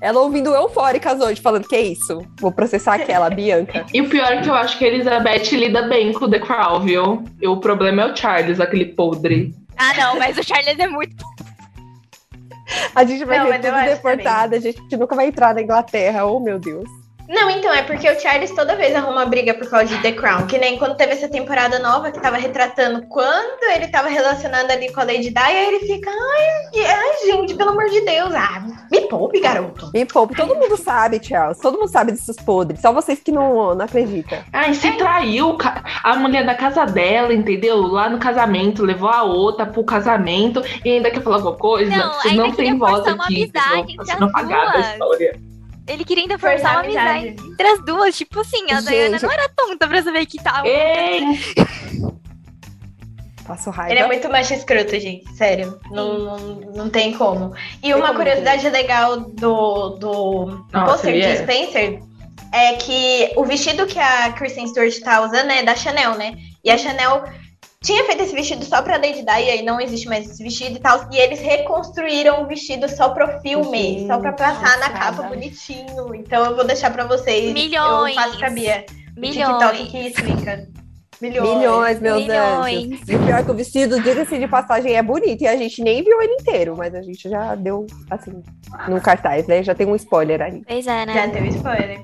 Ela 0.00 0.20
ouvindo 0.20 0.54
eufóricas 0.54 1.20
hoje, 1.20 1.40
falando 1.40 1.68
que 1.68 1.76
é 1.76 1.82
isso. 1.82 2.26
Vou 2.40 2.50
processar 2.50 2.94
aquela, 2.94 3.28
Bianca. 3.30 3.84
E 3.92 4.00
o 4.00 4.08
pior 4.08 4.32
é 4.32 4.40
que 4.40 4.48
eu 4.48 4.54
acho 4.54 4.78
que 4.78 4.84
a 4.84 4.88
Elizabeth 4.88 5.50
lida 5.52 5.82
bem 5.82 6.12
com 6.12 6.24
o 6.24 6.30
The 6.30 6.38
Crown, 6.38 6.80
viu? 6.80 7.24
E 7.40 7.46
o 7.46 7.58
problema 7.58 8.02
é 8.02 8.12
o 8.12 8.16
Charles, 8.16 8.60
aquele 8.60 8.86
podre. 8.86 9.54
Ah, 9.76 9.92
não, 9.94 10.18
mas 10.18 10.38
o 10.38 10.42
Charles 10.42 10.78
é 10.78 10.86
muito. 10.86 11.24
A 12.94 13.04
gente 13.04 13.24
vai 13.24 13.38
não, 13.38 13.46
ver 13.46 13.60
tudo 13.60 13.84
deportada, 13.84 14.56
a 14.56 14.60
gente 14.60 14.96
nunca 14.96 15.16
vai 15.16 15.26
entrar 15.26 15.52
na 15.52 15.60
Inglaterra, 15.60 16.24
oh 16.24 16.38
meu 16.38 16.56
Deus. 16.56 16.88
Não, 17.30 17.48
então, 17.48 17.72
é 17.72 17.84
porque 17.84 18.10
o 18.10 18.18
Charles 18.18 18.50
toda 18.50 18.74
vez 18.74 18.92
arruma 18.92 19.24
briga 19.24 19.54
por 19.54 19.70
causa 19.70 19.86
de 19.86 20.02
The 20.02 20.10
Crown. 20.12 20.48
Que 20.48 20.58
nem 20.58 20.76
quando 20.76 20.96
teve 20.96 21.12
essa 21.12 21.28
temporada 21.28 21.78
nova 21.78 22.10
que 22.10 22.20
tava 22.20 22.36
retratando 22.36 23.06
quando 23.06 23.62
ele 23.72 23.86
tava 23.86 24.08
relacionando 24.08 24.72
ali 24.72 24.92
com 24.92 25.00
a 25.00 25.04
Lady 25.04 25.30
Di, 25.30 25.38
aí 25.38 25.68
ele 25.68 25.86
fica, 25.86 26.10
ai, 26.10 26.84
ai, 26.84 27.26
gente, 27.30 27.54
pelo 27.54 27.70
amor 27.70 27.88
de 27.88 28.00
Deus, 28.00 28.34
ah, 28.34 28.66
me 28.90 29.02
poupe, 29.02 29.38
garoto. 29.38 29.92
Me 29.94 30.04
poupe, 30.04 30.34
todo 30.34 30.56
mundo 30.56 30.76
sabe, 30.76 31.20
Charles, 31.22 31.58
todo 31.58 31.78
mundo 31.78 31.88
sabe 31.88 32.10
desses 32.10 32.36
podres, 32.36 32.80
só 32.80 32.92
vocês 32.92 33.20
que 33.20 33.30
não, 33.30 33.76
não 33.76 33.84
acreditam. 33.84 34.38
Ai, 34.52 34.74
se 34.74 34.90
traiu 34.92 35.56
a 36.02 36.16
mulher 36.16 36.44
da 36.44 36.56
casa 36.56 36.84
dela, 36.84 37.32
entendeu? 37.32 37.80
Lá 37.80 38.10
no 38.10 38.18
casamento, 38.18 38.84
levou 38.84 39.08
a 39.08 39.22
outra 39.22 39.64
pro 39.66 39.84
casamento 39.84 40.64
e 40.84 40.90
ainda 40.90 41.12
quer 41.12 41.22
falar 41.22 41.36
alguma 41.36 41.56
coisa. 41.56 41.96
Não, 41.96 42.12
Vocês 42.14 42.34
não 42.34 42.52
tem 42.52 42.76
voz 42.76 43.06
aqui, 43.06 43.42
amizade 43.44 43.96
vocês 43.96 44.18
não, 44.18 44.28
vocês 44.28 44.48
não 44.48 44.60
a 44.60 44.80
história. 44.80 45.49
Ele 45.90 46.04
queria 46.04 46.22
ainda 46.22 46.38
forçar 46.38 46.76
uma 46.76 46.80
amizade. 46.80 47.28
amizade 47.28 47.50
entre 47.50 47.66
as 47.66 47.84
duas. 47.84 48.16
Tipo 48.16 48.40
assim, 48.40 48.70
a 48.70 48.80
Diana 48.80 49.18
não 49.20 49.30
era 49.30 49.48
tonta 49.48 49.88
pra 49.88 50.02
saber 50.02 50.24
que 50.26 50.42
tava. 50.42 50.66
Ei. 50.66 51.22
Passo 53.44 53.70
raiva. 53.70 53.92
Ele 53.92 54.00
é 54.00 54.06
muito 54.06 54.28
macho 54.28 54.54
escroto, 54.54 54.90
gente. 55.00 55.28
Sério. 55.34 55.80
Não, 55.90 56.18
não, 56.18 56.38
não 56.76 56.90
tem 56.90 57.12
como. 57.12 57.52
E 57.82 57.92
uma 57.92 58.14
curiosidade 58.14 58.68
legal 58.68 59.18
do, 59.18 59.88
do 59.96 60.64
pôster 60.70 61.14
de 61.14 61.22
é. 61.22 61.36
Spencer 61.42 62.00
é 62.52 62.74
que 62.74 63.32
o 63.34 63.44
vestido 63.44 63.86
que 63.86 63.98
a 63.98 64.32
Kristen 64.32 64.68
Stewart 64.68 64.96
tá 65.00 65.22
usando 65.22 65.50
é 65.50 65.64
da 65.64 65.74
Chanel, 65.74 66.14
né? 66.16 66.36
E 66.62 66.70
a 66.70 66.78
Chanel 66.78 67.24
tinha 67.82 68.04
feito 68.04 68.22
esse 68.22 68.34
vestido 68.34 68.62
só 68.64 68.82
pra 68.82 68.96
Lady 68.98 69.22
Di, 69.22 69.46
e 69.46 69.50
aí 69.50 69.62
não 69.62 69.80
existe 69.80 70.06
mais 70.06 70.28
esse 70.28 70.42
vestido 70.42 70.76
e 70.76 70.80
tal. 70.80 71.08
E 71.10 71.16
eles 71.16 71.40
reconstruíram 71.40 72.42
o 72.42 72.46
vestido 72.46 72.88
só 72.88 73.08
pro 73.08 73.40
filme, 73.40 73.78
Gente, 73.78 74.06
só 74.06 74.18
pra 74.18 74.32
passar 74.32 74.78
na 74.78 74.90
capa 74.90 75.22
bonitinho. 75.22 76.14
Então 76.14 76.44
eu 76.44 76.54
vou 76.54 76.64
deixar 76.64 76.90
pra 76.92 77.04
vocês. 77.04 77.52
Milhões. 77.54 78.14
Eu 78.14 78.22
faço 78.22 78.38
pra 78.38 78.50
Bia. 78.50 78.84
Milhões. 79.16 79.58
TikTok 79.58 79.90
que 79.90 79.98
explica. 80.08 80.68
Milhões. 81.22 81.58
Milhões, 81.58 82.00
meus 82.00 82.22
Milhões. 82.22 82.84
anjos. 82.84 83.08
E 83.08 83.16
o 83.16 83.18
pior 83.26 83.40
é 83.40 83.42
que 83.42 83.50
o 83.50 83.54
vestido, 83.54 84.02
diga-se 84.02 84.38
de 84.38 84.48
passagem, 84.48 84.94
é 84.94 85.02
bonito. 85.02 85.42
E 85.42 85.48
a 85.48 85.56
gente 85.56 85.82
nem 85.82 86.02
viu 86.02 86.20
ele 86.20 86.34
inteiro, 86.34 86.74
mas 86.76 86.94
a 86.94 87.02
gente 87.02 87.28
já 87.28 87.54
deu, 87.54 87.86
assim, 88.10 88.42
no 88.88 89.00
cartaz, 89.00 89.46
né? 89.46 89.62
Já 89.62 89.74
tem 89.74 89.86
um 89.86 89.96
spoiler 89.96 90.40
aí. 90.40 90.62
Pois 90.66 90.86
é, 90.86 91.06
né? 91.06 91.14
Já 91.14 91.28
tem 91.28 91.42
um 91.42 91.46
spoiler. 91.46 92.00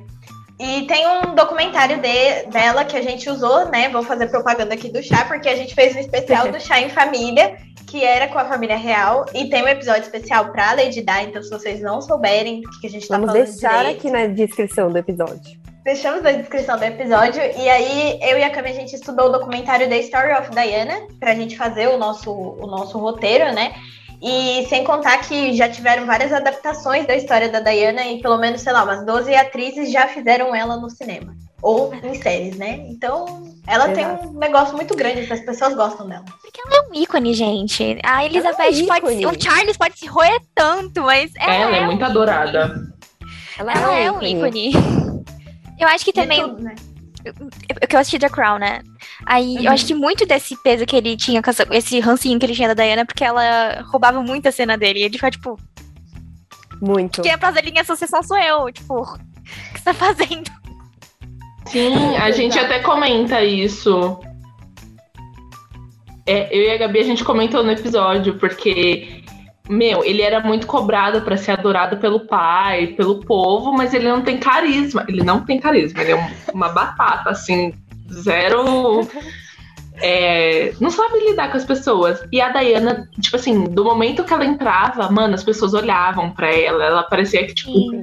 E 0.59 0.87
tem 0.87 1.07
um 1.07 1.35
documentário 1.35 1.99
de, 2.01 2.51
dela 2.51 2.85
que 2.85 2.97
a 2.97 3.03
gente 3.03 3.29
usou, 3.29 3.67
né? 3.67 3.91
Vou 3.91 4.03
fazer 4.03 4.29
propaganda 4.29 4.75
aqui 4.75 4.91
do 4.91 5.03
chá, 5.03 5.25
porque 5.27 5.49
a 5.49 5.57
gente 5.57 5.75
fez 5.75 5.95
um 5.95 5.99
especial 5.99 6.51
do 6.51 6.59
chá 6.59 6.81
em 6.81 6.89
família, 6.89 7.57
que 7.87 8.03
era 8.03 8.29
com 8.29 8.39
a 8.39 8.47
família 8.47 8.77
real. 8.77 9.27
E 9.35 9.51
tem 9.51 9.63
um 9.63 9.69
episódio 9.69 10.03
especial 10.03 10.51
pra 10.53 10.73
Lady 10.73 11.03
Di, 11.03 11.23
então 11.25 11.43
se 11.43 11.51
vocês 11.51 11.83
não 11.83 12.01
souberem 12.01 12.63
do 12.63 12.81
que 12.81 12.87
a 12.87 12.91
gente 12.91 13.07
tá 13.07 13.17
Vamos 13.17 13.33
falando. 13.33 13.45
Vamos 13.45 13.61
deixar 13.61 13.79
direito, 13.79 13.99
aqui 13.99 14.11
na 14.11 14.27
descrição 14.27 14.91
do 14.91 14.97
episódio. 14.97 15.59
Deixamos 15.85 16.23
na 16.23 16.33
descrição 16.33 16.79
do 16.79 16.85
episódio. 16.85 17.43
E 17.43 17.69
aí, 17.69 18.19
eu 18.23 18.39
e 18.39 18.43
a 18.43 18.51
Cami, 18.51 18.71
a 18.71 18.73
gente 18.73 18.95
estudou 18.95 19.27
o 19.27 19.33
documentário 19.33 19.89
The 19.89 19.99
Story 19.99 20.33
of 20.33 20.51
Diana, 20.51 21.07
pra 21.21 21.35
gente 21.35 21.57
fazer 21.57 21.89
o 21.89 21.99
nosso, 21.99 22.33
o 22.33 22.67
nosso 22.67 22.99
roteiro, 22.99 23.53
né? 23.53 23.75
E 24.23 24.67
sem 24.69 24.83
contar 24.85 25.19
que 25.19 25.53
já 25.55 25.69
tiveram 25.69 26.07
várias 26.07 26.33
adaptações 26.33 27.07
da 27.07 27.15
história 27.15 27.49
da 27.49 27.61
Diana 27.61 28.03
e 28.07 28.21
pelo 28.21 28.39
menos, 28.39 28.63
sei 28.63 28.73
lá, 28.73 28.85
umas 28.85 29.05
12 29.05 29.35
atrizes 29.35 29.93
já 29.93 30.09
fizeram 30.09 30.55
ela 30.55 30.77
no 30.77 30.89
cinema. 30.89 31.35
Ou 31.63 31.93
em 31.95 32.15
séries, 32.15 32.57
né? 32.57 32.85
Então, 32.89 33.53
ela 33.67 33.91
Exato. 33.91 33.95
tem 33.95 34.29
um 34.29 34.39
negócio 34.39 34.77
muito 34.77 34.95
grande, 34.95 35.31
as 35.33 35.41
pessoas 35.41 35.75
gostam 35.75 36.07
dela. 36.07 36.25
Porque 36.41 36.61
ela 36.65 36.77
é 36.77 36.89
um 36.89 37.03
ícone, 37.03 37.35
gente. 37.35 37.99
A 38.05 38.25
Elizabeth 38.25 38.63
é 38.63 38.83
um 38.83 38.87
pode. 38.87 39.27
O 39.27 39.43
Charles 39.43 39.77
pode 39.77 39.99
se 39.99 40.07
roer 40.07 40.41
tanto, 40.55 41.03
mas. 41.03 41.33
Ela, 41.37 41.55
ela 41.55 41.77
é, 41.77 41.81
é, 41.81 41.87
muito 41.87 42.03
um 42.03 42.05
adorada. 42.05 42.75
Ela, 43.59 43.73
ela 43.73 43.95
é 43.99 44.13
um 44.13 44.23
ícone. 44.23 44.73
Eu 45.79 45.89
acho 45.89 46.05
que 46.05 46.13
também. 46.13 46.43
Tudo, 46.43 46.63
né? 46.63 46.75
Eu 47.91 47.99
assisti 47.99 48.19
The 48.19 48.29
Crown, 48.29 48.59
né? 48.59 48.81
Aí 49.25 49.57
uhum. 49.57 49.63
eu 49.63 49.73
acho 49.73 49.87
que 49.87 49.95
muito 49.95 50.27
desse 50.27 50.57
peso 50.63 50.87
que 50.87 50.97
ele 50.97 51.17
tinha, 51.17 51.43
esse 51.71 52.01
rancinho 52.01 52.39
que 52.39 52.47
ele 52.47 52.55
tinha 52.55 52.75
da 52.75 52.83
Diana, 52.83 53.05
porque 53.05 53.25
ela 53.25 53.83
roubava 53.91 54.23
muito 54.23 54.49
a 54.49 54.53
cena 54.53 54.77
dele. 54.77 55.01
E 55.01 55.03
ele 55.05 55.15
ficava, 55.15 55.31
tipo. 55.31 55.59
Muito. 56.81 57.23
Quem 57.23 57.33
é 57.33 57.37
prazer 57.37 57.65
essa 57.77 57.97
sessão 57.97 58.23
sou 58.23 58.39
eu. 58.39 58.71
Tipo, 58.73 59.01
o 59.01 59.19
que 59.73 59.79
você 59.79 59.85
tá 59.85 59.95
fazendo? 59.95 60.51
Sim, 61.67 62.17
a 62.17 62.31
gente 62.31 62.59
até 62.59 62.81
comenta 62.81 63.43
isso. 63.43 64.21
É, 66.27 66.49
eu 66.57 66.63
e 66.63 66.71
a 66.71 66.77
Gabi, 66.77 67.01
a 67.01 67.05
gente 67.05 67.25
comentou 67.25 67.63
no 67.63 67.71
episódio, 67.71 68.35
porque 68.39 69.16
meu, 69.69 70.05
ele 70.05 70.23
era 70.23 70.41
muito 70.41 70.67
cobrado 70.67 71.23
para 71.23 71.37
ser 71.37 71.53
adorado 71.53 71.97
pelo 71.97 72.21
pai, 72.21 72.89
pelo 72.89 73.21
povo, 73.21 73.73
mas 73.73 73.93
ele 73.93 74.09
não 74.09 74.23
tem 74.23 74.39
carisma. 74.39 75.05
Ele 75.09 75.23
não 75.23 75.41
tem 75.45 75.59
carisma, 75.59 76.03
ele 76.03 76.13
é 76.13 76.31
uma 76.53 76.69
batata, 76.69 77.31
assim, 77.31 77.73
zero. 78.13 79.07
É, 79.99 80.75
não 80.81 80.91
sabe 80.91 81.19
lidar 81.21 81.51
com 81.51 81.57
as 81.57 81.65
pessoas. 81.65 82.23
E 82.31 82.41
a 82.41 82.51
Diana, 82.51 83.09
tipo 83.21 83.37
assim, 83.37 83.65
do 83.65 83.85
momento 83.85 84.25
que 84.25 84.33
ela 84.33 84.45
entrava, 84.45 85.11
mano, 85.11 85.35
as 85.35 85.43
pessoas 85.43 85.75
olhavam 85.75 86.31
para 86.31 86.53
ela. 86.53 86.85
Ela 86.85 87.03
parecia 87.05 87.47
que, 87.47 87.55
tipo. 87.55 87.99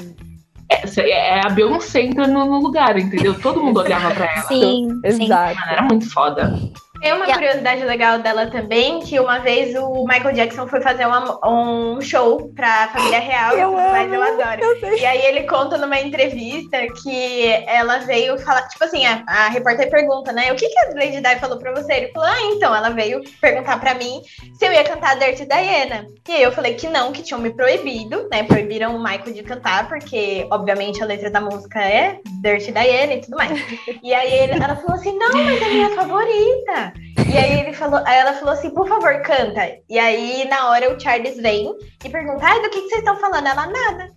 É, 0.69 1.01
é, 1.01 1.45
a 1.45 1.49
Beyoncé 1.49 2.01
entra 2.01 2.25
no, 2.25 2.59
lugar, 2.59 2.97
entendeu? 2.97 3.39
Todo 3.39 3.63
mundo 3.63 3.79
olhava 3.79 4.11
pra 4.11 4.25
ela. 4.25 4.47
Sim, 4.47 4.99
exato. 5.03 5.59
Mano, 5.59 5.71
era 5.71 5.81
muito 5.83 6.09
foda. 6.11 6.59
Tem 7.03 7.11
uma 7.11 7.25
yeah. 7.25 7.35
curiosidade 7.35 7.83
legal 7.83 8.19
dela 8.19 8.47
também, 8.47 9.01
que 9.01 9.19
uma 9.19 9.39
vez 9.39 9.75
o 9.75 10.05
Michael 10.05 10.33
Jackson 10.35 10.65
foi 10.67 10.79
fazer 10.79 11.05
uma, 11.05 11.37
um 11.45 11.99
show 11.99 12.49
pra 12.55 12.87
família 12.93 13.19
real, 13.19 13.57
eu 13.57 13.73
mas 13.73 14.05
amo, 14.05 14.15
eu 14.15 14.23
adoro. 14.23 14.61
Eu 14.81 14.97
e 14.97 15.05
aí 15.05 15.25
ele 15.25 15.43
conta 15.43 15.77
numa 15.77 15.99
entrevista 15.99 16.77
que 17.03 17.45
ela 17.67 17.97
veio 17.97 18.39
falar, 18.39 18.69
tipo 18.69 18.85
assim, 18.85 19.05
a, 19.05 19.21
a 19.27 19.49
repórter 19.49 19.89
pergunta, 19.89 20.31
né, 20.31 20.53
o 20.53 20.55
que, 20.55 20.69
que 20.69 20.79
a 20.79 20.93
Lady 20.95 21.19
Di 21.19 21.39
falou 21.41 21.59
pra 21.59 21.73
você? 21.73 21.93
Ele 21.93 22.11
falou, 22.13 22.29
ah, 22.29 22.41
então, 22.55 22.73
ela 22.73 22.89
veio 22.91 23.21
perguntar 23.41 23.81
pra 23.81 23.95
mim 23.95 24.21
se 24.57 24.65
eu 24.65 24.71
ia 24.71 24.85
cantar 24.85 25.19
Dirty 25.19 25.45
Diana. 25.45 26.07
E 26.29 26.31
aí 26.31 26.43
eu 26.43 26.53
falei 26.53 26.75
que 26.75 26.87
não, 26.87 27.11
que 27.11 27.21
tinham 27.21 27.41
me 27.41 27.49
proibido, 27.53 28.29
né, 28.31 28.43
proibiram 28.43 28.95
o 28.95 29.03
Michael 29.03 29.33
de 29.33 29.43
cantar, 29.43 29.89
porque, 29.89 30.47
obviamente, 30.49 31.03
a 31.03 31.05
letra 31.05 31.29
da 31.29 31.41
música 31.41 31.81
é 31.81 32.21
Dirty 32.41 32.71
Diana 32.71 33.15
e 33.15 33.19
tudo 33.19 33.35
mais. 33.35 33.61
E 34.01 34.13
aí 34.13 34.33
ele, 34.33 34.53
ela 34.53 34.75
falou 34.75 34.95
assim, 34.95 35.17
não, 35.17 35.31
mas 35.33 35.61
é 35.61 35.69
minha 35.69 35.89
favorita. 35.91 36.92
E 37.31 37.37
aí 37.37 37.61
ele 37.61 37.73
falou, 37.73 38.01
aí 38.05 38.19
ela 38.19 38.33
falou 38.33 38.53
assim, 38.53 38.69
por 38.69 38.87
favor, 38.87 39.21
canta. 39.21 39.71
E 39.89 39.97
aí, 39.97 40.47
na 40.49 40.69
hora, 40.69 40.93
o 40.93 40.99
Charles 40.99 41.37
vem 41.37 41.73
e 42.03 42.09
pergunta, 42.09 42.45
ai, 42.45 42.61
do 42.61 42.69
que, 42.69 42.81
que 42.81 42.89
vocês 42.89 42.99
estão 42.99 43.15
falando? 43.17 43.47
Ela, 43.47 43.67
nada. 43.67 44.07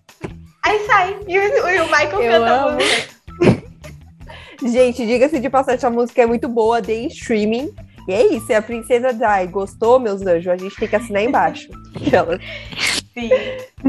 Aí 0.62 0.80
sai. 0.86 1.16
E 1.26 1.38
o, 1.38 1.42
e 1.42 1.80
o 1.80 1.86
Michael 1.86 2.22
Eu 2.22 2.40
canta 2.40 2.52
amo. 2.52 2.68
a 2.68 2.72
música. 2.72 3.16
Gente, 4.62 5.06
diga-se 5.06 5.38
de 5.38 5.50
passagem, 5.50 5.76
essa 5.76 5.90
música 5.90 6.22
é 6.22 6.26
muito 6.26 6.48
boa, 6.48 6.80
de 6.80 7.06
streaming. 7.06 7.72
E 8.08 8.12
é 8.12 8.26
isso, 8.34 8.50
é 8.52 8.56
a 8.56 8.62
Princesa 8.62 9.12
Dai. 9.12 9.46
Gostou, 9.46 9.98
meus 9.98 10.22
anjos? 10.22 10.48
A 10.48 10.56
gente 10.56 10.76
tem 10.76 10.88
que 10.88 10.96
assinar 10.96 11.22
embaixo. 11.22 11.68
Sim. 13.14 13.30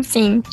Sim. 0.01 0.43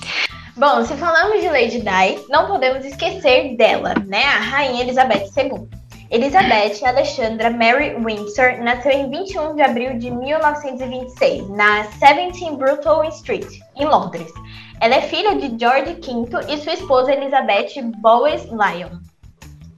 Bom, 0.57 0.85
se 0.85 0.95
falamos 0.95 1.41
de 1.41 1.49
Lady 1.49 1.81
Di, 1.81 2.25
não 2.29 2.47
podemos 2.47 2.85
esquecer 2.85 3.57
dela, 3.57 3.95
né? 4.07 4.23
A 4.25 4.39
Rainha 4.39 4.83
Elizabeth 4.83 5.25
II. 5.37 5.69
Elizabeth 6.15 6.81
Alexandra 6.87 7.51
Mary 7.51 7.97
Windsor 7.97 8.63
nasceu 8.63 8.93
em 8.93 9.11
21 9.11 9.57
de 9.57 9.63
abril 9.63 9.99
de 9.99 10.13
1926, 10.13 11.49
na 11.49 11.83
17 11.99 12.53
Brutal 12.57 13.03
Street, 13.07 13.59
em 13.75 13.85
Londres. 13.85 14.33
Ela 14.81 14.95
é 14.95 15.01
filha 15.01 15.35
de 15.35 15.59
George 15.59 15.95
V 15.95 16.53
e 16.53 16.59
sua 16.59 16.75
esposa 16.75 17.13
Elizabeth 17.13 17.83
Bowes 18.01 18.45
Lyon. 18.45 19.01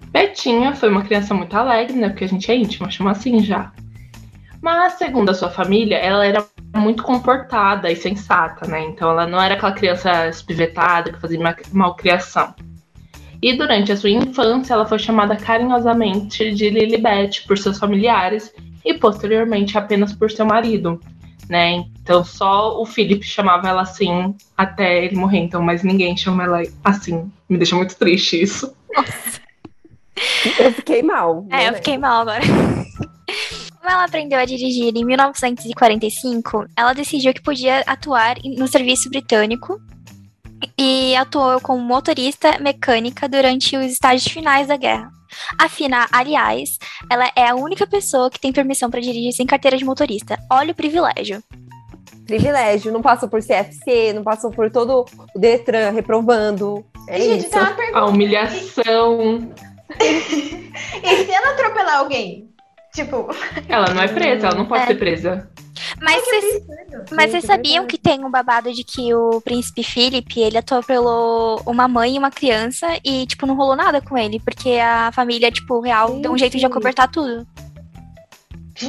Betinha 0.09 0.75
foi 0.75 0.91
uma 0.91 1.05
criança 1.05 1.33
muito 1.33 1.57
alegre, 1.57 1.97
né? 1.97 2.11
Porque 2.11 2.25
a 2.25 2.29
gente 2.29 2.53
é 2.53 2.55
íntima, 2.55 2.91
chama 2.91 3.13
assim 3.13 3.41
já. 3.41 3.73
Mas, 4.61 4.93
segundo 4.99 5.31
a 5.31 5.35
sua 5.35 5.49
família, 5.49 5.97
ela 5.97 6.27
era 6.27 6.45
muito 6.77 7.03
comportada 7.03 7.91
e 7.91 7.97
sensata, 7.97 8.67
né? 8.67 8.83
Então 8.83 9.11
ela 9.11 9.27
não 9.27 9.41
era 9.41 9.55
aquela 9.55 9.73
criança 9.73 10.29
espivetada 10.29 11.11
que 11.11 11.19
fazia 11.19 11.41
malcriação. 11.73 12.55
E 13.43 13.55
durante 13.55 13.93
a 13.93 13.97
sua 13.97 14.11
infância, 14.11 14.75
ela 14.75 14.87
foi 14.87 14.99
chamada 14.99 15.37
carinhosamente 15.37 16.53
de 16.53 16.71
Lilibet 16.71 17.47
por 17.47 17.59
seus 17.59 17.79
familiares 17.79 18.53
e 18.85 18.95
posteriormente 18.95 19.77
apenas 19.77 20.13
por 20.13 20.31
seu 20.31 20.47
marido, 20.47 21.01
né? 21.49 21.85
Então 22.03 22.25
só 22.25 22.81
o 22.81 22.87
Philip 22.87 23.25
chamava 23.25 23.69
ela 23.69 23.83
assim 23.83 24.35
até 24.57 25.05
ele 25.05 25.17
morrer, 25.17 25.39
então, 25.39 25.63
mas 25.63 25.83
ninguém 25.83 26.17
chama 26.17 26.45
ela 26.45 26.63
assim. 26.85 27.31
Me 27.49 27.59
deixa 27.59 27.77
muito 27.77 27.97
triste 27.97 28.41
isso. 28.41 28.75
Nossa. 28.95 29.41
Eu 30.59 30.73
fiquei 30.73 31.03
mal. 31.03 31.47
É, 31.51 31.69
eu 31.69 31.75
fiquei 31.75 31.99
mal 31.99 32.23
agora. 32.23 32.41
Como 33.87 33.91
ela 33.91 34.05
aprendeu 34.05 34.39
a 34.39 34.45
dirigir 34.45 34.97
em 34.97 35.05
1945, 35.05 36.67
ela 36.75 36.95
decidiu 36.95 37.35
que 37.35 37.43
podia 37.43 37.81
atuar 37.87 38.37
no 38.57 38.67
serviço 38.67 39.11
britânico 39.11 39.81
e 40.79 41.15
atuou 41.17 41.61
como 41.61 41.83
motorista 41.83 42.59
mecânica 42.59 43.29
durante 43.29 43.77
os 43.77 43.87
estágios 43.87 44.33
finais 44.33 44.67
da 44.67 44.77
guerra. 44.77 45.11
Afina, 45.59 46.07
aliás, 46.13 46.79
ela 47.11 47.31
é 47.37 47.49
a 47.49 47.55
única 47.55 47.87
pessoa 47.87 48.31
que 48.31 48.41
tem 48.41 48.53
permissão 48.53 48.91
para 48.91 49.01
dirigir 49.01 49.33
sem 49.33 49.47
carteira 49.47 49.77
de 49.77 49.85
motorista. 49.85 50.39
Olha 50.51 50.73
o 50.73 50.75
privilégio. 50.75 51.43
Privilégio, 52.27 52.93
não 52.93 53.03
passou 53.03 53.29
por 53.29 53.41
CFC, 53.41 54.13
não 54.13 54.25
passou 54.25 54.51
por 54.51 54.71
todo 54.71 55.05
o 55.35 55.39
Detran 55.39 55.91
reprovando. 55.91 56.85
É 57.09 57.21
Gente, 57.21 57.47
isso. 57.47 57.57
A 57.95 58.07
humilhação. 58.07 59.53
e 60.01 61.25
se 61.25 61.31
ela 61.31 61.53
atropelar 61.53 61.99
alguém? 61.99 62.56
Tipo. 62.97 63.29
Ela 63.69 63.93
não 63.93 64.03
é 64.03 64.09
presa, 64.09 64.47
ela 64.47 64.57
não 64.57 64.65
pode 64.65 64.85
é. 64.85 64.87
ser 64.87 64.95
presa. 64.95 65.51
Mas 66.01 66.25
vocês, 66.25 66.63
mas 67.13 67.31
vocês 67.31 67.45
sabiam 67.45 67.87
que 67.87 67.99
tem 67.99 68.25
um 68.25 68.31
babado 68.31 68.73
de 68.73 68.83
que 68.83 69.15
o 69.15 69.41
príncipe 69.43 69.83
Philip, 69.83 70.41
ele 70.41 70.57
atuou 70.57 70.83
pelo 70.83 71.61
uma 71.67 71.87
mãe 71.87 72.15
e 72.15 72.19
uma 72.19 72.31
criança 72.31 72.87
e, 73.05 73.27
tipo, 73.27 73.47
não 73.47 73.55
rolou 73.55 73.77
nada 73.77 74.01
com 74.01 74.17
ele, 74.17 74.41
porque 74.41 74.71
a 74.71 75.13
família, 75.13 75.51
tipo, 75.53 75.79
real 75.81 76.09
sim, 76.09 76.23
deu 76.23 76.33
um 76.33 76.39
jeito 76.39 76.57
de 76.57 76.65
acobertar 76.65 77.11
tudo. 77.11 77.47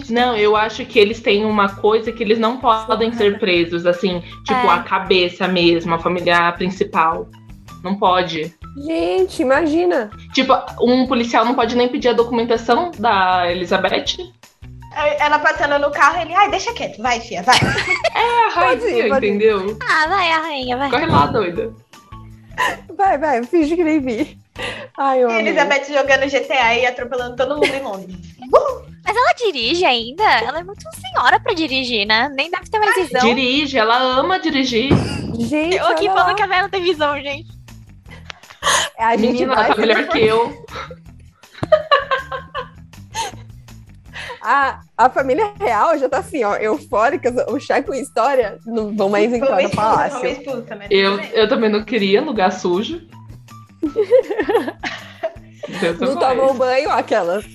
Não, 0.09 0.35
eu 0.35 0.55
acho 0.55 0.85
que 0.85 0.97
eles 0.97 1.19
têm 1.19 1.45
uma 1.45 1.75
coisa 1.75 2.11
que 2.11 2.23
eles 2.23 2.39
não 2.39 2.57
podem 2.59 3.11
ser 3.11 3.37
presos, 3.39 3.85
assim, 3.85 4.21
tipo, 4.45 4.53
é. 4.53 4.69
a 4.69 4.79
cabeça 4.79 5.47
mesmo, 5.47 5.93
a 5.93 5.99
família 5.99 6.51
principal. 6.53 7.29
Não 7.83 7.95
pode. 7.95 8.53
Gente, 8.77 9.41
imagina. 9.41 10.09
Tipo, 10.33 10.53
um 10.81 11.07
policial 11.07 11.43
não 11.43 11.55
pode 11.55 11.75
nem 11.75 11.87
pedir 11.87 12.09
a 12.09 12.13
documentação 12.13 12.91
da 12.97 13.51
Elizabeth. 13.51 14.17
Ela 15.19 15.39
passando 15.39 15.79
no 15.79 15.91
carro, 15.91 16.21
ele, 16.21 16.33
ai, 16.33 16.49
deixa 16.49 16.73
quieto, 16.73 17.01
vai, 17.01 17.19
filha, 17.19 17.43
vai. 17.43 17.55
É 18.15 18.45
a 18.45 18.49
rainha, 18.49 19.07
entendeu? 19.07 19.77
Ah, 19.87 20.07
vai, 20.07 20.31
a 20.31 20.39
rainha, 20.39 20.77
vai. 20.77 20.89
Corre 20.89 21.05
lá, 21.05 21.25
doida. 21.27 21.73
Vai, 22.95 23.17
vai, 23.17 23.43
finge 23.43 23.75
que 23.75 23.83
nem 23.83 23.99
vi. 23.99 24.37
Ai, 24.97 25.23
eu 25.23 25.29
Elizabeth 25.29 25.85
jogando 25.85 26.25
GTA 26.25 26.75
e 26.75 26.85
atropelando 26.87 27.35
todo 27.35 27.55
mundo 27.55 27.67
em 27.67 27.83
Londres. 27.83 28.15
Mas 29.05 29.15
ela 29.15 29.33
dirige 29.33 29.85
ainda? 29.85 30.23
Ela 30.23 30.59
é 30.59 30.63
muito 30.63 30.81
senhora 30.99 31.39
pra 31.39 31.53
dirigir, 31.53 32.05
né? 32.07 32.29
Nem 32.35 32.49
deve 32.49 32.67
ter 32.69 32.79
mais 32.79 32.95
visão. 32.95 33.21
Dirige, 33.21 33.77
ela 33.77 33.97
ama 33.97 34.39
dirigir. 34.39 34.89
Gente, 35.37 35.77
eu 35.77 35.87
aqui 35.87 36.07
falando 36.07 36.35
que 36.35 36.41
a 36.41 36.47
Vera 36.47 36.67
tem 36.69 36.81
visão, 36.81 37.15
gente. 37.21 37.47
É, 38.97 39.03
a 39.03 39.17
gente 39.17 39.33
Menina, 39.33 39.53
ela 39.53 39.67
tá 39.67 39.75
melhor 39.75 40.07
que 40.07 40.19
eu. 40.19 40.65
A, 44.41 44.79
a 44.97 45.09
família 45.09 45.51
real 45.59 45.97
já 45.97 46.07
tá 46.07 46.19
assim, 46.19 46.41
ó, 46.43 46.55
eufórica, 46.55 47.29
o 47.51 47.59
chá 47.59 47.83
com 47.83 47.93
história, 47.93 48.57
não 48.65 48.95
vão 48.95 49.09
mais 49.09 49.33
entrar 49.33 49.61
no 49.61 49.69
palácio. 49.69 50.25
Eu, 50.89 51.19
eu 51.19 51.49
também 51.49 51.69
não 51.69 51.83
queria 51.83 52.21
lugar 52.21 52.53
sujo. 52.53 53.01
não 55.99 56.15
tomam 56.15 56.55
banho, 56.55 56.89
aquelas. 56.91 57.45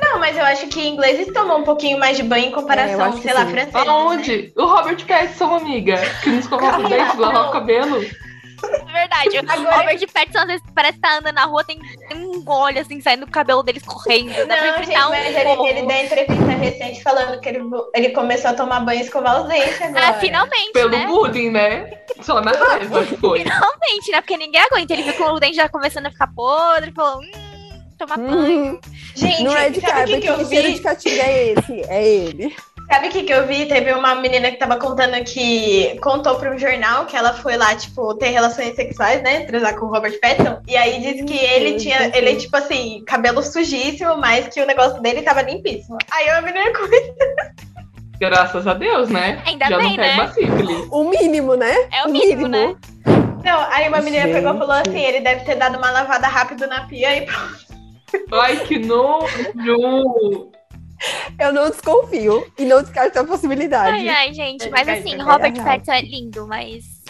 Não, 0.00 0.18
mas 0.18 0.36
eu 0.36 0.44
acho 0.44 0.68
que 0.68 0.86
ingleses 0.86 1.32
tomam 1.32 1.60
um 1.60 1.64
pouquinho 1.64 1.98
mais 1.98 2.16
de 2.16 2.22
banho 2.22 2.46
em 2.46 2.52
comparação, 2.52 3.06
é, 3.06 3.20
sei 3.20 3.32
lá, 3.32 3.46
francês. 3.46 3.74
Aonde? 3.74 4.42
Né? 4.42 4.52
O 4.56 4.66
Robert 4.66 5.04
Pattinson, 5.06 5.56
amiga, 5.56 5.96
que 6.22 6.30
não 6.30 6.38
escovava 6.38 6.82
os 6.82 6.88
dentes, 6.88 7.18
lavava 7.18 7.48
o 7.48 7.52
cabelo. 7.52 8.04
É 8.62 8.92
verdade. 8.92 9.38
Agora... 9.48 9.76
O 9.76 9.78
Robert 9.78 10.12
Pattinson 10.12 10.38
às 10.38 10.46
vezes 10.46 10.62
parece 10.74 10.94
que 10.94 11.00
tá 11.00 11.18
andando 11.18 11.34
na 11.34 11.44
rua, 11.44 11.64
tem, 11.64 11.78
tem 12.08 12.18
um 12.18 12.44
óleo 12.46 12.80
assim 12.80 13.00
saindo 13.00 13.26
do 13.26 13.32
cabelo 13.32 13.62
dele 13.62 13.80
correndo. 13.80 14.34
Dá 14.46 14.56
não, 14.56 14.84
gente, 14.84 14.96
um 14.96 15.08
mas 15.08 15.36
ele, 15.36 15.68
ele 15.68 15.82
deu 15.86 15.96
entrevista 15.96 16.52
recente 16.52 17.02
falando 17.02 17.40
que 17.40 17.48
ele, 17.48 17.60
ele 17.94 18.10
começou 18.10 18.50
a 18.50 18.54
tomar 18.54 18.80
banho 18.80 19.00
e 19.00 19.02
escovar 19.02 19.42
os 19.42 19.48
dentes 19.48 19.80
ah, 19.80 19.86
agora. 19.86 20.08
Ah, 20.08 20.14
finalmente. 20.14 20.72
Pelo 20.72 20.90
né? 20.90 21.06
bullying, 21.06 21.50
né? 21.50 21.90
Só 22.20 22.40
na 22.40 22.52
raiva 22.52 23.04
foi. 23.20 23.40
Finalmente, 23.40 24.10
né? 24.10 24.20
Porque 24.20 24.36
ninguém 24.36 24.60
aguenta. 24.60 24.92
Ele 24.92 25.02
viu 25.02 25.14
que 25.14 25.22
o 25.22 25.40
dente 25.40 25.56
já 25.56 25.68
começando 25.68 26.06
a 26.06 26.10
ficar 26.10 26.28
podre, 26.34 26.92
falou. 26.92 27.20
Hum, 27.20 27.82
tomar 27.98 28.18
hum. 28.18 28.26
banho. 28.28 28.80
Gente, 29.14 29.44
não 29.44 29.56
é 29.56 29.70
de 29.70 29.80
carne, 29.80 30.20
que, 30.20 30.26
que, 30.26 30.36
que 30.36 30.44
cheiro 30.46 30.98
de 30.98 31.20
é 31.20 31.52
esse? 31.52 31.80
É 31.88 32.08
ele. 32.08 32.56
Sabe 32.92 33.08
o 33.08 33.10
que, 33.10 33.22
que 33.22 33.32
eu 33.32 33.46
vi? 33.46 33.64
Teve 33.64 33.90
uma 33.94 34.14
menina 34.16 34.50
que 34.50 34.58
tava 34.58 34.76
contando 34.76 35.14
que 35.24 35.98
contou 36.02 36.34
para 36.34 36.54
um 36.54 36.58
jornal 36.58 37.06
que 37.06 37.16
ela 37.16 37.32
foi 37.32 37.56
lá, 37.56 37.74
tipo, 37.74 38.14
ter 38.16 38.28
relações 38.28 38.76
sexuais, 38.76 39.22
né? 39.22 39.46
Transar 39.46 39.78
com 39.78 39.86
o 39.86 39.88
Robert 39.88 40.20
Pattinson. 40.20 40.60
E 40.68 40.76
aí 40.76 41.00
disse 41.00 41.24
que 41.24 41.38
ele 41.38 41.78
tinha, 41.78 42.14
ele, 42.14 42.36
tipo 42.36 42.54
assim, 42.54 43.02
cabelo 43.06 43.42
sujíssimo, 43.42 44.18
mas 44.18 44.46
que 44.48 44.60
o 44.60 44.66
negócio 44.66 45.00
dele 45.00 45.22
tava 45.22 45.40
limpíssimo. 45.40 45.96
Aí 46.10 46.28
a 46.28 46.42
menina 46.42 46.70
coisa. 46.76 47.14
Graças 48.20 48.66
a 48.66 48.74
Deus, 48.74 49.08
né? 49.08 49.42
Ainda 49.46 49.68
Já 49.68 49.78
bem, 49.78 49.96
não 49.96 50.04
né? 50.04 50.32
sífilis. 50.34 50.88
O 50.90 51.04
mínimo, 51.04 51.56
né? 51.56 51.74
É 51.90 52.06
o 52.06 52.10
mínimo, 52.10 52.44
o 52.44 52.48
mínimo. 52.48 52.48
né? 52.48 52.76
Não, 53.42 53.58
aí 53.70 53.88
uma 53.88 54.02
menina 54.02 54.26
Gente. 54.26 54.34
pegou 54.34 54.54
e 54.54 54.58
falou 54.58 54.76
assim: 54.76 55.00
ele 55.00 55.20
deve 55.20 55.46
ter 55.46 55.54
dado 55.54 55.78
uma 55.78 55.90
lavada 55.90 56.26
rápido 56.26 56.66
na 56.66 56.86
pia 56.86 57.16
e 57.16 57.24
pronto. 57.24 57.72
Ai, 58.30 58.58
que 58.58 58.78
nojo! 58.78 60.52
Eu 61.38 61.52
não 61.52 61.70
desconfio 61.70 62.46
e 62.58 62.64
não 62.64 62.82
descarto 62.82 63.18
a 63.18 63.24
possibilidade. 63.24 63.96
Ai, 63.96 64.08
ai, 64.08 64.34
gente, 64.34 64.68
mas 64.70 64.88
assim, 64.88 65.16
Robert 65.16 65.54
Pattinson 65.54 65.92
é 65.92 66.02
lindo, 66.02 66.46
mas 66.46 67.02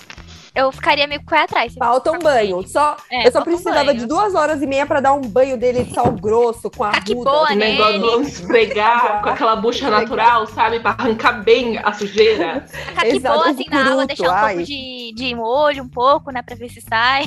eu 0.54 0.70
ficaria 0.70 1.06
meio 1.06 1.20
com 1.20 1.26
o 1.26 1.30
pé 1.30 1.42
atrás. 1.42 1.74
Falta 1.74 2.12
um 2.12 2.18
banho. 2.18 2.66
Só, 2.68 2.96
é, 3.10 3.26
eu 3.26 3.32
só 3.32 3.42
precisava 3.42 3.92
um 3.92 3.94
de 3.94 4.04
duas 4.04 4.34
horas 4.34 4.60
e 4.60 4.66
meia 4.66 4.84
pra 4.84 5.00
dar 5.00 5.14
um 5.14 5.22
banho 5.22 5.56
dele 5.56 5.84
de 5.84 5.94
sal 5.94 6.12
grosso 6.12 6.70
com 6.70 6.84
a 6.84 6.90
ah, 6.90 7.00
que 7.00 7.14
boa, 7.14 7.50
O 7.50 7.54
negócio 7.54 8.22
de 8.22 8.28
esfregar 8.28 9.22
com 9.22 9.30
aquela 9.30 9.56
bucha 9.56 9.88
natural, 9.88 10.46
sabe? 10.46 10.80
Pra 10.80 10.90
arrancar 10.90 11.42
bem 11.42 11.78
a 11.78 11.92
sujeira. 11.94 12.66
Ficar 12.68 13.02
que 13.02 13.20
boa, 13.20 13.48
assim, 13.48 13.64
na 13.70 13.92
água, 13.92 14.06
deixar 14.06 14.28
um 14.28 14.30
ai. 14.30 14.54
pouco 14.54 14.66
de, 14.66 15.12
de 15.14 15.34
molho, 15.34 15.84
um 15.84 15.88
pouco, 15.88 16.30
né? 16.30 16.42
Pra 16.42 16.54
ver 16.54 16.68
se 16.68 16.82
sai. 16.82 17.24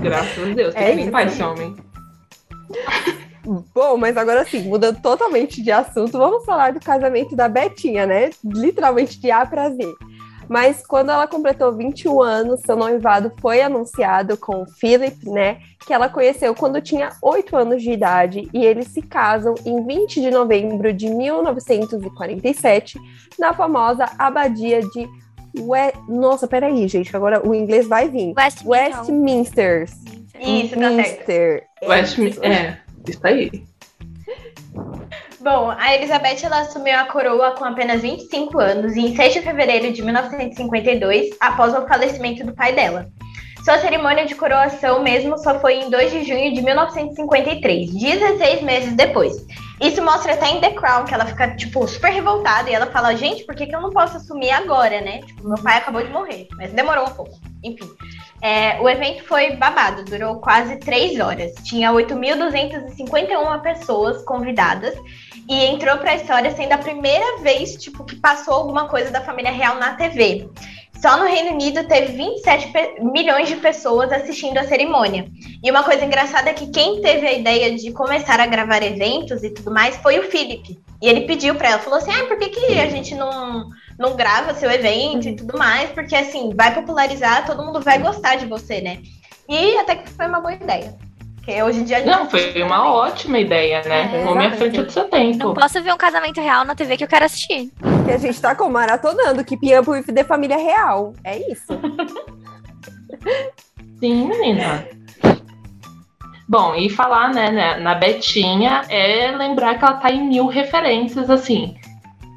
Graças 0.00 0.50
a 0.50 0.54
Deus, 0.54 0.72
tem 0.74 0.82
é 0.82 0.90
que 0.90 1.02
limpar 1.02 1.26
esse 1.26 1.42
homem. 1.42 1.76
Bom, 3.74 3.96
mas 3.96 4.16
agora 4.16 4.44
sim, 4.44 4.62
mudando 4.62 5.00
totalmente 5.00 5.62
de 5.62 5.70
assunto, 5.70 6.18
vamos 6.18 6.44
falar 6.44 6.72
do 6.72 6.80
casamento 6.80 7.36
da 7.36 7.48
Betinha, 7.48 8.06
né? 8.06 8.30
Literalmente 8.44 9.20
de 9.20 9.30
A 9.30 9.44
pra 9.44 9.70
Z. 9.70 9.94
Mas 10.48 10.86
quando 10.86 11.10
ela 11.10 11.26
completou 11.26 11.72
21 11.72 12.20
anos, 12.20 12.60
seu 12.60 12.76
noivado 12.76 13.32
foi 13.40 13.62
anunciado 13.62 14.36
com 14.36 14.62
o 14.62 14.66
Philip, 14.66 15.28
né? 15.30 15.58
Que 15.86 15.94
ela 15.94 16.08
conheceu 16.08 16.54
quando 16.54 16.80
tinha 16.80 17.10
8 17.22 17.56
anos 17.56 17.82
de 17.82 17.92
idade 17.92 18.48
e 18.52 18.64
eles 18.64 18.88
se 18.88 19.00
casam 19.00 19.54
em 19.64 19.84
20 19.84 20.20
de 20.20 20.30
novembro 20.30 20.92
de 20.92 21.08
1947 21.08 22.98
na 23.38 23.54
famosa 23.54 24.04
abadia 24.18 24.80
de 24.82 25.08
We... 25.58 25.92
Nossa, 26.08 26.46
peraí, 26.46 26.88
gente, 26.88 27.14
agora 27.14 27.46
o 27.46 27.54
inglês 27.54 27.86
vai 27.86 28.08
vir. 28.08 28.34
Westminster. 28.36 29.80
Westminster. 29.80 29.88
Isso, 30.40 30.78
tá 30.78 30.90
certo. 31.04 31.88
Westminster. 31.88 32.50
É. 32.50 32.78
Isso 33.08 33.26
aí. 33.26 33.64
Bom, 35.40 35.70
a 35.76 35.94
Elizabeth 35.94 36.44
ela 36.44 36.60
assumiu 36.60 36.96
a 36.96 37.04
coroa 37.04 37.52
com 37.52 37.64
apenas 37.64 38.00
25 38.00 38.60
anos 38.60 38.96
em 38.96 39.14
6 39.16 39.34
de 39.34 39.42
fevereiro 39.42 39.92
de 39.92 40.00
1952, 40.00 41.30
após 41.40 41.74
o 41.74 41.86
falecimento 41.86 42.46
do 42.46 42.54
pai 42.54 42.72
dela. 42.72 43.08
Sua 43.64 43.78
cerimônia 43.78 44.26
de 44.26 44.34
coroação 44.34 45.02
mesmo 45.02 45.38
só 45.38 45.58
foi 45.60 45.80
em 45.80 45.90
2 45.90 46.10
de 46.10 46.24
junho 46.24 46.52
de 46.52 46.62
1953, 46.62 47.92
16 47.92 48.62
meses 48.62 48.92
depois. 48.94 49.44
Isso 49.80 50.00
mostra 50.00 50.34
até 50.34 50.48
em 50.48 50.60
The 50.60 50.70
Crown, 50.74 51.04
que 51.04 51.14
ela 51.14 51.26
fica, 51.26 51.56
tipo, 51.56 51.86
super 51.88 52.12
revoltada 52.12 52.70
e 52.70 52.74
ela 52.74 52.86
fala, 52.86 53.16
gente, 53.16 53.44
por 53.44 53.54
que, 53.54 53.66
que 53.66 53.74
eu 53.74 53.80
não 53.80 53.90
posso 53.90 54.16
assumir 54.16 54.50
agora, 54.50 55.00
né? 55.00 55.22
Tipo, 55.22 55.48
meu 55.48 55.58
pai 55.60 55.78
acabou 55.78 56.02
de 56.04 56.10
morrer, 56.10 56.46
mas 56.56 56.72
demorou 56.72 57.04
um 57.04 57.10
pouco. 57.10 57.32
Enfim. 57.64 57.88
É, 58.42 58.80
o 58.80 58.88
evento 58.88 59.22
foi 59.22 59.54
babado, 59.54 60.04
durou 60.04 60.40
quase 60.40 60.76
três 60.76 61.20
horas. 61.20 61.52
Tinha 61.62 61.92
8.251 61.92 63.62
pessoas 63.62 64.24
convidadas 64.24 64.94
e 65.48 65.64
entrou 65.66 65.96
para 65.98 66.10
a 66.10 66.16
história 66.16 66.50
sendo 66.50 66.72
a 66.72 66.78
primeira 66.78 67.38
vez 67.38 67.76
tipo, 67.76 68.04
que 68.04 68.16
passou 68.16 68.54
alguma 68.54 68.88
coisa 68.88 69.12
da 69.12 69.20
família 69.20 69.52
real 69.52 69.76
na 69.76 69.94
TV. 69.94 70.48
Só 71.00 71.16
no 71.16 71.24
Reino 71.24 71.52
Unido 71.52 71.84
teve 71.88 72.12
27 72.12 72.72
milhões 73.00 73.48
de 73.48 73.56
pessoas 73.56 74.12
assistindo 74.12 74.58
a 74.58 74.64
cerimônia. 74.64 75.26
E 75.62 75.70
uma 75.70 75.82
coisa 75.82 76.04
engraçada 76.04 76.50
é 76.50 76.54
que 76.54 76.70
quem 76.70 77.00
teve 77.00 77.26
a 77.26 77.32
ideia 77.32 77.74
de 77.76 77.90
começar 77.92 78.38
a 78.38 78.46
gravar 78.46 78.82
eventos 78.82 79.42
e 79.42 79.50
tudo 79.50 79.72
mais 79.72 79.96
foi 79.96 80.18
o 80.20 80.30
Philip. 80.30 80.78
E 81.00 81.08
ele 81.08 81.22
pediu 81.22 81.56
para 81.56 81.70
ela, 81.70 81.78
falou 81.80 81.98
assim: 81.98 82.12
ah, 82.12 82.26
por 82.26 82.38
que, 82.38 82.50
que 82.50 82.78
a 82.78 82.88
gente 82.88 83.16
não 83.16 83.68
não 84.02 84.16
grava 84.16 84.52
seu 84.52 84.70
evento 84.70 85.28
e 85.28 85.36
tudo 85.36 85.56
mais, 85.56 85.90
porque 85.90 86.14
assim, 86.14 86.50
vai 86.54 86.74
popularizar, 86.74 87.46
todo 87.46 87.64
mundo 87.64 87.80
vai 87.80 87.98
gostar 87.98 88.34
de 88.34 88.46
você, 88.46 88.80
né? 88.80 88.98
E 89.48 89.78
até 89.78 89.96
que 89.96 90.10
foi 90.10 90.26
uma 90.26 90.40
boa 90.40 90.52
ideia. 90.52 90.94
Porque 91.36 91.62
hoje 91.62 91.80
em 91.80 91.84
dia 91.84 91.96
a 91.96 92.00
gente 92.00 92.10
Não, 92.10 92.30
foi 92.30 92.62
uma 92.62 92.92
ótima 92.92 93.38
ideia, 93.38 93.82
né? 93.82 94.22
É, 94.22 94.28
Homem 94.28 94.46
à 94.46 94.52
frente 94.52 94.80
do 94.80 94.90
seu 94.90 95.08
tempo. 95.08 95.38
Não 95.38 95.54
posso 95.54 95.82
ver 95.82 95.92
um 95.92 95.96
casamento 95.96 96.40
real 96.40 96.64
na 96.64 96.74
TV 96.74 96.96
que 96.96 97.04
eu 97.04 97.08
quero 97.08 97.24
assistir. 97.24 97.72
Que 98.04 98.12
a 98.12 98.18
gente 98.18 98.40
tá 98.40 98.54
com 98.54 98.68
maratonando, 98.68 99.44
que 99.44 99.56
Up 99.76 99.90
with 99.90 100.04
the 100.04 100.22
família 100.22 100.56
real. 100.56 101.14
É 101.24 101.38
isso. 101.50 101.66
Sim, 103.98 104.28
menina. 104.28 104.86
Bom, 106.48 106.74
e 106.74 106.90
falar, 106.90 107.32
né, 107.32 107.78
na 107.78 107.94
Betinha 107.94 108.82
é 108.88 109.32
lembrar 109.32 109.78
que 109.78 109.84
ela 109.84 109.94
tá 109.94 110.12
em 110.12 110.28
mil 110.28 110.46
referências, 110.46 111.30
assim 111.30 111.76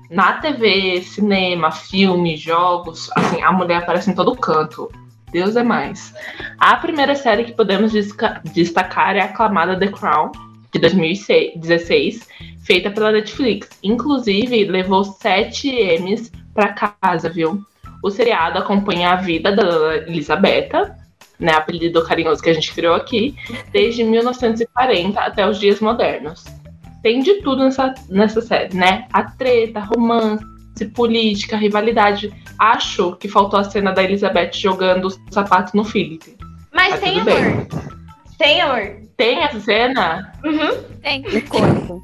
na 0.10 0.34
TV, 0.34 1.02
cinema, 1.02 1.72
filme, 1.72 2.38
jogos, 2.38 3.10
assim, 3.16 3.42
a 3.42 3.52
mulher 3.52 3.78
aparece 3.78 4.12
em 4.12 4.16
todo 4.16 4.36
canto. 4.36 4.92
Deus 5.32 5.56
é 5.56 5.64
mais. 5.64 6.14
A 6.58 6.76
primeira 6.78 7.16
série 7.16 7.44
que 7.44 7.54
podemos 7.54 7.92
destacar 8.54 9.16
é 9.16 9.22
a 9.22 9.26
aclamada 9.26 9.78
The 9.78 9.88
Crown, 9.88 10.32
de 10.72 10.80
2016, 10.80 12.28
feita 12.64 12.90
pela 12.90 13.12
Netflix. 13.12 13.70
Inclusive, 13.84 14.66
levou 14.66 15.04
sete 15.04 15.70
Emmys 15.70 16.32
para 16.54 16.74
casa, 17.02 17.30
viu? 17.30 17.62
O 18.04 18.10
seriado 18.10 18.60
acompanha 18.60 19.12
a 19.12 19.16
vida 19.16 19.52
da 19.54 19.98
Elisabetta, 19.98 20.96
né, 21.40 21.54
apelido 21.54 22.06
carinhoso 22.06 22.42
que 22.42 22.50
a 22.50 22.54
gente 22.54 22.74
criou 22.74 22.94
aqui, 22.94 23.36
desde 23.72 24.04
1940 24.04 25.20
até 25.20 25.48
os 25.48 25.60
dias 25.60 25.82
modernos 25.82 26.46
tem 27.06 27.20
de 27.20 27.36
tudo 27.44 27.64
nessa, 27.64 27.94
nessa 28.10 28.42
série, 28.42 28.76
né? 28.76 29.06
A 29.14 29.22
treta, 29.22 29.80
romance, 29.80 30.44
política, 30.96 31.56
rivalidade. 31.56 32.34
Acho 32.58 33.16
que 33.18 33.28
faltou 33.28 33.60
a 33.60 33.64
cena 33.64 33.92
da 33.92 34.02
Elizabeth 34.02 34.54
jogando 34.54 35.06
os 35.06 35.22
sapatos 35.30 35.74
no 35.74 35.84
Philip. 35.86 36.36
Mas 36.74 36.96
tá 36.96 36.98
tem 36.98 37.20
amor. 37.20 37.26
Bem. 37.26 37.68
Tem 38.40 38.62
amor. 38.62 38.96
Tem 39.16 39.44
essa 39.44 39.60
cena? 39.60 40.34
Uhum. 40.44 40.84
Tem. 41.04 41.24
Icônico. 41.28 42.02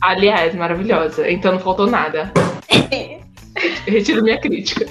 Aliás, 0.00 0.54
maravilhosa. 0.54 1.28
Então 1.28 1.50
não 1.50 1.58
faltou 1.58 1.88
nada. 1.88 2.30
Retiro 3.84 4.22
minha 4.22 4.40
crítica. 4.40 4.86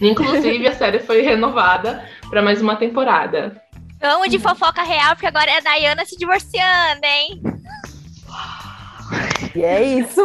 Inclusive, 0.00 0.68
a 0.68 0.74
série 0.74 1.00
foi 1.00 1.22
renovada 1.22 2.04
para 2.30 2.40
mais 2.40 2.62
uma 2.62 2.76
temporada. 2.76 3.60
Vamos 4.04 4.28
de 4.28 4.38
fofoca 4.38 4.82
real, 4.82 5.14
porque 5.14 5.26
agora 5.26 5.50
é 5.50 5.56
a 5.56 5.60
Dayana 5.60 6.04
se 6.04 6.14
divorciando, 6.14 7.06
hein? 7.06 7.40
E 9.54 9.62
é 9.62 9.82
isso. 9.82 10.20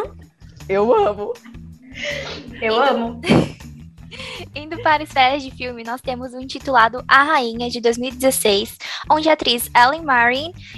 Eu 0.68 0.94
amo. 0.94 1.32
Eu 2.62 2.78
amo. 2.78 3.22
Indo 4.54 4.82
para 4.82 5.02
esferas 5.02 5.42
de 5.42 5.52
filme, 5.52 5.86
nós 5.86 6.02
temos 6.02 6.34
o 6.34 6.42
intitulado 6.42 7.02
A 7.08 7.24
Rainha, 7.24 7.70
de 7.70 7.80
2016, 7.80 8.78
onde 9.10 9.30
a 9.30 9.34
atriz 9.34 9.70
Ellen 9.74 10.04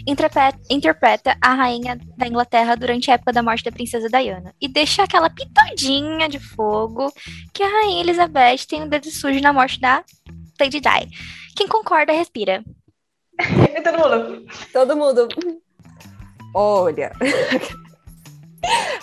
interpreta, 0.06 0.60
interpreta 0.70 1.36
a 1.42 1.56
rainha 1.56 2.00
da 2.16 2.28
Inglaterra 2.28 2.76
durante 2.76 3.10
a 3.10 3.16
época 3.16 3.34
da 3.34 3.42
morte 3.42 3.64
da 3.64 3.72
princesa 3.72 4.10
Diana. 4.10 4.54
E 4.62 4.68
deixa 4.68 5.02
aquela 5.02 5.30
pitadinha 5.32 6.30
de 6.30 6.40
fogo 6.40 7.12
que 7.52 7.64
a 7.64 7.68
rainha 7.68 8.02
Elizabeth 8.02 8.68
tem 8.70 8.84
um 8.84 8.88
dedo 8.88 9.10
sujo 9.10 9.42
na 9.42 9.52
morte 9.52 9.80
da 9.80 10.04
Lady 10.60 10.80
Di. 10.80 11.10
Quem 11.56 11.68
concorda, 11.68 12.14
respira. 12.14 12.64
Todo 13.84 13.98
mundo. 13.98 14.46
Todo 14.72 14.96
mundo. 14.96 15.28
olha. 16.54 17.12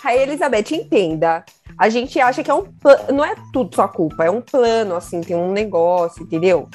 Rainha 0.03 0.23
Elizabeth, 0.23 0.73
entenda. 0.73 1.45
A 1.79 1.89
gente 1.89 2.19
acha 2.19 2.43
que 2.43 2.51
é 2.51 2.55
um 2.55 2.67
não 3.13 3.25
é 3.25 3.35
tudo 3.53 3.75
sua 3.75 3.89
culpa, 3.89 4.25
é 4.25 4.31
um 4.31 4.41
plano, 4.41 4.97
assim, 4.97 5.21
tem 5.21 5.37
um 5.37 5.53
negócio, 5.53 6.23
entendeu? 6.23 6.69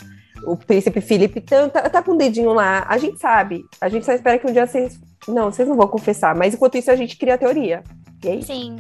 O 0.45 0.57
príncipe 0.57 1.01
Felipe 1.01 1.41
tá, 1.41 1.69
tá, 1.69 1.89
tá 1.89 2.03
com 2.03 2.11
o 2.11 2.13
um 2.15 2.17
dedinho 2.17 2.53
lá, 2.53 2.85
a 2.87 2.97
gente 2.97 3.19
sabe. 3.19 3.63
A 3.79 3.89
gente 3.89 4.05
só 4.05 4.13
espera 4.13 4.37
que 4.37 4.47
um 4.47 4.53
dia 4.53 4.67
vocês. 4.67 4.99
Não, 5.27 5.51
vocês 5.51 5.67
não 5.67 5.77
vão 5.77 5.87
confessar, 5.87 6.35
mas 6.35 6.53
enquanto 6.53 6.77
isso 6.77 6.91
a 6.91 6.95
gente 6.95 7.17
cria 7.17 7.35
a 7.35 7.37
teoria. 7.37 7.83
E 8.23 8.29
aí? 8.29 8.43
Sim. 8.43 8.77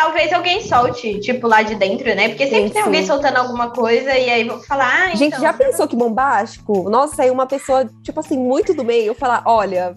Talvez 0.00 0.32
alguém 0.32 0.62
solte, 0.62 1.20
tipo, 1.20 1.46
lá 1.46 1.60
de 1.60 1.74
dentro, 1.74 2.06
né? 2.14 2.30
Porque 2.30 2.46
sempre 2.46 2.68
sim, 2.68 2.72
tem 2.72 2.82
alguém 2.82 3.04
soltando 3.04 3.36
alguma 3.36 3.68
coisa 3.68 4.16
e 4.16 4.30
aí 4.30 4.48
vou 4.48 4.58
falar. 4.62 5.10
Ah, 5.10 5.14
Gente, 5.14 5.34
então... 5.34 5.40
já 5.40 5.52
pensou 5.52 5.86
que 5.86 5.94
bombástico? 5.94 6.88
Nossa, 6.88 7.16
saiu 7.16 7.34
uma 7.34 7.44
pessoa, 7.44 7.86
tipo 8.02 8.18
assim, 8.18 8.38
muito 8.38 8.72
do 8.72 8.82
meio, 8.82 9.14
falar: 9.14 9.42
olha, 9.44 9.94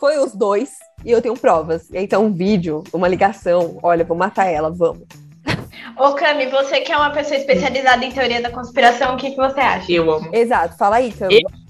foi 0.00 0.16
os 0.16 0.34
dois 0.34 0.70
e 1.04 1.10
eu 1.10 1.20
tenho 1.20 1.36
provas. 1.36 1.90
E 1.90 1.98
aí 1.98 2.08
tá 2.08 2.18
um 2.18 2.32
vídeo, 2.32 2.82
uma 2.94 3.06
ligação. 3.06 3.78
Olha, 3.82 4.06
vou 4.06 4.16
matar 4.16 4.46
ela, 4.46 4.70
vamos. 4.70 5.02
Ô, 6.00 6.12
Cami, 6.14 6.46
você 6.46 6.80
que 6.80 6.90
é 6.90 6.96
uma 6.96 7.10
pessoa 7.10 7.36
especializada 7.36 8.02
em 8.06 8.12
teoria 8.12 8.40
da 8.40 8.48
conspiração, 8.48 9.16
o 9.16 9.16
que, 9.18 9.32
que 9.32 9.36
você 9.36 9.60
acha? 9.60 9.92
Eu 9.92 10.10
amo. 10.10 10.30
Exato, 10.32 10.78
fala 10.78 10.96
aí, 10.96 11.12
Cami. 11.12 11.34
Eu, 11.34 11.65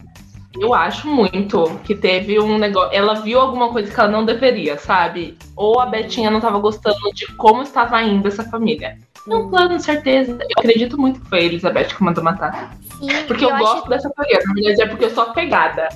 eu 0.61 0.74
acho 0.74 1.09
muito 1.09 1.78
que 1.84 1.94
teve 1.94 2.38
um 2.40 2.59
negócio. 2.59 2.94
Ela 2.94 3.14
viu 3.14 3.40
alguma 3.40 3.70
coisa 3.70 3.92
que 3.92 3.98
ela 3.98 4.11
não 4.11 4.24
deveria, 4.24 4.78
sabe? 4.78 5.36
Ou 5.54 5.80
a 5.80 5.86
Betinha 5.86 6.30
não 6.30 6.38
estava 6.38 6.59
gostando 6.59 6.98
de 7.14 7.26
como 7.34 7.62
estava 7.62 8.02
indo 8.02 8.28
essa 8.28 8.44
família. 8.44 8.96
É 9.28 9.34
um 9.34 9.50
plano, 9.50 9.78
certeza. 9.80 10.32
Eu 10.32 10.48
acredito 10.59 10.98
muito 10.98 11.20
que 11.20 11.28
foi 11.28 11.40
a 11.40 11.42
Elizabeth 11.42 11.88
que 11.88 12.02
mandou 12.02 12.22
matar. 12.22 12.76
Sim, 12.98 13.09
porque 13.26 13.44
eu, 13.44 13.50
eu 13.50 13.59
gosto 13.59 13.78
acho... 13.78 13.88
dessa 13.88 14.11
teoria. 14.11 14.40
Na 14.46 14.54
verdade, 14.54 14.82
é 14.82 14.86
porque 14.86 15.04
eu 15.04 15.11
sou 15.11 15.24
apegada. 15.24 15.88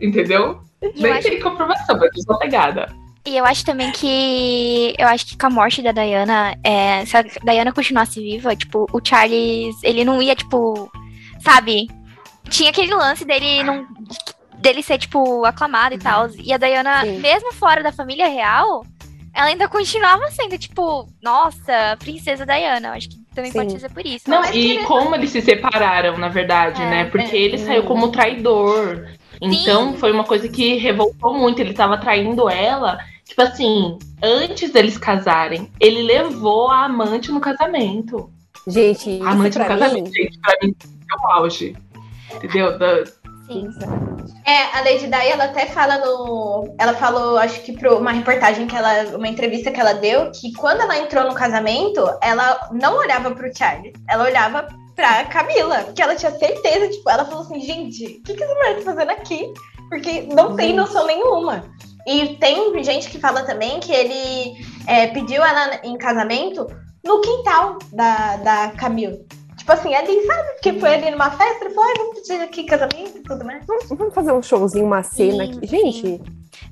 Entendeu? 0.00 0.60
Nem 0.96 1.12
acho... 1.12 1.28
tem 1.28 1.40
comprovação, 1.40 1.98
mas 1.98 2.10
eu 2.16 2.22
sou 2.22 2.36
apegada. 2.36 2.88
E 3.26 3.36
eu 3.36 3.44
acho 3.44 3.64
também 3.64 3.90
que. 3.90 4.94
Eu 4.96 5.08
acho 5.08 5.26
que 5.26 5.36
com 5.36 5.46
a 5.46 5.50
morte 5.50 5.82
da 5.82 5.90
Diana, 5.90 6.56
é, 6.62 7.04
se 7.04 7.16
a 7.16 7.22
Diana 7.22 7.72
continuasse 7.72 8.20
viva, 8.20 8.54
tipo, 8.54 8.86
o 8.92 9.00
Charles, 9.02 9.74
ele 9.82 10.04
não 10.04 10.22
ia, 10.22 10.36
tipo. 10.36 10.88
Sabe? 11.40 11.88
Tinha 12.48 12.70
aquele 12.70 12.94
lance 12.94 13.24
dele 13.24 13.62
não. 13.62 13.86
dele 14.58 14.82
ser, 14.82 14.98
tipo, 14.98 15.44
aclamado 15.44 15.94
e 15.94 15.98
tal. 15.98 16.28
E 16.38 16.52
a 16.52 16.56
Diana, 16.56 17.02
Sim. 17.02 17.18
mesmo 17.18 17.52
fora 17.52 17.82
da 17.82 17.92
família 17.92 18.28
real, 18.28 18.84
ela 19.34 19.46
ainda 19.46 19.68
continuava 19.68 20.30
sendo, 20.30 20.56
tipo, 20.56 21.08
nossa, 21.22 21.96
princesa 21.98 22.46
Diana. 22.46 22.88
Eu 22.88 22.92
acho 22.94 23.10
que 23.10 23.16
também 23.34 23.52
Sim. 23.52 23.58
pode 23.58 23.80
ser 23.80 23.90
por 23.90 24.06
isso. 24.06 24.28
Não, 24.30 24.44
e 24.46 24.82
como 24.84 25.14
eles 25.14 25.30
se 25.30 25.42
separaram, 25.42 26.16
na 26.16 26.28
verdade, 26.28 26.80
é, 26.80 26.90
né? 26.90 27.04
Porque 27.04 27.36
é, 27.36 27.40
ele 27.40 27.58
saiu 27.58 27.82
como 27.84 28.10
traidor. 28.10 29.06
Então 29.40 29.92
Sim. 29.92 29.98
foi 29.98 30.10
uma 30.12 30.24
coisa 30.24 30.48
que 30.48 30.76
revoltou 30.76 31.34
muito. 31.34 31.60
Ele 31.60 31.74
tava 31.74 31.98
traindo 31.98 32.48
ela. 32.48 32.98
Tipo 33.24 33.42
assim, 33.42 33.98
antes 34.22 34.70
deles 34.70 34.96
casarem, 34.96 35.70
ele 35.78 36.02
levou 36.02 36.70
a 36.70 36.84
amante 36.84 37.30
no 37.30 37.40
casamento. 37.40 38.30
Gente, 38.66 39.20
a 39.22 39.30
amante 39.30 39.58
no 39.58 39.66
casamento, 39.66 40.10
gente, 40.12 40.38
pra 40.38 40.56
mim 40.62 40.74
é 40.80 41.14
o 41.14 41.30
auge. 41.32 41.76
Entendeu? 42.36 42.78
Da... 42.78 43.04
Sim. 43.46 43.68
É, 44.44 44.76
a 44.76 44.80
Lady 44.80 45.06
Di, 45.06 45.28
ela 45.30 45.44
até 45.44 45.66
fala 45.66 45.98
no. 45.98 46.74
Ela 46.78 46.94
falou, 46.94 47.38
acho 47.38 47.60
que 47.62 47.72
para 47.72 47.94
uma 47.94 48.10
reportagem 48.10 48.66
que 48.66 48.74
ela. 48.74 49.16
Uma 49.16 49.28
entrevista 49.28 49.70
que 49.70 49.80
ela 49.80 49.94
deu, 49.94 50.30
que 50.32 50.52
quando 50.54 50.80
ela 50.80 50.98
entrou 50.98 51.24
no 51.24 51.34
casamento, 51.34 52.00
ela 52.20 52.68
não 52.72 52.96
olhava 52.96 53.30
pro 53.30 53.56
Charles, 53.56 53.92
ela 54.08 54.24
olhava 54.24 54.66
pra 54.96 55.24
Camila, 55.26 55.82
porque 55.84 56.02
ela 56.02 56.16
tinha 56.16 56.32
certeza, 56.32 56.88
tipo, 56.88 57.08
ela 57.08 57.24
falou 57.24 57.42
assim, 57.42 57.60
gente, 57.60 58.04
o 58.04 58.22
que, 58.22 58.34
que 58.34 58.42
essa 58.42 58.54
mulher 58.54 58.76
tá 58.76 58.82
fazendo 58.82 59.10
aqui? 59.10 59.52
Porque 59.90 60.22
não 60.22 60.56
tem 60.56 60.74
noção 60.74 61.06
nenhuma. 61.06 61.62
E 62.06 62.36
tem 62.36 62.82
gente 62.82 63.10
que 63.10 63.18
fala 63.18 63.42
também 63.42 63.78
que 63.78 63.92
ele 63.92 64.54
é, 64.86 65.08
pediu 65.08 65.44
ela 65.44 65.80
em 65.84 65.98
casamento 65.98 66.66
no 67.04 67.20
quintal 67.20 67.78
da, 67.92 68.36
da 68.36 68.70
Camila. 68.70 69.18
Tipo 69.66 69.80
assim, 69.80 69.94
ali, 69.96 70.24
sabe? 70.24 70.52
Porque 70.52 70.72
foi 70.74 70.94
ali 70.94 71.10
numa 71.10 71.28
festa, 71.28 71.64
ele 71.64 71.74
falou, 71.74 71.92
vamos 71.98 72.20
pedir 72.20 72.40
aqui 72.40 72.62
casamento 72.62 73.18
e 73.18 73.20
tudo 73.20 73.44
mais. 73.44 73.64
Vamos 73.88 74.14
fazer 74.14 74.30
um 74.30 74.40
showzinho, 74.40 74.84
uma 74.84 75.02
cena 75.02 75.44
sim, 75.44 75.56
aqui. 75.56 75.66
Gente. 75.66 76.00
Sim. 76.02 76.24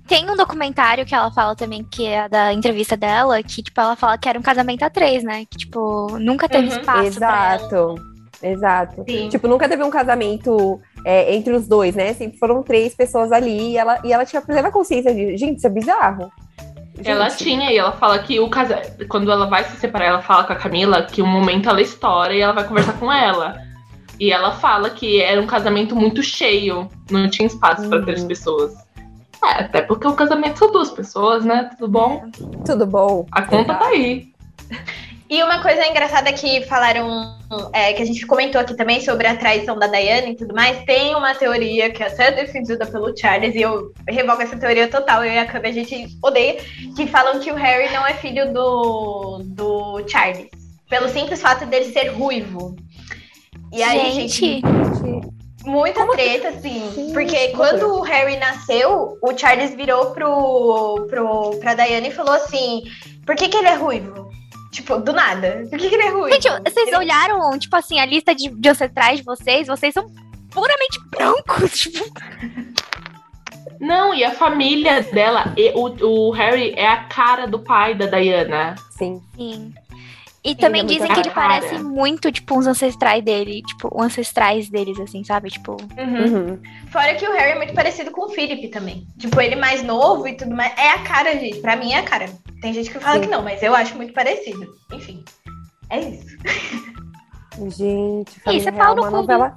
Tem 0.06 0.30
um 0.30 0.36
documentário 0.36 1.04
que 1.04 1.12
ela 1.12 1.28
fala 1.32 1.56
também, 1.56 1.82
que 1.82 2.06
é 2.06 2.28
da 2.28 2.52
entrevista 2.52 2.96
dela, 2.96 3.42
que, 3.42 3.64
tipo, 3.64 3.80
ela 3.80 3.96
fala 3.96 4.16
que 4.16 4.28
era 4.28 4.38
um 4.38 4.42
casamento 4.42 4.84
a 4.84 4.90
três, 4.90 5.24
né? 5.24 5.44
Que, 5.44 5.58
tipo, 5.58 6.16
nunca 6.20 6.48
teve 6.48 6.68
uhum. 6.68 6.78
espaço. 6.78 7.06
Exato. 7.08 7.94
Exato. 8.40 9.04
Sim. 9.08 9.28
Tipo, 9.28 9.48
nunca 9.48 9.68
teve 9.68 9.82
um 9.82 9.90
casamento 9.90 10.80
é, 11.04 11.34
entre 11.34 11.52
os 11.52 11.66
dois, 11.66 11.96
né? 11.96 12.14
Sempre 12.14 12.38
foram 12.38 12.62
três 12.62 12.94
pessoas 12.94 13.32
ali 13.32 13.72
e 13.72 13.76
ela, 13.76 13.98
e 14.04 14.12
ela 14.12 14.24
tinha 14.24 14.40
plena 14.40 14.70
consciência 14.70 15.12
de, 15.12 15.36
gente, 15.36 15.56
isso 15.56 15.66
é 15.66 15.70
bizarro. 15.70 16.30
Gente. 16.96 17.10
Ela 17.10 17.28
tinha, 17.28 17.72
e 17.72 17.76
ela 17.76 17.92
fala 17.92 18.18
que 18.20 18.38
o 18.38 18.48
casal. 18.48 18.80
Quando 19.08 19.30
ela 19.30 19.46
vai 19.46 19.64
se 19.64 19.76
separar, 19.76 20.06
ela 20.06 20.22
fala 20.22 20.44
com 20.44 20.52
a 20.52 20.56
Camila 20.56 21.02
que 21.02 21.20
um 21.20 21.26
momento 21.26 21.68
ela 21.68 21.80
estoura 21.80 22.32
e 22.32 22.40
ela 22.40 22.52
vai 22.52 22.64
conversar 22.64 22.92
com 22.94 23.12
ela. 23.12 23.60
E 24.18 24.32
ela 24.32 24.52
fala 24.52 24.90
que 24.90 25.20
era 25.20 25.40
um 25.40 25.46
casamento 25.46 25.96
muito 25.96 26.22
cheio, 26.22 26.88
não 27.10 27.28
tinha 27.28 27.46
espaço 27.46 27.82
uhum. 27.82 27.90
para 27.90 28.02
três 28.02 28.22
pessoas. 28.24 28.72
É, 29.44 29.64
até 29.64 29.82
porque 29.82 30.06
o 30.06 30.14
casamento 30.14 30.58
são 30.58 30.70
duas 30.70 30.90
pessoas, 30.90 31.44
né? 31.44 31.68
Tudo 31.76 31.90
bom? 31.90 32.30
Tudo 32.64 32.86
bom. 32.86 33.26
A 33.32 33.42
conta 33.42 33.74
tá 33.74 33.86
aí. 33.86 34.32
E 35.34 35.42
uma 35.42 35.60
coisa 35.60 35.84
engraçada 35.84 36.32
que 36.32 36.62
falaram, 36.62 37.36
é, 37.72 37.92
que 37.92 38.00
a 38.00 38.06
gente 38.06 38.24
comentou 38.24 38.60
aqui 38.60 38.72
também 38.76 39.00
sobre 39.00 39.26
a 39.26 39.36
traição 39.36 39.76
da 39.76 39.88
Diana 39.88 40.28
e 40.28 40.36
tudo 40.36 40.54
mais, 40.54 40.84
tem 40.84 41.12
uma 41.16 41.34
teoria 41.34 41.90
que 41.90 42.04
é 42.04 42.06
até 42.06 42.30
defendida 42.30 42.86
pelo 42.86 43.16
Charles, 43.16 43.52
e 43.56 43.62
eu 43.62 43.92
revogo 44.08 44.40
essa 44.40 44.56
teoria 44.56 44.86
total, 44.86 45.24
eu 45.24 45.32
e 45.32 45.38
a 45.38 45.44
Cami 45.44 45.70
a 45.70 45.72
gente 45.72 46.06
odeia, 46.22 46.58
que 46.94 47.08
falam 47.08 47.40
que 47.40 47.50
o 47.50 47.56
Harry 47.56 47.92
não 47.92 48.06
é 48.06 48.14
filho 48.14 48.52
do, 48.52 49.40
do 49.42 50.04
Charles, 50.06 50.46
pelo 50.88 51.08
simples 51.08 51.42
fato 51.42 51.66
dele 51.66 51.86
ser 51.86 52.10
ruivo. 52.10 52.76
E 53.72 53.82
aí, 53.82 54.12
gente, 54.12 54.62
gente 54.62 55.34
muita 55.66 55.98
Como 55.98 56.12
treta, 56.12 56.50
assim. 56.50 56.92
Sim, 56.94 57.12
porque 57.12 57.48
quando 57.48 57.86
o 57.86 58.02
Harry 58.02 58.36
nasceu, 58.36 59.18
o 59.20 59.36
Charles 59.36 59.74
virou 59.74 60.12
pro, 60.12 61.08
pro, 61.10 61.58
pra 61.58 61.74
Diana 61.74 62.06
e 62.06 62.12
falou 62.12 62.34
assim: 62.34 62.84
por 63.26 63.34
que, 63.34 63.48
que 63.48 63.56
ele 63.56 63.66
é 63.66 63.74
ruivo? 63.74 64.24
Tipo, 64.74 64.98
do 64.98 65.12
nada. 65.12 65.64
Por 65.70 65.78
que, 65.78 65.88
que 65.88 65.94
ele 65.94 66.02
é 66.02 66.10
ruim? 66.10 66.32
Gente, 66.32 66.48
vocês 66.48 66.88
ele... 66.88 66.96
olharam, 66.96 67.56
tipo 67.56 67.76
assim, 67.76 68.00
a 68.00 68.04
lista 68.04 68.34
de, 68.34 68.48
de 68.48 68.68
ancestrais 68.68 69.20
de 69.20 69.24
vocês? 69.24 69.68
Vocês 69.68 69.94
são 69.94 70.04
puramente 70.50 70.98
brancos, 71.10 71.70
tipo. 71.78 72.04
Não, 73.78 74.12
e 74.12 74.24
a 74.24 74.32
família 74.32 75.00
dela, 75.02 75.54
o, 75.74 76.28
o 76.28 76.30
Harry 76.32 76.74
é 76.76 76.88
a 76.88 77.04
cara 77.04 77.46
do 77.46 77.60
pai 77.60 77.94
da 77.94 78.06
Diana. 78.06 78.74
Sim. 78.90 79.22
Sim. 79.36 79.72
E 80.44 80.50
ele 80.50 80.56
também 80.56 80.82
é 80.82 80.84
dizem 80.84 81.10
que 81.10 81.20
ele 81.20 81.30
cara. 81.30 81.60
parece 81.60 81.82
muito, 81.82 82.30
tipo, 82.30 82.58
uns 82.58 82.66
ancestrais 82.66 83.24
dele, 83.24 83.62
tipo, 83.62 83.88
os 83.90 84.04
ancestrais 84.04 84.68
deles, 84.68 85.00
assim, 85.00 85.24
sabe? 85.24 85.50
Tipo. 85.50 85.76
Uhum. 85.96 86.24
Uhum. 86.24 86.62
Fora 86.90 87.14
que 87.14 87.26
o 87.26 87.32
Harry 87.32 87.52
é 87.52 87.56
muito 87.56 87.72
parecido 87.72 88.10
com 88.10 88.26
o 88.26 88.28
Philip 88.28 88.68
também. 88.68 89.06
Tipo, 89.18 89.40
ele 89.40 89.56
mais 89.56 89.82
novo 89.82 90.28
e 90.28 90.36
tudo 90.36 90.54
mais. 90.54 90.76
É 90.76 90.90
a 90.90 90.98
cara, 90.98 91.32
gente. 91.38 91.60
Pra 91.60 91.76
mim 91.76 91.92
é 91.92 92.00
a 92.00 92.02
cara. 92.02 92.26
Tem 92.60 92.74
gente 92.74 92.90
que 92.90 92.98
fala 92.98 93.14
Sim. 93.14 93.22
que 93.22 93.28
não, 93.28 93.42
mas 93.42 93.62
eu 93.62 93.74
acho 93.74 93.96
muito 93.96 94.12
parecido. 94.12 94.66
Enfim. 94.92 95.24
É 95.88 96.00
isso. 96.00 96.36
Gente, 97.78 98.40
família 98.40 98.58
isso, 98.58 98.68
é 98.68 98.72
real, 98.72 98.94
uma 98.94 99.10
novela. 99.10 99.54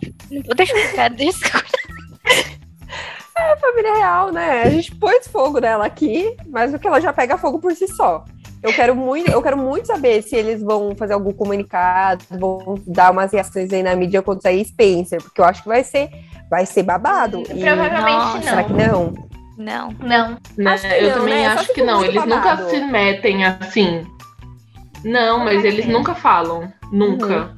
Deixa 0.56 0.78
eu 0.78 0.88
ficar, 0.88 1.10
deixa 1.10 1.40
É, 3.40 3.56
família 3.58 3.94
real, 3.94 4.32
né? 4.32 4.64
A 4.64 4.70
gente 4.70 4.96
pôs 4.96 5.28
fogo 5.28 5.60
nela 5.60 5.86
aqui, 5.86 6.36
mas 6.48 6.74
o 6.74 6.80
que 6.80 6.88
ela 6.88 7.00
já 7.00 7.14
pega 7.14 7.38
fogo 7.38 7.60
por 7.60 7.72
si 7.76 7.88
só. 7.88 8.26
Eu 8.68 8.74
quero 8.74 8.96
muito, 8.96 9.32
eu 9.32 9.42
quero 9.42 9.58
muito 9.58 9.88
saber 9.88 10.22
se 10.22 10.36
eles 10.36 10.62
vão 10.62 10.96
fazer 10.96 11.14
algum 11.14 11.32
comunicado, 11.32 12.24
vão 12.30 12.76
dar 12.86 13.12
umas 13.12 13.32
reações 13.32 13.72
aí 13.72 13.82
na 13.82 13.96
mídia 13.96 14.22
quando 14.22 14.42
sair 14.42 14.66
Spencer, 14.66 15.22
porque 15.22 15.40
eu 15.40 15.46
acho 15.46 15.64
que 15.64 15.70
vai 15.70 15.84
ser, 15.84 16.10
vai 16.50 16.66
ser 16.66 16.84
babado. 16.84 17.44
E... 17.50 17.62
Provavelmente 17.62 18.18
Nossa, 18.18 18.36
não. 18.36 18.44
Será 18.44 18.64
que 18.64 18.74
não? 18.74 19.14
Não. 19.58 19.90
Não. 20.00 20.38
Acho 20.72 20.88
eu 20.88 21.10
não, 21.10 21.18
também 21.20 21.34
né? 21.36 21.48
acho 21.48 21.74
que 21.74 21.84
não. 21.84 22.04
Eles 22.04 22.24
babado. 22.24 22.64
nunca 22.64 22.70
se 22.70 22.80
metem 22.82 23.46
assim. 23.46 24.06
Não, 25.04 25.40
mas 25.40 25.64
eles 25.64 25.88
nunca 25.88 26.14
falam. 26.14 26.72
Nunca. 26.92 27.26
Uhum. 27.26 27.58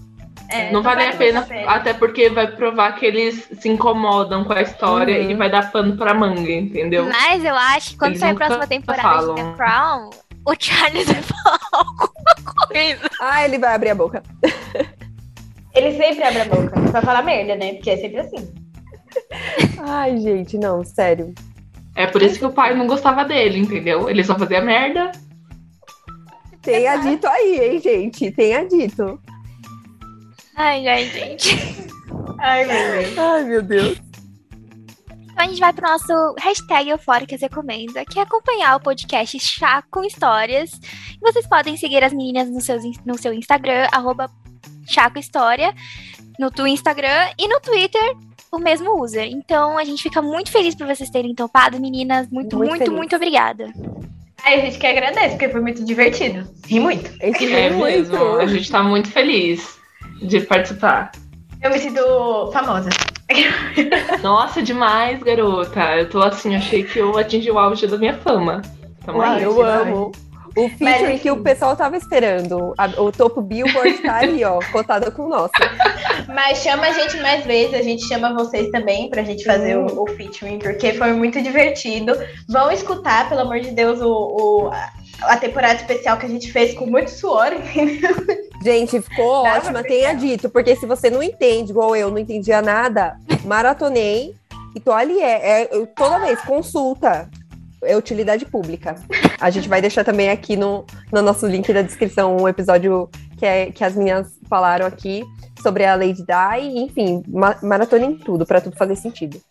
É, 0.51 0.72
não 0.72 0.82
vale 0.82 1.05
a 1.05 1.14
pena, 1.16 1.45
até 1.68 1.93
porque 1.93 2.28
vai 2.30 2.47
provar 2.47 2.93
que 2.93 3.05
eles 3.05 3.47
se 3.60 3.70
incomodam 3.70 4.43
com 4.43 4.53
a 4.53 4.64
história 4.64 5.22
uhum. 5.22 5.30
e 5.30 5.36
vai 5.36 5.49
dar 5.49 5.72
pano 5.72 5.95
pra 5.95 6.12
manga, 6.12 6.51
entendeu? 6.51 7.05
Mas 7.05 7.45
eu 7.45 7.53
acho 7.53 7.91
que 7.91 7.97
quando 7.97 8.18
sair 8.18 8.32
a 8.32 8.36
próxima 8.36 8.66
temporada 8.66 9.01
falam. 9.03 9.36
de 9.36 9.43
The 9.43 9.53
Crown, 9.55 10.10
o 10.50 10.56
Charles 10.58 11.06
vai 11.12 11.22
falar 11.22 11.60
alguma 11.72 12.68
coisa. 12.68 13.10
Ah, 13.22 13.45
ele 13.45 13.58
vai 13.58 13.76
abrir 13.76 13.89
a 13.89 13.95
boca. 13.95 14.24
Ele 15.76 15.95
sempre 15.95 16.24
abre 16.24 16.41
a 16.41 16.45
boca 16.45 16.82
pra 16.91 17.02
falar 17.02 17.22
merda, 17.22 17.56
né? 17.56 17.76
Porque 17.76 17.91
é 17.91 17.97
sempre 17.97 18.20
assim. 18.20 18.54
Ai, 19.78 20.18
gente, 20.18 20.58
não, 20.58 20.84
sério. 20.84 21.32
É 21.95 22.08
por 22.08 22.24
isso 22.24 22.39
que 22.39 22.45
o 22.45 22.52
pai 22.52 22.76
não 22.76 22.88
gostava 22.88 23.24
dele, 23.24 23.60
entendeu? 23.60 24.10
Ele 24.10 24.24
só 24.24 24.38
fazia 24.38 24.62
merda. 24.62 25.12
Tenha 26.64 26.97
dito 26.97 27.28
aí, 27.28 27.60
hein, 27.62 27.80
gente? 27.80 28.32
Tenha 28.32 28.68
dito. 28.68 29.22
Ai, 30.56 30.88
ai, 30.88 31.06
gente. 31.06 31.56
Ai, 32.39 32.66
meu 32.66 33.04
Deus. 33.04 33.18
Ai, 33.18 33.43
meu 33.43 33.62
Deus. 33.62 34.09
Então 35.39 35.47
a 35.47 35.51
gente 35.51 35.61
vai 35.61 35.71
pro 35.71 35.89
nosso 35.89 36.35
hashtag 36.37 36.89
Eufóricas 36.89 37.39
Recomenda, 37.39 38.03
que 38.03 38.19
é 38.19 38.23
acompanhar 38.23 38.75
o 38.75 38.79
podcast 38.81 39.39
Chá 39.39 39.81
com 39.89 40.03
Histórias. 40.03 40.69
E 40.73 41.19
vocês 41.21 41.47
podem 41.47 41.77
seguir 41.77 42.03
as 42.03 42.11
meninas 42.11 42.49
no, 42.49 42.59
seu 42.59 42.77
no 43.05 43.17
seu 43.17 43.33
Instagram, 43.33 43.87
arroba 43.89 44.29
Chá 44.85 45.09
com 45.09 45.17
História, 45.17 45.73
no 46.37 46.51
tu 46.51 46.67
Instagram 46.67 47.29
e 47.37 47.47
no 47.47 47.57
Twitter, 47.61 48.17
o 48.51 48.59
mesmo 48.59 49.01
user. 49.01 49.29
Então 49.31 49.77
a 49.77 49.85
gente 49.85 50.03
fica 50.03 50.21
muito 50.21 50.51
feliz 50.51 50.75
por 50.75 50.85
vocês 50.85 51.09
terem 51.09 51.33
topado, 51.33 51.79
meninas. 51.79 52.27
Muito, 52.27 52.57
muito, 52.57 52.71
muito, 52.71 52.91
muito 52.91 53.15
obrigada. 53.15 53.71
a 54.43 54.57
gente 54.57 54.77
que 54.77 54.87
agradece, 54.87 55.37
porque 55.37 55.47
foi 55.47 55.61
muito 55.61 55.85
divertido. 55.85 56.53
Ri 56.67 56.81
muito. 56.81 57.09
É 57.21 57.29
mesmo. 57.69 58.35
A 58.35 58.45
gente 58.45 58.69
tá 58.69 58.83
muito 58.83 59.09
feliz 59.09 59.79
de 60.21 60.41
participar. 60.41 61.13
Eu 61.61 61.71
me 61.71 61.79
sinto 61.79 62.51
famosa. 62.51 62.89
Nossa, 64.21 64.61
demais, 64.61 65.21
garota. 65.21 65.95
Eu 65.95 66.09
tô 66.09 66.21
assim, 66.21 66.55
achei 66.55 66.84
que 66.84 66.99
eu 66.99 67.17
atingi 67.17 67.51
o 67.51 67.59
auge 67.59 67.88
da 67.88 67.97
minha 67.97 68.13
fama. 68.13 68.61
Tamo 69.05 69.19
Uai, 69.19 69.43
eu 69.43 69.63
amo. 69.63 70.11
O 70.60 70.70
featuring 70.70 71.14
Mas, 71.14 71.22
que 71.22 71.32
o 71.32 71.41
pessoal 71.41 71.76
tava 71.76 71.95
esperando. 71.95 72.74
A, 72.78 72.88
o 73.01 73.12
topo 73.12 73.41
Billboard 73.41 73.99
tá 73.99 74.18
ali, 74.18 74.43
ó, 74.43 74.60
cotado 74.72 75.10
com 75.12 75.24
o 75.24 75.30
nosso. 75.30 75.53
Mas 76.28 76.57
chama 76.60 76.88
a 76.88 76.91
gente 76.91 77.18
mais 77.22 77.45
vezes, 77.45 77.74
a 77.74 77.82
gente 77.82 78.05
chama 78.05 78.34
vocês 78.34 78.70
também 78.70 79.10
pra 79.10 79.24
gente 79.24 79.45
fazer 79.45 79.78
o, 79.78 80.03
o, 80.03 80.07
featuring, 80.07 80.60
porque 80.60 80.93
foi 80.93 81.14
muito 81.14 81.41
divertido. 81.41 82.14
Vão 82.47 82.70
escutar, 82.72 83.30
pelo 83.30 83.41
amor 83.41 83.62
de 83.62 83.72
Deus, 83.72 84.01
o, 84.01 84.12
o 84.12 84.72
a 85.22 85.38
temporada 85.38 85.76
especial 85.76 86.18
que 86.18 86.26
a 86.26 86.30
gente 86.30 86.51
fez 86.51 86.74
com 86.74 86.86
muito 86.86 87.12
suor, 87.12 87.51
entendeu? 87.53 88.16
Gente, 88.62 89.01
ficou 89.01 89.43
ótima, 89.43 89.82
tenha 89.84 90.14
dito, 90.14 90.49
porque 90.49 90.76
se 90.76 90.86
você 90.86 91.10
não 91.10 91.24
entende, 91.24 91.72
igual 91.72 91.95
eu, 91.95 92.12
não 92.12 92.18
entendia 92.18 92.62
nada, 92.62 93.18
maratonei 93.45 94.36
e 94.76 94.80
tô 94.80 94.91
ali, 94.91 95.20
é, 95.20 95.64
é 95.64 95.86
toda 95.95 96.20
vez, 96.20 96.39
consulta, 96.41 97.30
é 97.84 97.95
utilidade 97.95 98.45
pública. 98.45 98.95
A 99.39 99.49
gente 99.49 99.69
vai 99.69 99.82
deixar 99.82 100.03
também 100.03 100.30
aqui 100.30 100.55
no, 100.55 100.86
no 101.11 101.21
nosso 101.21 101.47
link 101.47 101.71
da 101.71 101.82
descrição 101.82 102.38
um 102.38 102.47
episódio 102.47 103.09
que, 103.38 103.45
é, 103.45 103.71
que 103.71 103.84
as 103.84 103.95
minhas 103.95 104.27
falaram 104.49 104.86
aqui 104.86 105.23
sobre 105.61 105.86
a 105.86 105.95
Lady 105.95 106.23
Di, 106.23 106.80
enfim, 106.80 107.23
ma 107.27 107.55
maratona 107.61 108.05
em 108.05 108.17
tudo, 108.17 108.45
para 108.45 108.61
tudo 108.61 108.75
fazer 108.75 108.95
sentido. 108.95 109.41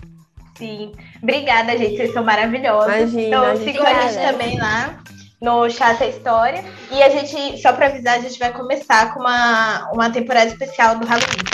Sim. 0.57 0.93
Obrigada, 1.23 1.77
gente. 1.77 1.97
Vocês 1.97 2.13
são 2.13 2.25
maravilhosos. 2.25 2.93
Imagina, 2.93 3.23
então, 3.23 3.57
sigam 3.57 3.87
a 3.87 4.09
gente 4.09 4.27
também 4.27 4.59
lá 4.59 4.99
no 5.41 5.71
Chata 5.71 6.05
História. 6.07 6.65
E 6.91 7.03
a 7.03 7.09
gente, 7.11 7.61
só 7.63 7.73
para 7.73 7.87
avisar, 7.87 8.19
a 8.19 8.21
gente 8.21 8.39
vai 8.39 8.53
começar 8.53 9.15
com 9.15 9.21
uma, 9.21 9.91
uma 9.93 10.11
temporada 10.11 10.51
especial 10.51 10.99
do 10.99 11.07
Halloween. 11.07 11.45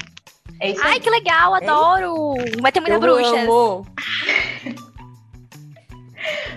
É 0.61 0.71
isso 0.71 0.81
Ai, 0.83 1.01
que 1.01 1.11
legal, 1.11 1.55
adoro! 1.55 2.35
Vai 2.63 2.73
ter 2.73 2.81
muita 2.81 2.99
bruxas. 2.99 3.47
Amo. 3.47 3.87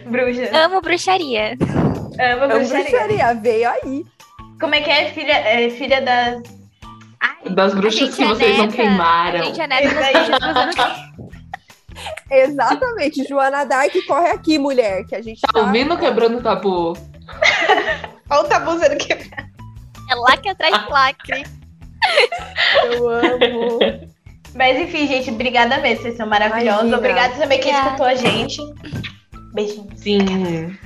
bruxas. 0.08 0.54
Amo 0.54 0.82
bruxaria. 0.82 1.52
Amo 1.52 2.48
bruxaria. 2.48 2.48
Amo 2.48 2.48
bruxaria, 2.48 3.34
veio 3.36 3.70
aí. 3.70 4.06
Como 4.60 4.74
é 4.74 4.82
que 4.82 4.90
é? 4.90 5.12
Filha, 5.12 5.34
é, 5.34 5.70
filha 5.70 6.02
das. 6.02 6.42
Ai, 7.22 7.54
das 7.54 7.74
bruxas 7.74 8.16
que 8.16 8.26
vocês 8.26 8.58
neta. 8.58 8.64
não 8.64 8.72
queimaram. 8.72 9.40
A 9.40 9.44
gente 9.44 9.62
é 9.62 9.68
neta 9.68 11.08
Exatamente, 12.30 13.24
Joana 13.28 13.66
Dark 13.66 13.92
corre 14.06 14.30
aqui, 14.30 14.60
mulher, 14.60 15.04
que 15.06 15.16
a 15.16 15.22
gente 15.22 15.42
tá, 15.42 15.48
tá... 15.52 15.60
ouvindo 15.60 15.98
quebrando 15.98 16.38
o 16.38 16.42
tabu. 16.42 16.94
Olha 18.30 18.42
o 18.42 18.44
tabu 18.44 18.78
sendo 18.78 18.98
quebrado. 18.98 19.48
É 20.10 20.16
lacre 20.16 20.50
atrás 20.50 20.84
de 20.84 20.92
lacre. 20.92 21.44
Eu 22.86 23.10
amo. 23.10 23.80
Mas 24.56 24.80
enfim, 24.80 25.08
gente, 25.08 25.30
obrigada 25.30 25.78
mesmo. 25.80 26.04
Vocês 26.04 26.18
são 26.18 26.28
maravilhosos. 26.28 26.92
Obrigada 26.94 27.36
também 27.36 27.60
quem 27.60 27.74
escutou 27.74 28.06
a 28.06 28.16
gente. 28.16 28.62
Beijinho. 29.54 29.88
Sim. 29.96 30.78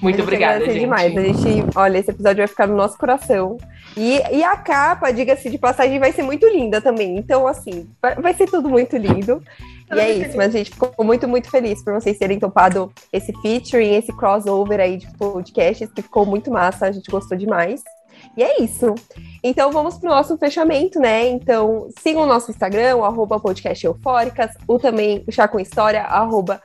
Muito 0.00 0.22
obrigada, 0.22 0.66
gente. 0.66 0.80
demais. 0.80 1.16
A 1.16 1.20
gente, 1.22 1.64
olha, 1.74 1.98
esse 1.98 2.10
episódio 2.10 2.38
vai 2.38 2.46
ficar 2.46 2.66
no 2.66 2.76
nosso 2.76 2.98
coração. 2.98 3.56
E, 3.96 4.20
e 4.32 4.44
a 4.44 4.56
capa, 4.56 5.10
diga-se 5.10 5.48
de 5.48 5.56
passagem, 5.56 5.98
vai 5.98 6.12
ser 6.12 6.22
muito 6.22 6.46
linda 6.46 6.80
também. 6.80 7.16
Então, 7.16 7.46
assim, 7.46 7.88
vai, 8.02 8.34
ser 8.34 8.46
tudo 8.46 8.68
muito 8.68 8.96
lindo. 8.96 9.42
E 9.94 9.98
é 9.98 10.12
isso, 10.12 10.36
mas 10.36 10.54
a 10.54 10.58
gente 10.58 10.70
ficou 10.70 10.92
muito, 11.04 11.28
muito 11.28 11.48
feliz 11.50 11.82
por 11.82 11.94
vocês 11.94 12.18
terem 12.18 12.38
topado 12.38 12.92
esse 13.12 13.32
featuring, 13.40 13.94
esse 13.94 14.12
crossover 14.14 14.80
aí 14.80 14.96
de 14.96 15.06
podcasts, 15.16 15.90
que 15.92 16.02
ficou 16.02 16.26
muito 16.26 16.50
massa, 16.50 16.86
a 16.86 16.92
gente 16.92 17.10
gostou 17.10 17.38
demais. 17.38 17.82
E 18.36 18.42
é 18.42 18.62
isso. 18.62 18.94
Então 19.42 19.70
vamos 19.70 19.98
para 19.98 20.10
o 20.10 20.14
nosso 20.14 20.36
fechamento, 20.36 20.98
né? 20.98 21.28
Então 21.28 21.88
sigam 22.00 22.22
o 22.22 22.26
nosso 22.26 22.50
Instagram, 22.50 22.96
o 22.96 23.04
arroba 23.04 23.38
podcast 23.38 23.86
eufóricas, 23.86 24.50
o 24.66 24.78
também 24.78 25.24
o 25.26 25.32
Chá 25.32 25.46
com 25.46 25.60
História, 25.60 26.02
arroba 26.02 26.60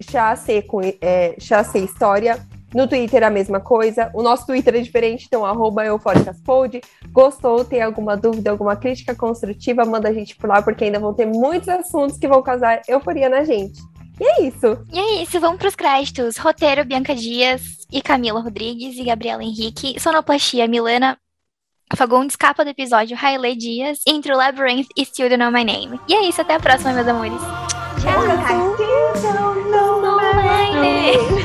chá, 0.00 0.34
com, 0.66 0.80
é, 1.00 1.34
chá 1.38 1.62
História. 1.74 2.40
No 2.74 2.86
Twitter 2.86 3.24
a 3.24 3.30
mesma 3.30 3.58
coisa. 3.58 4.10
O 4.14 4.22
nosso 4.22 4.46
Twitter 4.46 4.76
é 4.76 4.80
diferente, 4.80 5.26
então 5.26 5.44
arroba 5.44 5.84
eufóricaspod. 5.84 6.80
Gostou? 7.10 7.64
Tem 7.64 7.82
alguma 7.82 8.16
dúvida, 8.16 8.50
alguma 8.50 8.76
crítica 8.76 9.14
construtiva? 9.14 9.84
Manda 9.84 10.08
a 10.08 10.12
gente 10.12 10.36
por 10.36 10.48
lá, 10.48 10.62
porque 10.62 10.84
ainda 10.84 11.00
vão 11.00 11.12
ter 11.12 11.26
muitos 11.26 11.68
assuntos 11.68 12.16
que 12.16 12.28
vão 12.28 12.42
causar 12.42 12.80
euforia 12.86 13.28
na 13.28 13.42
gente. 13.42 13.80
E 14.20 14.24
é 14.24 14.42
isso. 14.42 14.78
E 14.92 14.98
é 14.98 15.22
isso, 15.22 15.40
vamos 15.40 15.58
para 15.58 15.68
os 15.68 15.74
créditos. 15.74 16.36
Roteiro, 16.36 16.84
Bianca 16.84 17.14
Dias 17.14 17.62
e 17.90 18.00
Camila 18.02 18.40
Rodrigues 18.40 18.96
e 18.96 19.02
Gabriela 19.02 19.42
Henrique. 19.42 19.98
Sonoplastia, 19.98 20.68
Milena 20.68 21.18
Fagundes, 21.96 22.36
capa 22.36 22.62
do 22.62 22.70
episódio, 22.70 23.18
Hailey 23.20 23.56
Dias, 23.56 24.00
Intro 24.06 24.36
Labyrinth 24.36 24.88
e 24.96 25.04
Still 25.04 25.28
Don't 25.28 25.42
Know 25.42 25.50
My 25.50 25.64
Name. 25.64 25.98
E 26.06 26.14
é 26.14 26.28
isso, 26.28 26.40
até 26.40 26.54
a 26.54 26.60
próxima, 26.60 26.92
meus 26.92 27.08
amores. 27.08 27.40
Tchau. 28.00 28.22
Tchau. 28.46 28.69
Hey. 30.82 31.39